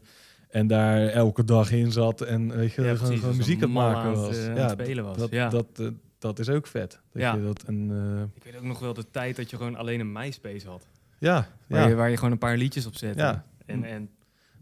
En 0.50 0.68
daar 0.68 1.08
elke 1.08 1.44
dag 1.44 1.72
in 1.72 1.92
zat 1.92 2.22
en 2.22 2.56
weet 2.56 2.74
je, 2.74 2.82
ja, 2.82 2.96
gewoon, 2.96 3.18
gewoon 3.18 3.38
muziek 3.38 3.56
aan 3.56 3.62
het 3.62 3.72
maken 3.72 4.14
was. 4.14 4.38
Uh, 4.38 4.56
ja, 4.56 4.70
spelen 4.70 5.04
was. 5.04 5.18
Dat, 5.18 5.32
ja. 5.32 5.50
dat, 5.50 5.68
uh, 5.80 5.88
dat 6.26 6.40
is 6.40 6.50
ook 6.50 6.68
vet. 6.68 7.00
Dat 7.12 7.22
ja. 7.22 7.36
je 7.36 7.42
dat 7.42 7.64
een, 7.66 7.92
Ik 8.36 8.44
weet 8.44 8.56
ook 8.56 8.64
nog 8.64 8.80
wel 8.80 8.94
de 8.94 9.12
tijd 9.12 9.36
dat 9.36 9.50
je 9.50 9.58
gewoon 9.58 9.76
alleen 9.76 10.00
een 10.00 10.12
MySpace 10.12 10.68
had. 10.68 10.88
Ja, 11.20 11.48
waar, 11.68 11.82
ja. 11.82 11.88
Je, 11.88 11.96
waar 11.96 12.10
je 12.10 12.18
gewoon 12.18 12.32
een 12.32 12.38
paar 12.38 12.58
liedjes 12.58 12.86
op 12.86 12.96
zette. 12.96 13.20
Ja. 13.20 13.46
En, 13.66 13.84
en 13.84 14.10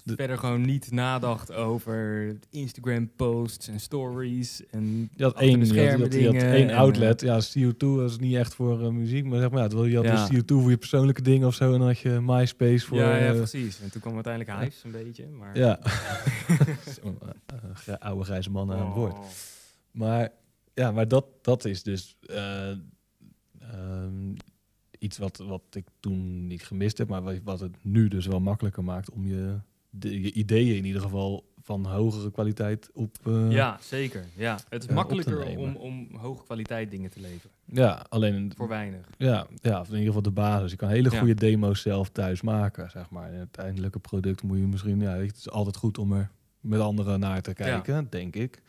de, 0.04 0.16
verder 0.16 0.38
gewoon 0.38 0.62
niet 0.62 0.92
nadacht 0.92 1.54
over 1.54 2.36
Instagram 2.50 3.12
posts 3.16 3.68
en 3.68 3.80
stories 3.80 4.62
en 4.70 5.10
je 5.16 5.24
had 5.24 5.40
één, 5.40 5.66
je 5.66 5.92
had, 5.92 6.14
je 6.14 6.26
had 6.26 6.36
één 6.36 6.72
outlet. 6.72 7.22
Ja, 7.22 7.42
CO2 7.42 7.78
was 7.78 8.20
niet 8.20 8.36
echt 8.36 8.56
voor 8.56 8.82
uh, 8.82 8.88
muziek, 8.88 9.26
maar 9.26 9.40
zeg 9.40 9.50
maar, 9.50 9.76
ja, 9.76 9.86
je 9.86 9.96
had 9.96 10.06
ja. 10.06 10.28
dus 10.28 10.40
CO2 10.40 10.46
voor 10.46 10.70
je 10.70 10.78
persoonlijke 10.78 11.22
dingen 11.22 11.48
of 11.48 11.54
zo 11.54 11.74
en 11.74 11.80
dan 11.80 11.88
had 11.88 12.00
je 12.00 12.20
MySpace 12.22 12.86
voor. 12.86 12.98
Ja, 12.98 13.18
ja 13.18 13.34
precies. 13.34 13.82
En 13.82 13.92
toen 13.92 14.02
kwam 14.02 14.14
uiteindelijk 14.14 14.60
Hives 14.60 14.84
een 14.84 14.92
beetje, 14.92 15.28
maar 15.28 15.58
ja, 15.58 15.80
uh, 17.90 17.96
oude 18.00 18.24
grijze 18.24 18.50
mannen 18.50 18.76
oh. 18.76 18.82
aan 18.82 18.88
het 18.88 18.98
woord. 18.98 19.16
Maar 19.92 20.32
ja, 20.74 20.92
maar 20.92 21.08
dat 21.08 21.26
dat 21.42 21.66
is 21.66 21.84
dus. 21.84 22.18
Um, 23.74 24.36
iets 25.04 25.18
wat, 25.18 25.38
wat 25.38 25.62
ik 25.72 25.86
toen 26.00 26.48
niet 26.48 26.64
gemist 26.64 26.98
heb, 26.98 27.08
maar 27.08 27.44
wat 27.44 27.60
het 27.60 27.76
nu 27.82 28.08
dus 28.08 28.26
wel 28.26 28.40
makkelijker 28.40 28.84
maakt 28.84 29.12
om 29.12 29.28
je 29.28 29.58
de, 29.90 30.22
je 30.22 30.32
ideeën 30.32 30.76
in 30.76 30.86
ieder 30.86 31.02
geval 31.02 31.52
van 31.62 31.86
hogere 31.86 32.32
kwaliteit 32.32 32.90
op. 32.94 33.18
Uh, 33.28 33.52
ja, 33.52 33.78
zeker. 33.82 34.26
Ja, 34.36 34.60
het 34.70 34.84
is 34.84 34.90
uh, 34.90 34.96
makkelijker 34.96 35.58
om, 35.58 35.76
om 35.76 36.08
hoge 36.16 36.44
kwaliteit 36.44 36.92
dingen 36.92 37.10
te 37.10 37.20
leveren. 37.20 37.52
Ja, 37.66 38.06
alleen 38.10 38.52
voor 38.56 38.68
weinig. 38.68 39.10
Ja, 39.18 39.48
ja, 39.62 39.80
in 39.80 39.90
ieder 39.90 40.06
geval 40.06 40.22
de 40.22 40.32
basis. 40.32 40.72
Je 40.72 40.78
kan 40.78 40.90
hele 40.90 41.10
goede 41.10 41.28
ja. 41.28 41.34
demo's 41.34 41.82
zelf 41.82 42.10
thuis 42.10 42.42
maken, 42.42 42.90
zeg 42.90 43.10
maar. 43.10 43.26
En 43.26 43.32
het 43.32 43.40
uiteindelijke 43.40 44.00
product 44.00 44.44
moet 44.44 44.58
je 44.58 44.68
misschien. 44.68 45.00
Ja, 45.00 45.16
het 45.16 45.38
is 45.38 45.50
altijd 45.50 45.76
goed 45.76 45.98
om 45.98 46.14
er 46.14 46.32
met 46.60 46.80
anderen 46.80 47.20
naar 47.20 47.42
te 47.42 47.54
kijken, 47.54 47.94
ja. 47.96 48.06
denk 48.10 48.36
ik. 48.36 48.62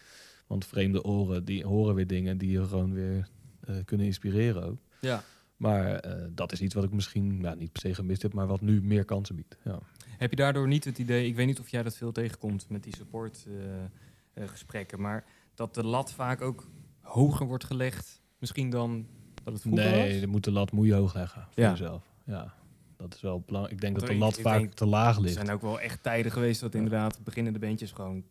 Want 0.47 0.67
vreemde 0.67 1.05
oren 1.05 1.45
die 1.45 1.65
horen 1.65 1.95
weer 1.95 2.07
dingen 2.07 2.39
die 2.39 2.51
je 2.51 2.65
gewoon 2.65 2.93
weer 2.93 3.29
uh, 3.69 3.77
kunnen 3.85 4.07
inspireren 4.07 4.65
ook. 4.65 4.79
Ja. 5.01 5.23
Maar 5.57 6.05
dat 6.31 6.53
is 6.53 6.61
iets 6.61 6.75
wat 6.75 6.85
ik 6.85 6.93
misschien 6.93 7.39
ja, 7.41 7.55
niet 7.55 7.73
per 7.73 7.81
se 7.81 7.95
gemist 7.95 8.23
heb, 8.23 8.33
maar 8.33 8.47
wat 8.47 8.61
nu 8.61 8.83
meer 8.83 9.05
kansen 9.05 9.35
biedt. 9.35 9.57
Ja. 9.65 9.79
Heb 10.19 10.31
je 10.31 10.37
daardoor 10.37 10.69
niet 10.69 10.85
het 10.85 10.99
idee, 10.99 11.27
ik 11.27 11.37
weet 11.37 11.47
niet 11.47 11.61
of 11.61 11.69
jij 11.69 11.83
dat 11.83 11.97
veel 11.97 12.13
tegenkomt 12.13 12.69
met 12.69 12.83
die 12.83 12.97
supportgesprekken, 12.97 13.93
uh, 14.35 14.43
uh, 14.45 14.49
gesprekken, 14.49 15.01
maar 15.01 15.25
dat 15.55 15.75
de 15.75 15.85
lat 15.85 16.13
vaak 16.13 16.41
ook 16.41 16.69
hoger 17.01 17.47
wordt 17.47 17.65
gelegd, 17.65 18.21
misschien 18.39 18.71
dan 18.71 19.07
dat 19.45 19.53
het 19.53 19.63
vroeger 19.63 19.85
nee, 19.91 20.21
was? 20.21 20.31
moet 20.31 20.45
de 20.45 20.51
lat 20.51 20.73
moet 20.73 20.87
je 20.87 20.95
hoog 20.95 21.15
leggen 21.15 21.47
voor 21.51 21.63
Ja. 21.63 21.71
jezelf. 21.71 22.03
Ja, 22.25 22.55
dat 22.97 23.15
is 23.15 23.21
wel 23.21 23.41
belangrijk. 23.41 23.75
Ik 23.75 23.81
denk 23.81 23.97
Want 23.97 24.07
dat 24.07 24.17
de 24.17 24.23
lat 24.25 24.41
vaak 24.41 24.73
te 24.73 24.87
laag 24.87 25.17
Er 25.17 25.23
ligt. 25.23 25.35
zijn 25.35 25.51
ook 25.51 25.63
wel 25.63 25.81
echt 25.81 26.03
tijden 26.03 26.33
geweest 26.33 26.61
dat 26.61 26.75
inderdaad 26.75 27.25
beginnende 27.25 27.59
bandjes 27.59 27.93
gewoon 27.93 28.25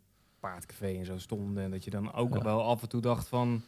paardcafé 0.50 0.88
en 0.98 1.06
zo 1.06 1.18
stonden. 1.18 1.64
En 1.64 1.72
dat 1.72 1.84
je 1.84 1.90
dan 1.90 2.14
ook 2.14 2.34
Ja. 2.36 2.42
wel 2.44 2.64
af 2.64 2.82
en 2.82 2.90
toe 2.90 3.02
dacht 3.02 3.28
van, 3.28 3.62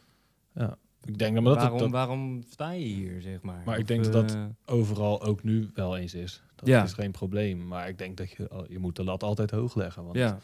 Ja. 0.54 0.78
Ik 1.04 1.18
denk 1.18 1.34
maar 1.34 1.44
dat 1.44 1.56
waarom, 1.58 1.78
dat 1.80 1.90
waarom 1.92 2.44
sta 2.50 2.72
je 2.72 2.86
hier, 2.86 3.22
zeg 3.22 3.42
maar? 3.42 3.62
Maar 3.66 3.80
ik 3.80 3.88
denk 3.88 4.04
dat 4.04 4.14
dat- 4.14 4.34
eh, 4.36 4.46
overal 4.66 5.24
ook 5.24 5.44
nu 5.44 5.70
wel 5.74 5.98
eens 5.98 6.14
is. 6.14 6.42
Dat 6.56 6.68
Ja. 6.68 6.84
is 6.84 6.94
geen 6.94 7.12
probleem. 7.12 7.68
Maar 7.68 7.90
ik 7.90 7.98
denk 7.98 8.18
dat 8.18 8.32
je, 8.32 8.52
oh, 8.52 8.68
je 8.70 8.80
moet 8.80 8.96
de 8.96 9.04
lat 9.04 9.24
altijd 9.24 9.52
hoog 9.52 9.76
leggen. 9.76 10.04
Want 10.04 10.16
ja, 10.16 10.40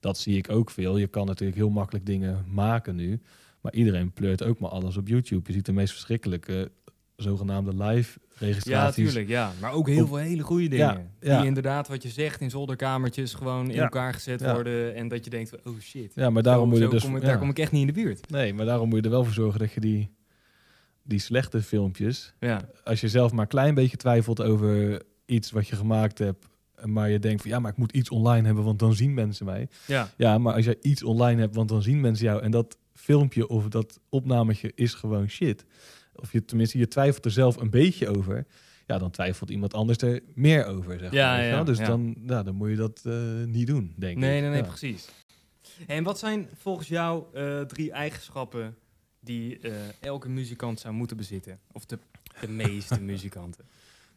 dat 0.00 0.18
zie 0.18 0.36
ik 0.36 0.50
ook 0.50 0.70
veel. 0.70 0.96
Je 0.96 1.06
kan 1.06 1.26
natuurlijk 1.26 1.58
heel 1.58 1.70
makkelijk 1.70 2.06
dingen 2.06 2.44
maken 2.50 2.96
nu. 2.96 3.20
Maar 3.60 3.72
iedereen 3.74 4.12
pleurt 4.12 4.42
ook 4.42 4.58
maar 4.58 4.70
alles 4.70 4.96
op 4.96 5.08
YouTube. 5.08 5.42
Je 5.46 5.52
ziet 5.52 5.66
de 5.66 5.72
meest 5.72 5.92
verschrikkelijke 5.92 6.70
zogenaamde 7.16 7.84
live 7.84 8.18
Ja, 8.38 8.46
registraties. 8.46 9.04
natuurlijk. 9.04 9.28
Ja. 9.28 9.52
Maar 9.60 9.72
ook 9.72 9.88
heel 9.88 10.02
Op- 10.02 10.08
veel 10.08 10.16
hele 10.16 10.42
goede 10.42 10.68
dingen. 10.68 10.86
Ja, 10.86 11.06
ja. 11.20 11.38
Die 11.38 11.46
inderdaad, 11.46 11.88
wat 11.88 12.02
je 12.02 12.08
zegt, 12.08 12.40
in 12.40 12.50
zolderkamertjes 12.50 13.34
gewoon 13.34 13.68
in 13.68 13.74
Ja. 13.74 13.82
elkaar 13.82 14.14
gezet 14.14 14.40
Ja. 14.40 14.54
worden. 14.54 14.94
En 14.94 15.08
dat 15.08 15.24
je 15.24 15.30
denkt, 15.30 15.48
van, 15.50 15.58
oh 15.64 15.78
shit. 15.80 16.12
Ja, 16.14 16.30
maar 16.30 16.42
daarom 16.42 16.64
Zo- 16.64 16.70
moet 16.70 16.82
je 16.84 16.88
dus... 16.88 17.02
kom 17.04 17.16
ik, 17.16 17.22
ja. 17.22 17.28
Daar 17.28 17.38
kom 17.38 17.48
ik 17.48 17.58
echt 17.58 17.72
niet 17.72 17.80
in 17.80 17.86
de 17.94 18.00
buurt. 18.02 18.30
Nee, 18.30 18.54
maar 18.54 18.66
daarom 18.66 18.88
moet 18.88 18.98
je 18.98 19.04
er 19.04 19.10
wel 19.10 19.24
voor 19.24 19.32
zorgen 19.34 19.58
dat 19.60 19.72
je 19.72 19.80
die, 19.80 20.10
die 21.02 21.18
slechte 21.18 21.62
filmpjes... 21.62 22.34
Ja, 22.40 22.68
Als 22.84 23.00
je 23.00 23.08
zelf 23.08 23.32
maar 23.32 23.40
een 23.42 23.48
klein 23.48 23.74
beetje 23.74 23.96
twijfelt 23.96 24.40
over 24.42 25.02
iets 25.26 25.50
wat 25.50 25.68
je 25.68 25.76
gemaakt 25.76 26.18
hebt... 26.18 26.46
maar 26.84 27.10
je 27.10 27.18
denkt 27.18 27.42
van 27.42 27.50
ja, 27.50 27.58
maar 27.58 27.70
ik 27.70 27.76
moet 27.76 27.92
iets 27.92 28.10
online 28.10 28.46
hebben, 28.46 28.64
want 28.64 28.78
dan 28.78 28.94
zien 28.94 29.14
mensen 29.14 29.46
mij. 29.46 29.68
ja. 29.86 30.08
Ja, 30.16 30.38
maar 30.38 30.54
als 30.54 30.64
jij 30.64 30.76
iets 30.80 31.02
online 31.02 31.40
hebt, 31.40 31.54
want 31.54 31.68
dan 31.68 31.82
zien 31.82 32.00
mensen 32.00 32.26
jou... 32.26 32.42
en 32.42 32.50
dat 32.50 32.76
filmpje 32.94 33.48
of 33.48 33.68
dat 33.68 34.00
opnametje 34.08 34.72
is 34.74 34.94
gewoon 34.94 35.28
shit... 35.28 35.64
of 36.16 36.32
je 36.32 36.44
tenminste, 36.44 36.78
je 36.78 36.88
twijfelt 36.88 37.24
er 37.24 37.30
zelf 37.30 37.56
een 37.56 37.70
beetje 37.70 38.16
over... 38.16 38.46
ja, 38.86 38.98
dan 38.98 39.10
twijfelt 39.10 39.50
iemand 39.50 39.74
anders 39.74 39.98
er 39.98 40.20
meer 40.34 40.66
over, 40.66 40.98
zeg 40.98 41.12
Ja, 41.12 41.30
maar. 41.36 41.44
ja, 41.44 41.64
dus 41.64 41.78
ja. 41.78 41.86
Dan, 41.86 42.14
ja, 42.26 42.42
dan 42.42 42.54
moet 42.54 42.68
je 42.70 42.76
dat 42.76 43.00
eh, 43.04 43.14
niet 43.46 43.66
doen, 43.66 43.94
denk 43.96 44.18
Nee, 44.18 44.36
ik. 44.36 44.40
nee, 44.42 44.50
nee, 44.50 44.62
Ja. 44.62 44.68
precies. 44.68 45.08
En 45.86 46.04
wat 46.04 46.18
zijn 46.18 46.48
volgens 46.58 46.88
jou 46.88 47.24
eh, 47.34 47.60
drie 47.60 47.92
eigenschappen 47.92 48.76
die 49.20 49.58
eh, 49.58 49.72
elke 50.00 50.28
muzikant 50.28 50.80
zou 50.80 50.94
moeten 50.94 51.16
bezitten? 51.16 51.58
Of 51.72 51.84
de, 51.86 51.98
de 52.40 52.48
meeste 52.48 53.00
muzikanten? 53.12 53.64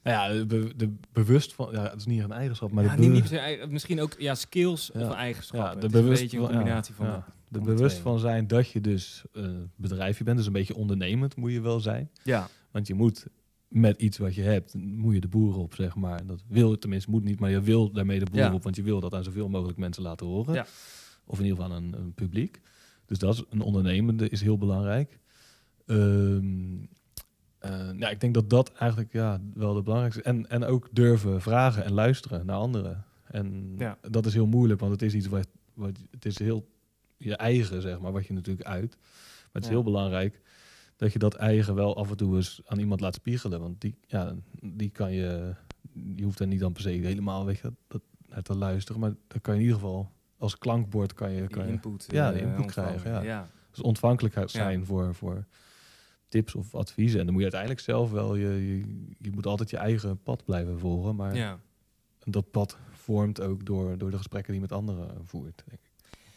Nou 0.04 0.34
ja, 0.34 0.39
de, 0.39 0.45
be- 0.45 0.74
de 0.76 0.93
bewust 1.12 1.54
van... 1.54 1.70
Ja, 1.72 1.84
het 1.84 1.95
is 2.00 2.06
niet 2.06 2.24
een 2.24 2.32
eigenschap, 2.32 2.72
maar 2.72 2.84
Ja, 2.84 2.95
de 2.95 3.02
niet, 3.02 3.32
niet 3.32 3.70
misschien 3.72 4.02
ook 4.02 4.16
ja, 4.18 4.36
skills 4.36 4.89
Ja. 4.93 5.08
of 5.08 5.14
eigenschappen. 5.14 5.70
Ja, 5.76 5.80
de 5.82 5.88
bewust 5.89 6.04
bewust 6.04 6.22
een 6.22 6.28
beetje 6.28 6.48
een 6.48 6.56
combinatie 6.56 6.93
van 6.95 7.24
ja. 7.50 7.60
de 7.60 7.66
bewust 7.66 7.98
van 7.98 8.20
zijn 8.20 8.48
dat 8.48 8.70
je 8.72 8.82
dus 8.82 9.24
een 9.32 9.72
bedrijfje 9.76 10.24
bent. 10.24 10.38
Dus 10.38 10.45
een 10.45 10.54
beetje 10.54 10.76
ondernemend 10.76 11.36
moet 11.36 11.52
je 11.52 11.62
wel 11.62 11.80
zijn. 11.80 12.10
Ja, 12.24 12.48
Want 12.72 12.88
je 12.88 12.93
moet 12.93 13.28
met 13.68 14.02
iets 14.02 14.18
wat 14.18 14.36
je 14.36 14.41
hebt, 14.41 14.74
moet 14.74 15.14
je 15.14 15.20
de 15.20 15.28
boeren 15.28 15.62
op, 15.62 15.74
zeg 15.76 15.95
maar. 15.95 16.26
Dat 16.26 16.43
wil 16.48 16.72
je 16.72 16.78
tenminste, 16.78 17.10
moet 17.12 17.24
niet, 17.24 17.39
maar 17.39 17.50
je 17.52 17.62
wil 17.62 17.91
daarmee 17.91 18.20
de 18.20 18.26
boeren 18.26 18.50
Ja. 18.50 18.56
op. 18.56 18.64
Want 18.64 18.76
je 18.76 18.84
wil 18.84 19.00
dat 19.00 19.14
aan 19.14 19.24
zoveel 19.24 19.50
mogelijk 19.50 19.78
mensen 19.78 20.04
laten 20.04 20.28
horen. 20.28 20.54
Ja. 20.54 20.66
Of 21.26 21.39
in 21.39 21.45
ieder 21.45 21.60
geval 21.62 21.76
aan 21.76 21.84
een, 21.84 21.93
een 22.00 22.14
publiek. 22.14 22.62
Dus 23.06 23.18
dat 23.18 23.34
is 23.34 23.43
een 23.50 23.62
ondernemende 23.62 24.30
is 24.30 24.41
heel 24.41 24.58
belangrijk. 24.58 25.20
Ehm, 25.86 26.76
eh, 27.60 27.89
ja, 28.00 28.10
ik 28.10 28.20
denk 28.20 28.34
dat 28.34 28.50
dat 28.50 28.72
eigenlijk 28.74 29.14
ja, 29.14 29.41
wel 29.54 29.74
de 29.74 29.82
belangrijkste 29.82 30.22
is. 30.22 30.28
En, 30.28 30.50
en 30.50 30.64
ook 30.64 30.88
durven 30.91 31.41
vragen 31.41 31.84
en 31.86 31.91
luisteren 31.91 32.45
naar 32.45 32.56
anderen. 32.58 33.06
En 33.28 33.76
Ja. 33.78 33.98
dat 34.10 34.26
is 34.26 34.34
heel 34.34 34.48
moeilijk, 34.48 34.80
want 34.80 34.91
het 34.91 35.02
is 35.02 35.14
iets 35.14 35.28
wat, 35.28 35.48
wat 35.74 35.98
het 36.12 36.26
is 36.26 36.39
heel 36.39 36.68
je 37.18 37.36
eigen, 37.36 37.82
zeg 37.82 37.99
maar, 37.99 38.11
wat 38.11 38.26
je 38.28 38.34
natuurlijk 38.34 38.68
uit. 38.68 38.97
Maar 38.99 39.49
het 39.51 39.63
is 39.63 39.70
Ja. 39.70 39.74
heel 39.76 39.84
belangrijk 39.84 40.41
dat 40.95 41.13
je 41.13 41.20
dat 41.20 41.34
eigen 41.36 41.76
wel 41.76 41.97
af 41.97 42.09
en 42.09 42.18
toe 42.18 42.36
eens 42.36 42.61
aan 42.65 42.80
iemand 42.80 42.99
laat 43.01 43.15
spiegelen. 43.15 43.59
Want 43.59 43.82
die, 43.82 43.97
ja, 44.07 44.36
die 44.61 44.89
kan 44.89 45.11
je, 45.11 45.55
je 46.15 46.24
hoeft 46.24 46.39
er 46.39 46.47
niet 46.47 46.59
dan 46.59 46.74
per 46.74 46.82
se 46.82 46.89
helemaal 46.89 47.45
dat, 47.88 48.01
naar 48.28 48.41
te 48.41 48.55
luisteren. 48.55 49.01
Maar 49.01 49.13
dan 49.28 49.41
kan 49.41 49.53
je 49.53 49.59
in 49.59 49.65
ieder 49.65 49.82
geval 49.82 50.11
als 50.38 50.57
klankbord 50.57 51.13
kan 51.13 51.32
je, 51.32 51.47
kan 51.47 51.65
je 51.65 51.72
input. 51.72 52.05
ja, 52.11 52.34
eh, 52.34 52.41
input 52.41 52.65
krijgen, 52.65 53.11
ja. 53.11 53.22
ja. 53.22 53.49
dus 53.72 53.82
ontvankelijk 53.82 54.49
zijn 54.49 54.86
voor, 54.86 55.15
voor 55.15 55.45
tips 56.28 56.55
of 56.55 56.76
adviezen. 56.76 57.20
En 57.20 57.26
dan 57.26 57.34
moet 57.34 57.43
je 57.43 57.51
uiteindelijk 57.51 57.82
zelf 57.82 58.11
wel, 58.11 58.36
je, 58.36 58.49
je, 58.68 59.05
je 59.20 59.32
moet 59.32 59.45
altijd 59.45 59.70
je 59.70 59.78
eigen 59.78 60.22
pad 60.24 60.45
blijven 60.45 60.80
volgen. 60.80 61.15
Maar 61.15 61.36
ja. 61.36 61.59
dat 62.20 62.51
pad 62.51 62.78
vormt 62.91 63.41
ook 63.41 63.65
door, 63.65 63.97
door 63.97 64.11
de 64.11 64.18
gesprekken 64.18 64.53
die 64.53 64.61
je 64.61 64.68
met 64.70 64.78
anderen 64.78 65.26
voert. 65.26 65.63
Denk 65.65 65.82
ik. 65.82 65.87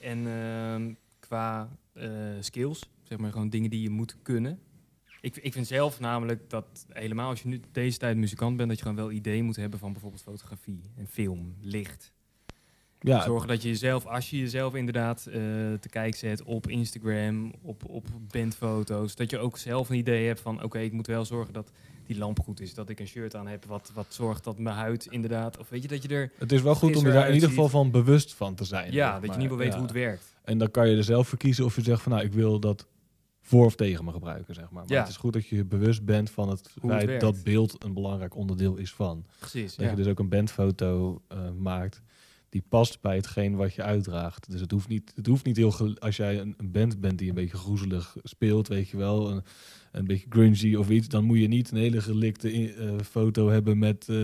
En 0.00 0.26
ehm, 0.26 0.94
qua 1.18 1.68
eh, 1.92 2.10
skills, 2.40 2.90
zeg 3.02 3.18
maar 3.18 3.32
gewoon 3.32 3.48
dingen 3.48 3.70
die 3.70 3.82
je 3.82 3.90
moet 3.90 4.16
kunnen. 4.22 4.58
Ik, 5.20 5.36
ik 5.36 5.52
vind 5.52 5.66
zelf 5.66 6.00
namelijk 6.00 6.50
dat 6.50 6.86
helemaal 6.88 7.30
als 7.30 7.42
je 7.42 7.48
nu 7.48 7.60
deze 7.72 7.98
tijd 7.98 8.16
muzikant 8.16 8.56
bent, 8.56 8.68
dat 8.68 8.78
je 8.78 8.84
gewoon 8.84 8.98
wel 8.98 9.10
idee 9.10 9.42
moet 9.42 9.56
hebben 9.56 9.78
van 9.78 9.92
bijvoorbeeld 9.92 10.22
fotografie 10.22 10.80
en 10.96 11.06
film, 11.06 11.56
licht. 11.60 12.12
Ja, 13.02 13.22
Zorgen 13.22 13.48
dat 13.48 13.62
je 13.62 13.68
jezelf, 13.68 14.06
als 14.06 14.30
je 14.30 14.38
jezelf 14.38 14.74
inderdaad 14.74 15.26
eh, 15.26 15.32
te 15.80 15.88
kijk 15.90 16.14
zet 16.14 16.42
op 16.42 16.68
Instagram, 16.68 17.52
op, 17.62 17.82
op 17.88 18.06
bandfoto's, 18.32 19.14
dat 19.14 19.30
je 19.30 19.38
ook 19.38 19.58
zelf 19.58 19.88
een 19.90 19.96
idee 19.96 20.26
hebt 20.26 20.40
van 20.40 20.62
oké, 20.62 20.78
ik 20.78 20.92
moet 20.92 21.06
wel 21.06 21.24
zorgen 21.24 21.52
dat 21.52 21.70
die 22.06 22.18
lamp 22.18 22.40
goed 22.40 22.60
is. 22.60 22.74
Dat 22.74 22.88
ik 22.88 23.00
een 23.00 23.06
shirt 23.06 23.36
aan 23.36 23.46
heb 23.46 23.64
wat, 23.64 23.90
wat 23.94 24.06
zorgt 24.08 24.44
dat 24.44 24.58
mijn 24.58 24.76
huid 24.76 25.06
inderdaad, 25.06 25.58
of 25.58 25.68
weet 25.68 25.82
je, 25.82 25.88
dat 25.88 26.02
je 26.02 26.08
er, 26.08 26.32
het 26.38 26.52
is 26.52 26.62
wel 26.62 26.74
goed 26.74 26.96
om 26.96 27.06
je 27.06 27.12
daar 27.12 27.28
in 27.28 27.34
ieder 27.34 27.48
geval 27.48 27.68
van 27.68 27.90
bewust 27.90 28.34
van 28.34 28.54
te 28.54 28.64
zijn. 28.64 28.92
ja, 28.92 29.12
dat 29.12 29.20
je 29.22 29.26
maar. 29.26 29.36
ieder 29.40 29.42
geval 29.42 29.56
weet 29.58 29.66
Ja. 29.68 29.74
hoe 29.74 29.82
het 29.86 29.92
werkt. 29.96 30.36
En 30.44 30.58
dan 30.58 30.70
kan 30.70 30.88
je 30.90 30.96
er 30.96 31.04
zelf 31.04 31.28
voor 31.28 31.38
kiezen 31.38 31.64
of 31.64 31.76
je 31.76 31.82
zegt 31.82 32.02
van 32.02 32.12
nou, 32.12 32.24
ik 32.24 32.32
wil 32.32 32.60
dat 32.60 32.86
voor 33.42 33.64
of 33.64 33.74
tegen 33.74 34.04
me 34.04 34.12
gebruiken, 34.12 34.54
zeg 34.54 34.70
maar. 34.70 34.82
Maar 34.82 34.92
Ja. 34.92 35.00
het 35.00 35.08
is 35.08 35.16
goed 35.16 35.32
dat 35.32 35.46
je 35.46 35.64
bewust 35.64 36.04
bent 36.04 36.30
van 36.30 36.48
het 36.48 36.70
feit 36.86 37.20
dat 37.20 37.42
beeld 37.42 37.84
een 37.84 37.94
belangrijk 37.94 38.36
onderdeel 38.36 38.76
is 38.76 38.92
van. 38.92 39.24
Precies, 39.38 39.74
Dat 39.74 39.84
ja. 39.84 39.90
je 39.90 39.96
dus 39.96 40.06
ook 40.06 40.18
een 40.18 40.28
bandfoto 40.28 41.22
eh, 41.28 41.38
maakt 41.58 42.02
die 42.50 42.62
past 42.68 43.00
bij 43.00 43.16
hetgeen 43.16 43.56
wat 43.56 43.74
je 43.74 43.82
uitdraagt. 43.82 44.50
Dus 44.50 44.60
het 44.60 44.70
hoeft 44.70 44.88
niet, 44.88 45.12
het 45.14 45.26
hoeft 45.26 45.44
niet 45.44 45.56
heel... 45.56 45.96
Als 45.98 46.16
jij 46.16 46.40
een, 46.40 46.54
een 46.56 46.70
band 46.70 47.00
bent 47.00 47.18
die 47.18 47.28
een 47.28 47.34
beetje 47.34 47.56
groezelig 47.56 48.16
speelt, 48.22 48.68
weet 48.68 48.88
je 48.88 48.96
wel... 48.96 49.30
Een, 49.30 49.42
een 49.92 50.06
beetje 50.06 50.26
grungy 50.28 50.74
of 50.74 50.88
iets, 50.88 51.08
dan 51.08 51.24
moet 51.24 51.38
je 51.38 51.48
niet 51.48 51.70
een 51.70 51.76
hele 51.76 52.00
gelikte 52.00 52.74
eh, 52.74 52.90
foto 53.04 53.48
hebben 53.48 53.78
met... 53.78 54.08
eh, 54.08 54.16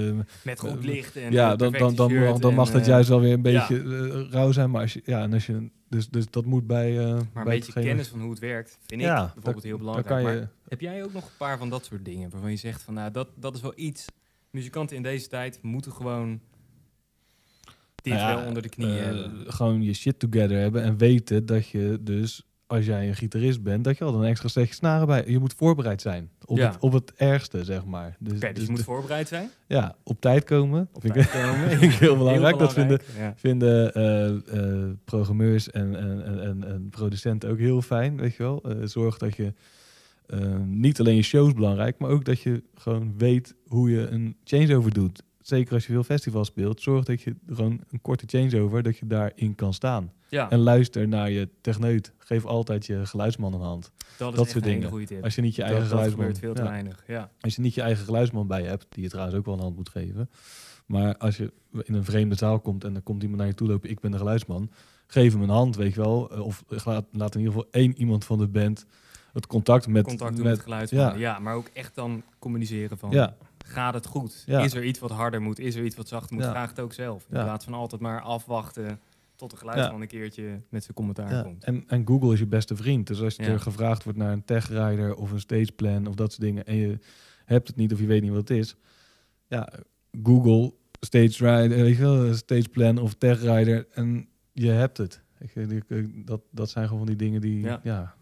Met 0.45 0.61
goed 0.61 0.70
Eh, 0.70 0.85
licht 0.85 1.16
en 1.16 1.33
ja, 1.33 1.57
dan, 1.57 1.72
dan, 1.72 1.95
dan, 1.95 2.55
mag 2.55 2.68
en, 2.68 2.72
dat 2.72 2.87
juist 2.87 3.09
wel 3.09 3.20
weer 3.20 3.33
een 3.33 3.43
beetje 3.43 4.29
rauw 4.31 4.53
zijn. 4.53 4.70
Maar 4.70 4.81
als 4.81 4.93
je, 4.93 5.03
ja, 5.05 5.22
en 5.22 5.33
als 5.33 5.47
je, 5.47 5.70
dus, 5.89 6.09
dus 6.09 6.31
dat 6.31 6.45
moet 6.45 6.66
bij... 6.66 6.99
eh 6.99 7.05
Maar 7.14 7.24
bij 7.33 7.43
een 7.43 7.49
beetje 7.49 7.72
kennis 7.72 8.09
van 8.09 8.20
hoe 8.20 8.31
het 8.31 8.39
werkt, 8.39 8.79
vind 8.87 9.01
ik 9.01 9.07
bijvoorbeeld 9.09 9.62
heel 9.62 9.79
belangrijk. 9.79 10.24
Maar 10.24 10.51
heb 10.68 10.81
jij 10.81 11.05
ook 11.05 11.12
nog 11.12 11.24
een 11.24 11.37
paar 11.39 11.59
van 11.59 11.70
dat 11.70 11.85
soort 11.85 12.05
dingen 12.05 12.31
waarvan 12.31 12.51
je 12.51 12.57
zegt 12.57 12.83
van 12.83 12.95
nou, 12.95 13.11
dat, 13.11 13.29
dat 13.35 13.55
is 13.55 13.61
wel 13.61 13.72
iets. 13.77 14.05
Muzikanten 14.51 14.97
in 14.97 15.03
deze 15.03 15.29
tijd 15.29 15.59
moeten 15.62 15.93
gewoon 15.93 16.41
Nou 18.14 18.20
ja, 18.20 18.36
wel 18.36 18.46
onder 18.46 18.62
de 18.62 18.68
knie 18.68 18.98
eh, 18.98 19.04
hebben. 19.04 19.32
Gewoon 19.46 19.82
je 19.82 19.94
shit 19.94 20.18
together 20.18 20.59
hebben 20.59 20.82
en 20.82 20.96
weten 20.96 21.46
dat 21.46 21.68
je 21.68 21.98
dus, 22.00 22.42
als 22.66 22.86
jij 22.86 23.09
een 23.09 23.14
gitarist 23.14 23.62
bent, 23.62 23.84
dat 23.84 23.98
je 23.98 24.04
al 24.04 24.14
een 24.22 24.28
extra 24.28 24.48
setje 24.48 24.74
snaren 24.74 25.07
bij. 25.07 25.24
Je 25.26 25.38
moet 25.38 25.54
voorbereid 25.54 26.00
zijn 26.02 26.30
op, 26.44 26.57
Ja. 26.57 26.66
het, 26.70 26.78
op 26.80 26.92
het 26.92 27.12
ergste, 27.16 27.64
zeg 27.64 27.84
maar. 27.84 28.16
Dus, 28.18 28.32
Oké, 28.36 28.52
dus 28.52 28.62
je 28.64 28.68
moet 28.70 28.78
de- 28.78 28.84
voorbereid 28.84 29.28
zijn. 29.28 29.50
ja, 29.66 29.96
op 30.02 30.20
tijd 30.20 30.44
komen. 30.44 30.88
Op 30.92 31.00
vind 31.00 31.14
tijd 31.14 31.26
ik, 31.26 31.32
komen. 31.32 31.70
vind 31.78 31.92
ik 31.92 31.98
heel 31.98 32.16
belangrijk. 32.16 32.59
Dat 32.59 32.72
vinden, 32.72 33.00
Ja. 33.18 33.32
vinden 33.36 33.94
eh, 33.94 34.26
eh, 34.28 34.90
programmeurs 35.04 35.70
en, 35.70 35.96
en, 35.96 36.24
en, 36.24 36.40
en, 36.42 36.64
en 36.68 36.88
producenten 36.90 37.50
ook 37.50 37.59
heel 37.59 37.82
fijn, 37.82 38.16
weet 38.16 38.34
je 38.34 38.42
wel. 38.42 38.62
Eh, 38.62 38.76
zorg 38.84 39.18
dat 39.18 39.36
je 39.36 39.52
eh, 40.26 40.57
niet 40.66 41.00
alleen 41.00 41.16
je 41.16 41.22
shows 41.22 41.52
belangrijk, 41.52 41.98
maar 41.98 42.11
ook 42.11 42.24
dat 42.24 42.40
je 42.40 42.62
gewoon 42.74 43.14
weet 43.18 43.54
hoe 43.66 43.90
je 43.90 44.07
een 44.09 44.36
changeover 44.44 44.92
doet. 44.92 45.22
Zeker 45.47 45.74
als 45.74 45.86
je 45.86 45.92
veel 45.92 46.05
festivals 46.05 46.47
speelt, 46.47 46.82
zorg 46.82 47.05
dat 47.05 47.22
je 47.22 47.36
gewoon 47.47 47.80
een 47.90 48.01
korte 48.01 48.24
changeover, 48.26 48.82
dat 48.82 48.99
je 48.99 49.07
daarin 49.07 49.55
kan 49.55 49.74
staan. 49.74 50.12
Ja, 50.28 50.51
En 50.51 50.59
luister 50.59 51.09
naar 51.09 51.30
je 51.30 51.49
techneut. 51.61 52.12
Geef 52.18 52.44
altijd 52.44 52.86
je 52.86 53.07
geluidsman 53.07 53.55
een 53.55 53.61
hand. 53.61 53.92
dat 54.18 54.30
is 54.32 54.38
dat 54.38 54.49
soort 54.49 54.64
dingen. 54.64 54.88
goede 54.88 55.07
tip. 55.07 55.24
Als 55.24 55.34
je 55.34 55.40
niet 55.40 55.55
je 55.55 55.62
dat, 55.62 55.70
eigen 55.70 55.88
dat 55.88 55.99
geluidsman... 55.99 56.36
veel 56.36 56.55
te 56.55 56.62
ja. 56.62 56.68
weinig. 56.68 57.03
Ja. 57.07 57.30
Als 57.40 57.55
je 57.57 57.62
niet 57.62 57.74
je 57.74 57.80
eigen 57.80 58.05
geluidsman 58.05 58.47
bij 58.47 58.62
hebt, 58.62 58.86
die 58.88 59.03
je 59.03 59.09
trouwens 59.09 59.36
ook 59.36 59.44
wel 59.44 59.55
een 59.55 59.61
hand 59.61 59.76
moet 59.76 59.88
geven. 59.88 60.30
Maar 60.86 61.16
als 61.16 61.36
je 61.36 61.53
in 61.82 61.94
een 61.94 62.05
vreemde 62.05 62.34
zaal 62.34 62.61
komt 62.61 62.84
en 62.84 62.94
er 62.94 63.03
komt 63.03 63.22
iemand 63.22 63.38
naar 63.38 63.49
je 63.49 63.55
toe 63.55 63.68
lopen, 63.68 63.90
ik 63.90 64.01
ben 64.01 64.11
de 64.11 64.18
geluidsman. 64.18 64.70
Geef 65.07 65.32
hem 65.32 65.42
een 65.42 65.49
hand, 65.49 65.76
weet 65.76 65.94
je 65.94 66.01
wel. 66.01 66.30
Eh, 66.30 66.40
Of 66.40 66.64
laat, 66.68 67.05
laat 67.12 67.34
in 67.34 67.40
ieder 67.40 67.55
geval 67.55 67.68
één 67.70 67.99
iemand 67.99 68.24
van 68.24 68.38
de 68.38 68.49
band 68.49 68.86
het 69.32 69.47
contact 69.47 69.86
met... 69.86 70.05
Contact 70.05 70.42
met, 70.42 70.66
met. 70.66 70.90
Ja. 70.90 71.14
ja. 71.14 71.38
maar 71.38 71.55
ook 71.55 71.70
echt 71.72 71.94
dan 71.94 72.22
communiceren 72.38 72.99
van 72.99 73.11
ja, 73.11 73.36
gaat 73.67 73.95
het 73.95 74.07
goed? 74.07 74.43
Ja. 74.47 74.61
Is 74.61 74.75
er 74.75 74.85
iets 74.85 74.99
wat 74.99 75.11
harder 75.11 75.43
moet? 75.43 75.59
Is 75.59 75.75
er 75.75 75.85
iets 75.85 75.97
wat 75.97 76.09
zachter 76.09 76.35
moet? 76.35 76.45
Ja. 76.45 76.51
Vraag 76.51 76.69
het 76.69 76.81
ook 76.81 76.93
zelf. 76.93 77.23
In 77.23 77.43
plaats 77.43 77.64
van 77.64 77.75
altijd 77.75 78.01
maar 78.01 78.21
afwachten 78.21 79.01
tot 79.37 79.51
de 79.51 79.57
geluidsman 79.57 80.01
een 80.01 80.07
keertje 80.07 80.61
met 80.69 80.83
zijn 80.83 80.95
commentaar 80.95 81.33
ja. 81.33 81.43
komt. 81.43 81.64
En, 81.64 81.85
en 81.87 82.07
Google 82.07 82.33
is 82.33 82.39
je 82.39 82.47
beste 82.47 82.77
vriend. 82.77 83.07
Dus 83.07 83.21
als 83.21 83.37
je 83.37 83.43
er 83.43 83.61
gevraagd 83.61 84.05
wordt 84.05 84.19
naar 84.19 84.33
een 84.33 84.45
techrider 84.45 85.14
of 85.14 85.31
een 85.31 85.41
stageplan 85.41 86.07
of 86.07 86.14
dat 86.14 86.33
soort 86.33 86.43
dingen... 86.43 86.67
en 86.67 86.77
je 86.77 86.99
hebt 87.45 87.69
het 87.69 87.77
niet 87.77 87.93
of 87.93 88.01
je 88.01 88.07
weet 88.07 88.23
niet 88.23 88.31
wat 88.31 88.49
het 88.49 88.59
is... 88.59 88.77
Ja, 89.49 89.73
Google, 90.23 90.73
stage 91.01 91.61
rider, 91.61 91.79
weet 91.83 91.97
je 91.97 92.03
wel, 92.03 92.35
stageplan 92.35 92.99
of 92.99 93.14
techrider 93.14 93.87
en 93.93 94.29
je 94.53 94.71
hebt 94.71 94.97
het. 94.97 95.23
Dat, 96.25 96.41
dat 96.51 96.71
zijn 96.71 96.85
gewoon 96.85 96.99
van 97.07 97.17
die 97.17 97.27
dingen 97.27 97.41
die... 97.41 97.61
Ja, 97.61 98.14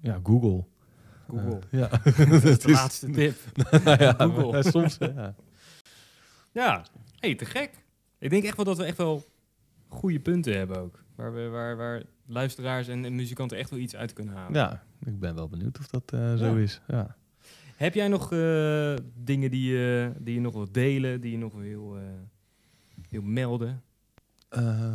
ja, 0.00 0.20
Google. 0.22 0.64
Google. 1.28 1.58
Ja. 1.70 1.88
dat 2.30 2.44
is 2.44 2.58
de 2.58 2.70
laatste 2.70 3.10
tip. 3.10 3.36
Nou 3.84 4.02
ja, 4.02 4.12
Google. 4.18 4.50
maar 4.52 4.64
soms, 4.64 4.96
ja. 4.98 5.34
Ja, 6.52 6.84
hey, 7.20 7.34
te 7.34 7.44
gek. 7.44 7.84
Ik 8.18 8.30
denk 8.30 8.44
echt 8.44 8.56
wel 8.56 8.64
dat 8.64 8.76
we 8.76 8.84
echt 8.84 8.96
wel 8.96 9.24
goede 9.88 10.20
punten 10.20 10.56
hebben 10.56 10.78
ook. 10.78 11.04
Waar, 11.14 11.34
we, 11.34 11.48
waar, 11.48 11.76
waar 11.76 12.02
luisteraars 12.26 12.88
en, 12.88 13.04
en 13.04 13.14
muzikanten 13.14 13.58
echt 13.58 13.70
wel 13.70 13.78
iets 13.78 13.96
uit 13.96 14.12
kunnen 14.12 14.34
halen. 14.34 14.54
ja, 14.54 14.82
ik 15.04 15.18
ben 15.20 15.34
wel 15.34 15.48
benieuwd 15.48 15.78
of 15.78 15.86
dat 15.86 16.12
eh, 16.12 16.34
zo 16.36 16.44
Ja. 16.56 16.62
is. 16.62 16.80
Ja. 16.86 17.16
Heb 17.76 17.94
jij 17.94 18.08
nog 18.08 18.32
eh, 18.32 18.94
dingen 19.14 19.50
die, 19.50 19.72
je 19.72 20.12
die 20.18 20.34
je 20.34 20.40
nog 20.40 20.52
wilt 20.54 20.74
delen, 20.74 21.20
die 21.20 21.30
je 21.30 21.38
nog 21.38 21.54
wil, 21.54 21.96
eh, 21.96 22.02
wil 23.08 23.22
melden? 23.22 23.82
Eh, 24.48 24.94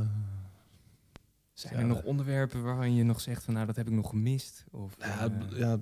Zijn 1.54 1.74
Ja. 1.74 1.80
er 1.80 1.86
nog 1.86 2.04
onderwerpen 2.04 2.64
waarvan 2.64 2.96
je 2.96 3.04
nog 3.04 3.22
zegt 3.22 3.44
van 3.44 3.54
nou 3.54 3.66
dat 3.66 3.76
heb 3.76 3.88
ik 3.88 3.94
nog 3.94 4.10
gemist? 4.10 4.66
Of, 4.72 4.96
ja, 5.56 5.78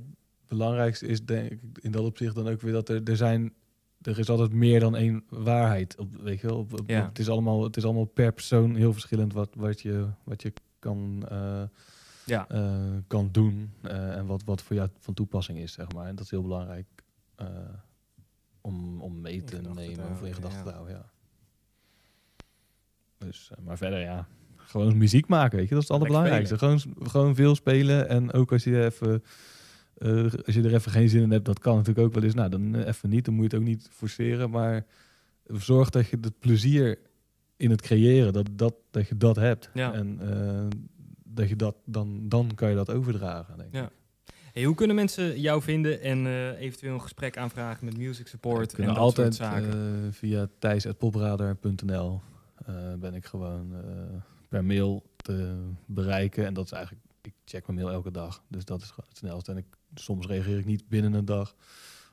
belangrijkste 0.58 1.06
is 1.08 1.26
denk 1.26 1.52
ik 1.52 1.60
in 1.82 1.92
dat 1.92 2.04
opzicht 2.06 2.36
dan 2.36 2.48
ook 2.48 2.62
weer 2.62 2.74
dat 2.74 2.90
er, 2.90 3.04
er 3.04 3.18
zijn... 3.18 3.54
Er 4.02 4.20
is 4.20 4.30
altijd 4.30 4.54
meer 4.54 4.80
dan 4.80 4.96
één 4.96 5.24
waarheid. 5.30 5.98
Op, 5.98 6.16
weet 6.16 6.42
je 6.42 6.48
wel? 6.48 6.58
Op, 6.58 6.80
op- 6.80 6.90
Ja. 6.90 7.06
het, 7.08 7.20
is 7.20 7.30
allemaal, 7.30 7.64
het 7.64 7.78
is 7.78 7.84
allemaal 7.84 8.06
per 8.06 8.32
persoon 8.34 8.76
heel 8.76 8.94
verschillend 8.94 9.34
wat, 9.34 9.50
wat, 9.58 9.82
je, 9.82 10.08
wat 10.24 10.42
je 10.42 10.54
kan, 10.80 11.26
eh, 11.30 11.62
Ja. 12.26 12.48
eh, 12.50 12.82
kan 13.08 13.30
doen. 13.32 13.72
eh, 13.82 14.16
en 14.16 14.26
wat, 14.26 14.44
wat 14.44 14.62
voor 14.62 14.76
jou 14.76 14.90
van 15.00 15.14
toepassing 15.14 15.58
is, 15.60 15.72
zeg 15.72 15.92
maar. 15.94 16.08
En 16.08 16.16
dat 16.16 16.26
is 16.26 16.32
heel 16.32 16.42
belangrijk 16.42 16.86
om, 18.62 19.02
om 19.02 19.22
mee 19.22 19.44
te 19.44 19.62
nemen 19.62 20.10
of 20.12 20.24
in 20.24 20.34
gedachten 20.34 20.60
ja. 20.60 20.66
te 20.66 20.72
houden. 20.72 20.96
Ja. 20.96 21.06
Dus, 23.18 23.52
maar 23.64 23.78
verder, 23.78 24.00
ja. 24.00 24.28
Gewoon 24.56 24.98
muziek 24.98 25.28
maken, 25.28 25.58
weet 25.58 25.68
je. 25.68 25.74
Dat 25.74 25.84
is 25.84 25.90
het 25.90 25.98
allerbelangrijkste. 25.98 26.58
Gewoon, 26.58 26.80
gewoon 27.04 27.36
veel 27.36 27.56
spelen. 27.56 28.10
En 28.10 28.32
ook 28.34 28.52
als 28.52 28.64
je 28.64 28.86
even... 28.86 29.24
eh, 30.00 30.24
als 30.46 30.56
je 30.56 30.64
er 30.64 30.74
even 30.74 30.92
geen 30.92 31.10
zin 31.10 31.22
in 31.22 31.32
hebt, 31.32 31.46
dat 31.46 31.60
kan 31.60 31.76
natuurlijk 31.76 32.08
ook 32.08 32.14
wel 32.14 32.24
eens. 32.24 32.34
Nou, 32.34 32.50
dan 32.50 32.76
eh, 32.76 32.88
even 32.88 33.10
niet. 33.10 33.26
Dan 33.26 33.34
moet 33.34 33.44
je 33.44 33.50
het 33.50 33.60
ook 33.60 33.70
niet 33.70 33.90
forceren. 33.92 34.50
Maar 34.50 34.86
zorg 35.46 35.90
dat 35.90 36.08
je 36.08 36.18
het 36.22 36.40
plezier 36.40 37.00
in 37.58 37.70
het 37.70 37.82
creëren, 37.82 38.34
dat, 38.34 38.50
dat, 38.52 38.74
dat 38.92 39.08
je 39.08 39.18
dat 39.18 39.36
hebt. 39.36 39.70
Ja. 39.74 39.94
En 39.94 40.20
eh, 40.22 40.80
dat 41.24 41.50
je 41.50 41.56
dat, 41.56 41.76
dan, 41.86 42.30
dan 42.30 42.52
kan 42.56 42.70
je 42.70 42.76
dat 42.76 42.90
overdragen, 42.90 43.58
denk 43.58 43.70
ik. 43.70 43.76
Ja. 43.76 43.90
Hey, 44.54 44.64
hoe 44.64 44.76
kunnen 44.76 44.96
mensen 44.96 45.40
jou 45.40 45.62
vinden 45.62 46.02
en 46.02 46.26
eventueel 46.56 46.94
een 46.94 47.02
gesprek 47.02 47.38
aanvragen 47.38 47.86
met 47.86 47.98
music 47.98 48.28
support 48.28 48.74
en 48.74 48.86
dat 48.86 48.98
altijd 48.98 49.36
soort 49.36 49.50
zaken? 49.52 50.14
via 50.14 50.48
thijs.popradar.nl 50.60 52.22
ben 53.00 53.14
ik 53.14 53.26
gewoon 53.26 53.74
per 54.48 54.66
mail 54.66 55.04
te 55.16 55.56
bereiken. 55.86 56.46
En 56.46 56.54
dat 56.54 56.66
is 56.66 56.72
eigenlijk, 56.72 57.06
ik 57.22 57.34
check 57.46 57.68
mijn 57.68 57.80
mail 57.80 57.92
elke 57.92 58.12
dag. 58.12 58.44
Dus 58.48 58.66
dat 58.66 58.82
is 58.82 58.90
gewoon 58.90 59.10
het 59.10 59.18
snelste. 59.18 59.52
En 59.52 59.58
ik, 59.58 59.66
soms 59.94 60.26
reageer 60.28 60.58
ik 60.58 60.66
niet 60.66 60.88
binnen 60.88 61.14
een 61.14 61.26
dag, 61.26 61.56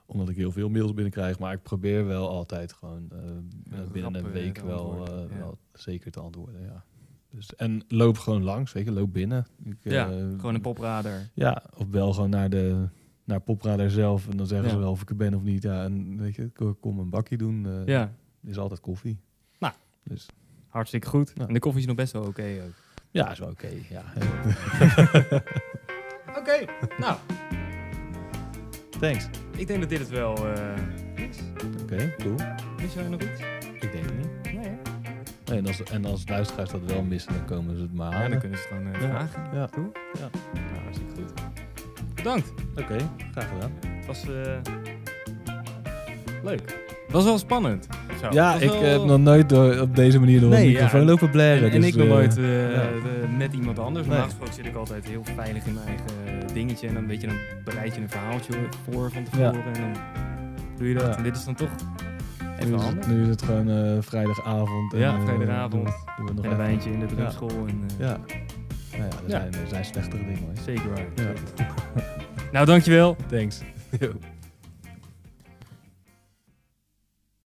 omdat 0.07 0.29
ik 0.29 0.37
heel 0.37 0.53
veel 0.53 0.69
mails 0.69 0.95
binnenkrijg. 0.95 1.39
Maar 1.39 1.53
ik 1.53 1.63
probeer 1.63 2.07
wel 2.07 2.29
altijd 2.29 2.73
gewoon 2.73 3.09
eh, 3.13 3.81
binnen 3.93 4.15
een 4.15 4.31
week 4.31 4.59
wel, 4.59 5.07
eh, 5.07 5.31
ja. 5.31 5.37
wel 5.39 5.59
zeker 5.73 6.11
te 6.11 6.21
antwoorden. 6.21 6.63
Ja. 6.63 6.85
Dus, 7.31 7.55
en 7.57 7.85
loop 7.89 8.19
gewoon 8.19 8.43
langs, 8.43 8.73
weet 8.73 8.85
je, 8.85 8.93
loop 8.93 9.13
binnen. 9.13 9.47
Ik, 9.65 9.77
ja, 9.83 10.11
eh, 10.11 10.17
gewoon 10.17 10.55
een 10.55 10.61
popradar. 10.61 11.29
ja, 11.35 11.63
of 11.77 11.89
bel 11.89 12.13
gewoon 12.13 12.31
naar 12.31 12.51
de 12.51 12.89
naar 13.25 13.41
Popradar 13.41 13.91
zelf 13.91 14.29
en 14.29 14.37
dan 14.37 14.47
zeggen 14.47 14.67
Ja. 14.69 14.73
ze 14.75 14.79
wel 14.81 14.91
of 14.91 15.01
ik 15.03 15.11
er 15.11 15.17
ben 15.17 15.35
of 15.35 15.43
niet. 15.43 15.63
Ja, 15.63 15.85
en 15.85 16.19
weet 16.19 16.35
je, 16.35 16.43
ik 16.43 16.75
kom 16.81 16.99
een 16.99 17.11
bakje 17.11 17.37
doen. 17.37 17.67
eh 17.67 17.87
Ja, 17.87 18.13
is 18.45 18.59
altijd 18.59 18.81
koffie. 18.81 19.21
Nou. 19.59 19.75
Dus 20.03 20.27
hartstikke 20.69 21.07
goed. 21.09 21.33
Ja. 21.35 21.47
En 21.47 21.53
de 21.53 21.59
koffie 21.59 21.81
is 21.81 21.87
nog 21.87 21.97
best 21.97 22.13
wel 22.13 22.23
oké 22.27 22.63
ook. 22.67 22.75
ja, 23.11 23.31
is 23.31 23.39
wel 23.39 23.49
oké. 23.51 23.69
ja. 23.89 24.05
Oké, 26.39 26.65
nou, 26.99 27.19
Thanks. 29.01 29.29
ik 29.57 29.67
denk 29.67 29.81
dat 29.81 29.89
dit 29.89 29.99
het 29.99 30.09
wel 30.09 30.37
eh, 30.37 31.25
is. 31.31 31.37
Oké, 31.83 32.15
cool. 32.23 32.35
Mis 32.83 32.95
jij 32.95 33.09
nog 33.09 33.21
iets? 33.21 33.41
Ik 33.81 33.93
denk 33.93 34.05
het 34.05 34.17
niet. 34.19 34.55
Nee, 34.55 34.65
hè? 34.65 34.71
Nee, 35.51 35.59
en, 35.59 35.67
als, 35.67 35.83
en 35.83 36.05
als 36.05 36.23
luisteraars 36.29 36.71
dat 36.71 36.81
wel 36.87 37.03
missen, 37.03 37.33
dan 37.33 37.45
komen 37.45 37.77
ze 37.77 37.83
het 37.83 37.95
maar 37.95 38.11
Ja, 38.11 38.15
halen. 38.17 38.31
dan 38.31 38.41
kunnen 38.41 38.59
ze 38.59 38.65
het 38.69 38.79
gewoon 38.79 38.95
eh, 38.95 39.01
Ja. 39.01 39.09
vragen. 39.09 39.43
Ja. 39.53 39.69
Ja. 40.13 40.29
Nou, 40.55 40.83
hartstikke 40.85 41.13
goed. 41.15 41.33
Bedankt. 42.15 42.53
Oké, 42.77 42.97
graag 43.33 43.49
gedaan. 43.49 43.71
Het 43.97 44.07
was 44.07 44.23
eh, 44.29 44.75
leuk. 46.45 46.61
Het 47.07 47.15
was 47.15 47.25
wel 47.25 47.39
spannend. 47.39 47.87
Zo. 48.21 48.29
Ja, 48.31 48.55
ik 48.55 48.71
wel- 48.71 48.83
heb 48.83 49.05
nog 49.05 49.19
nooit 49.19 49.49
door, 49.49 49.81
op 49.81 49.97
deze 49.97 50.19
manier 50.19 50.41
door 50.41 50.51
Nee, 50.51 50.59
een 50.61 50.67
ja, 50.67 50.73
microfoon 50.73 51.01
en- 51.01 51.07
lopen 51.07 51.31
blaren. 51.31 51.63
En, 51.65 51.71
en 51.71 51.81
dus, 51.81 51.89
ik 51.91 51.95
nog 51.97 52.07
nooit 52.09 52.35
ja. 52.37 52.89
met 53.37 53.53
iemand 53.53 53.79
anders. 53.79 54.07
Normaal 54.07 54.25
Nee. 54.27 54.35
gesproken 54.35 54.55
zit 54.55 54.67
ik 54.67 54.75
altijd 54.75 55.07
heel 55.09 55.23
veilig 55.37 55.67
in 55.67 55.75
mijn 55.75 55.87
eigen 55.87 56.05
dingetje. 56.57 56.89
En 56.89 56.95
dan, 56.95 57.07
weet 57.07 57.21
je, 57.21 57.27
dan 57.27 57.37
bereid 57.65 57.95
je 57.95 58.01
een 58.01 58.09
verhaaltje 58.11 58.53
voor 58.91 59.11
van 59.11 59.23
tevoren. 59.25 59.65
En 59.75 59.81
dan 59.81 59.93
doe 60.79 60.89
je 60.89 60.95
dat. 60.95 61.03
Ja. 61.07 61.17
En 61.17 61.23
dit 61.23 61.37
is 61.37 61.45
dan 61.45 61.55
toch 61.55 61.69
nu, 62.41 62.47
even 62.59 62.79
handig. 62.79 63.05
het, 63.07 63.15
nu 63.15 63.23
is 63.23 63.29
het 63.29 63.43
gewoon 63.43 63.69
eh, 63.71 63.97
vrijdagavond. 64.01 64.93
En, 64.93 64.99
Ja, 64.99 65.15
eh, 65.17 65.25
vrijdagavond. 65.25 65.73
doen 65.73 65.85
we- 65.85 66.13
doen 66.17 66.27
we 66.27 66.33
nog 66.35 66.45
En 66.45 66.51
een 66.51 66.57
wijntje 66.57 66.91
in 66.91 67.01
de 67.01 67.07
drugschool. 67.07 67.49
En, 67.67 67.83
eh, 67.99 67.99
Ja. 68.07 68.17
Nou 68.99 69.03
ja, 69.11 69.17
er. 69.25 69.31
Zijn, 69.31 69.53
er 69.63 69.69
zijn 69.69 69.85
slechtere 69.85 70.25
dingen 70.25 70.39
hoor. 70.45 70.53
Zeker 70.65 70.89
waar. 70.89 71.05
Ja. 71.15 71.33
Nou, 72.53 72.67
dankjewel. 72.67 73.17
Thanks. 73.29 73.61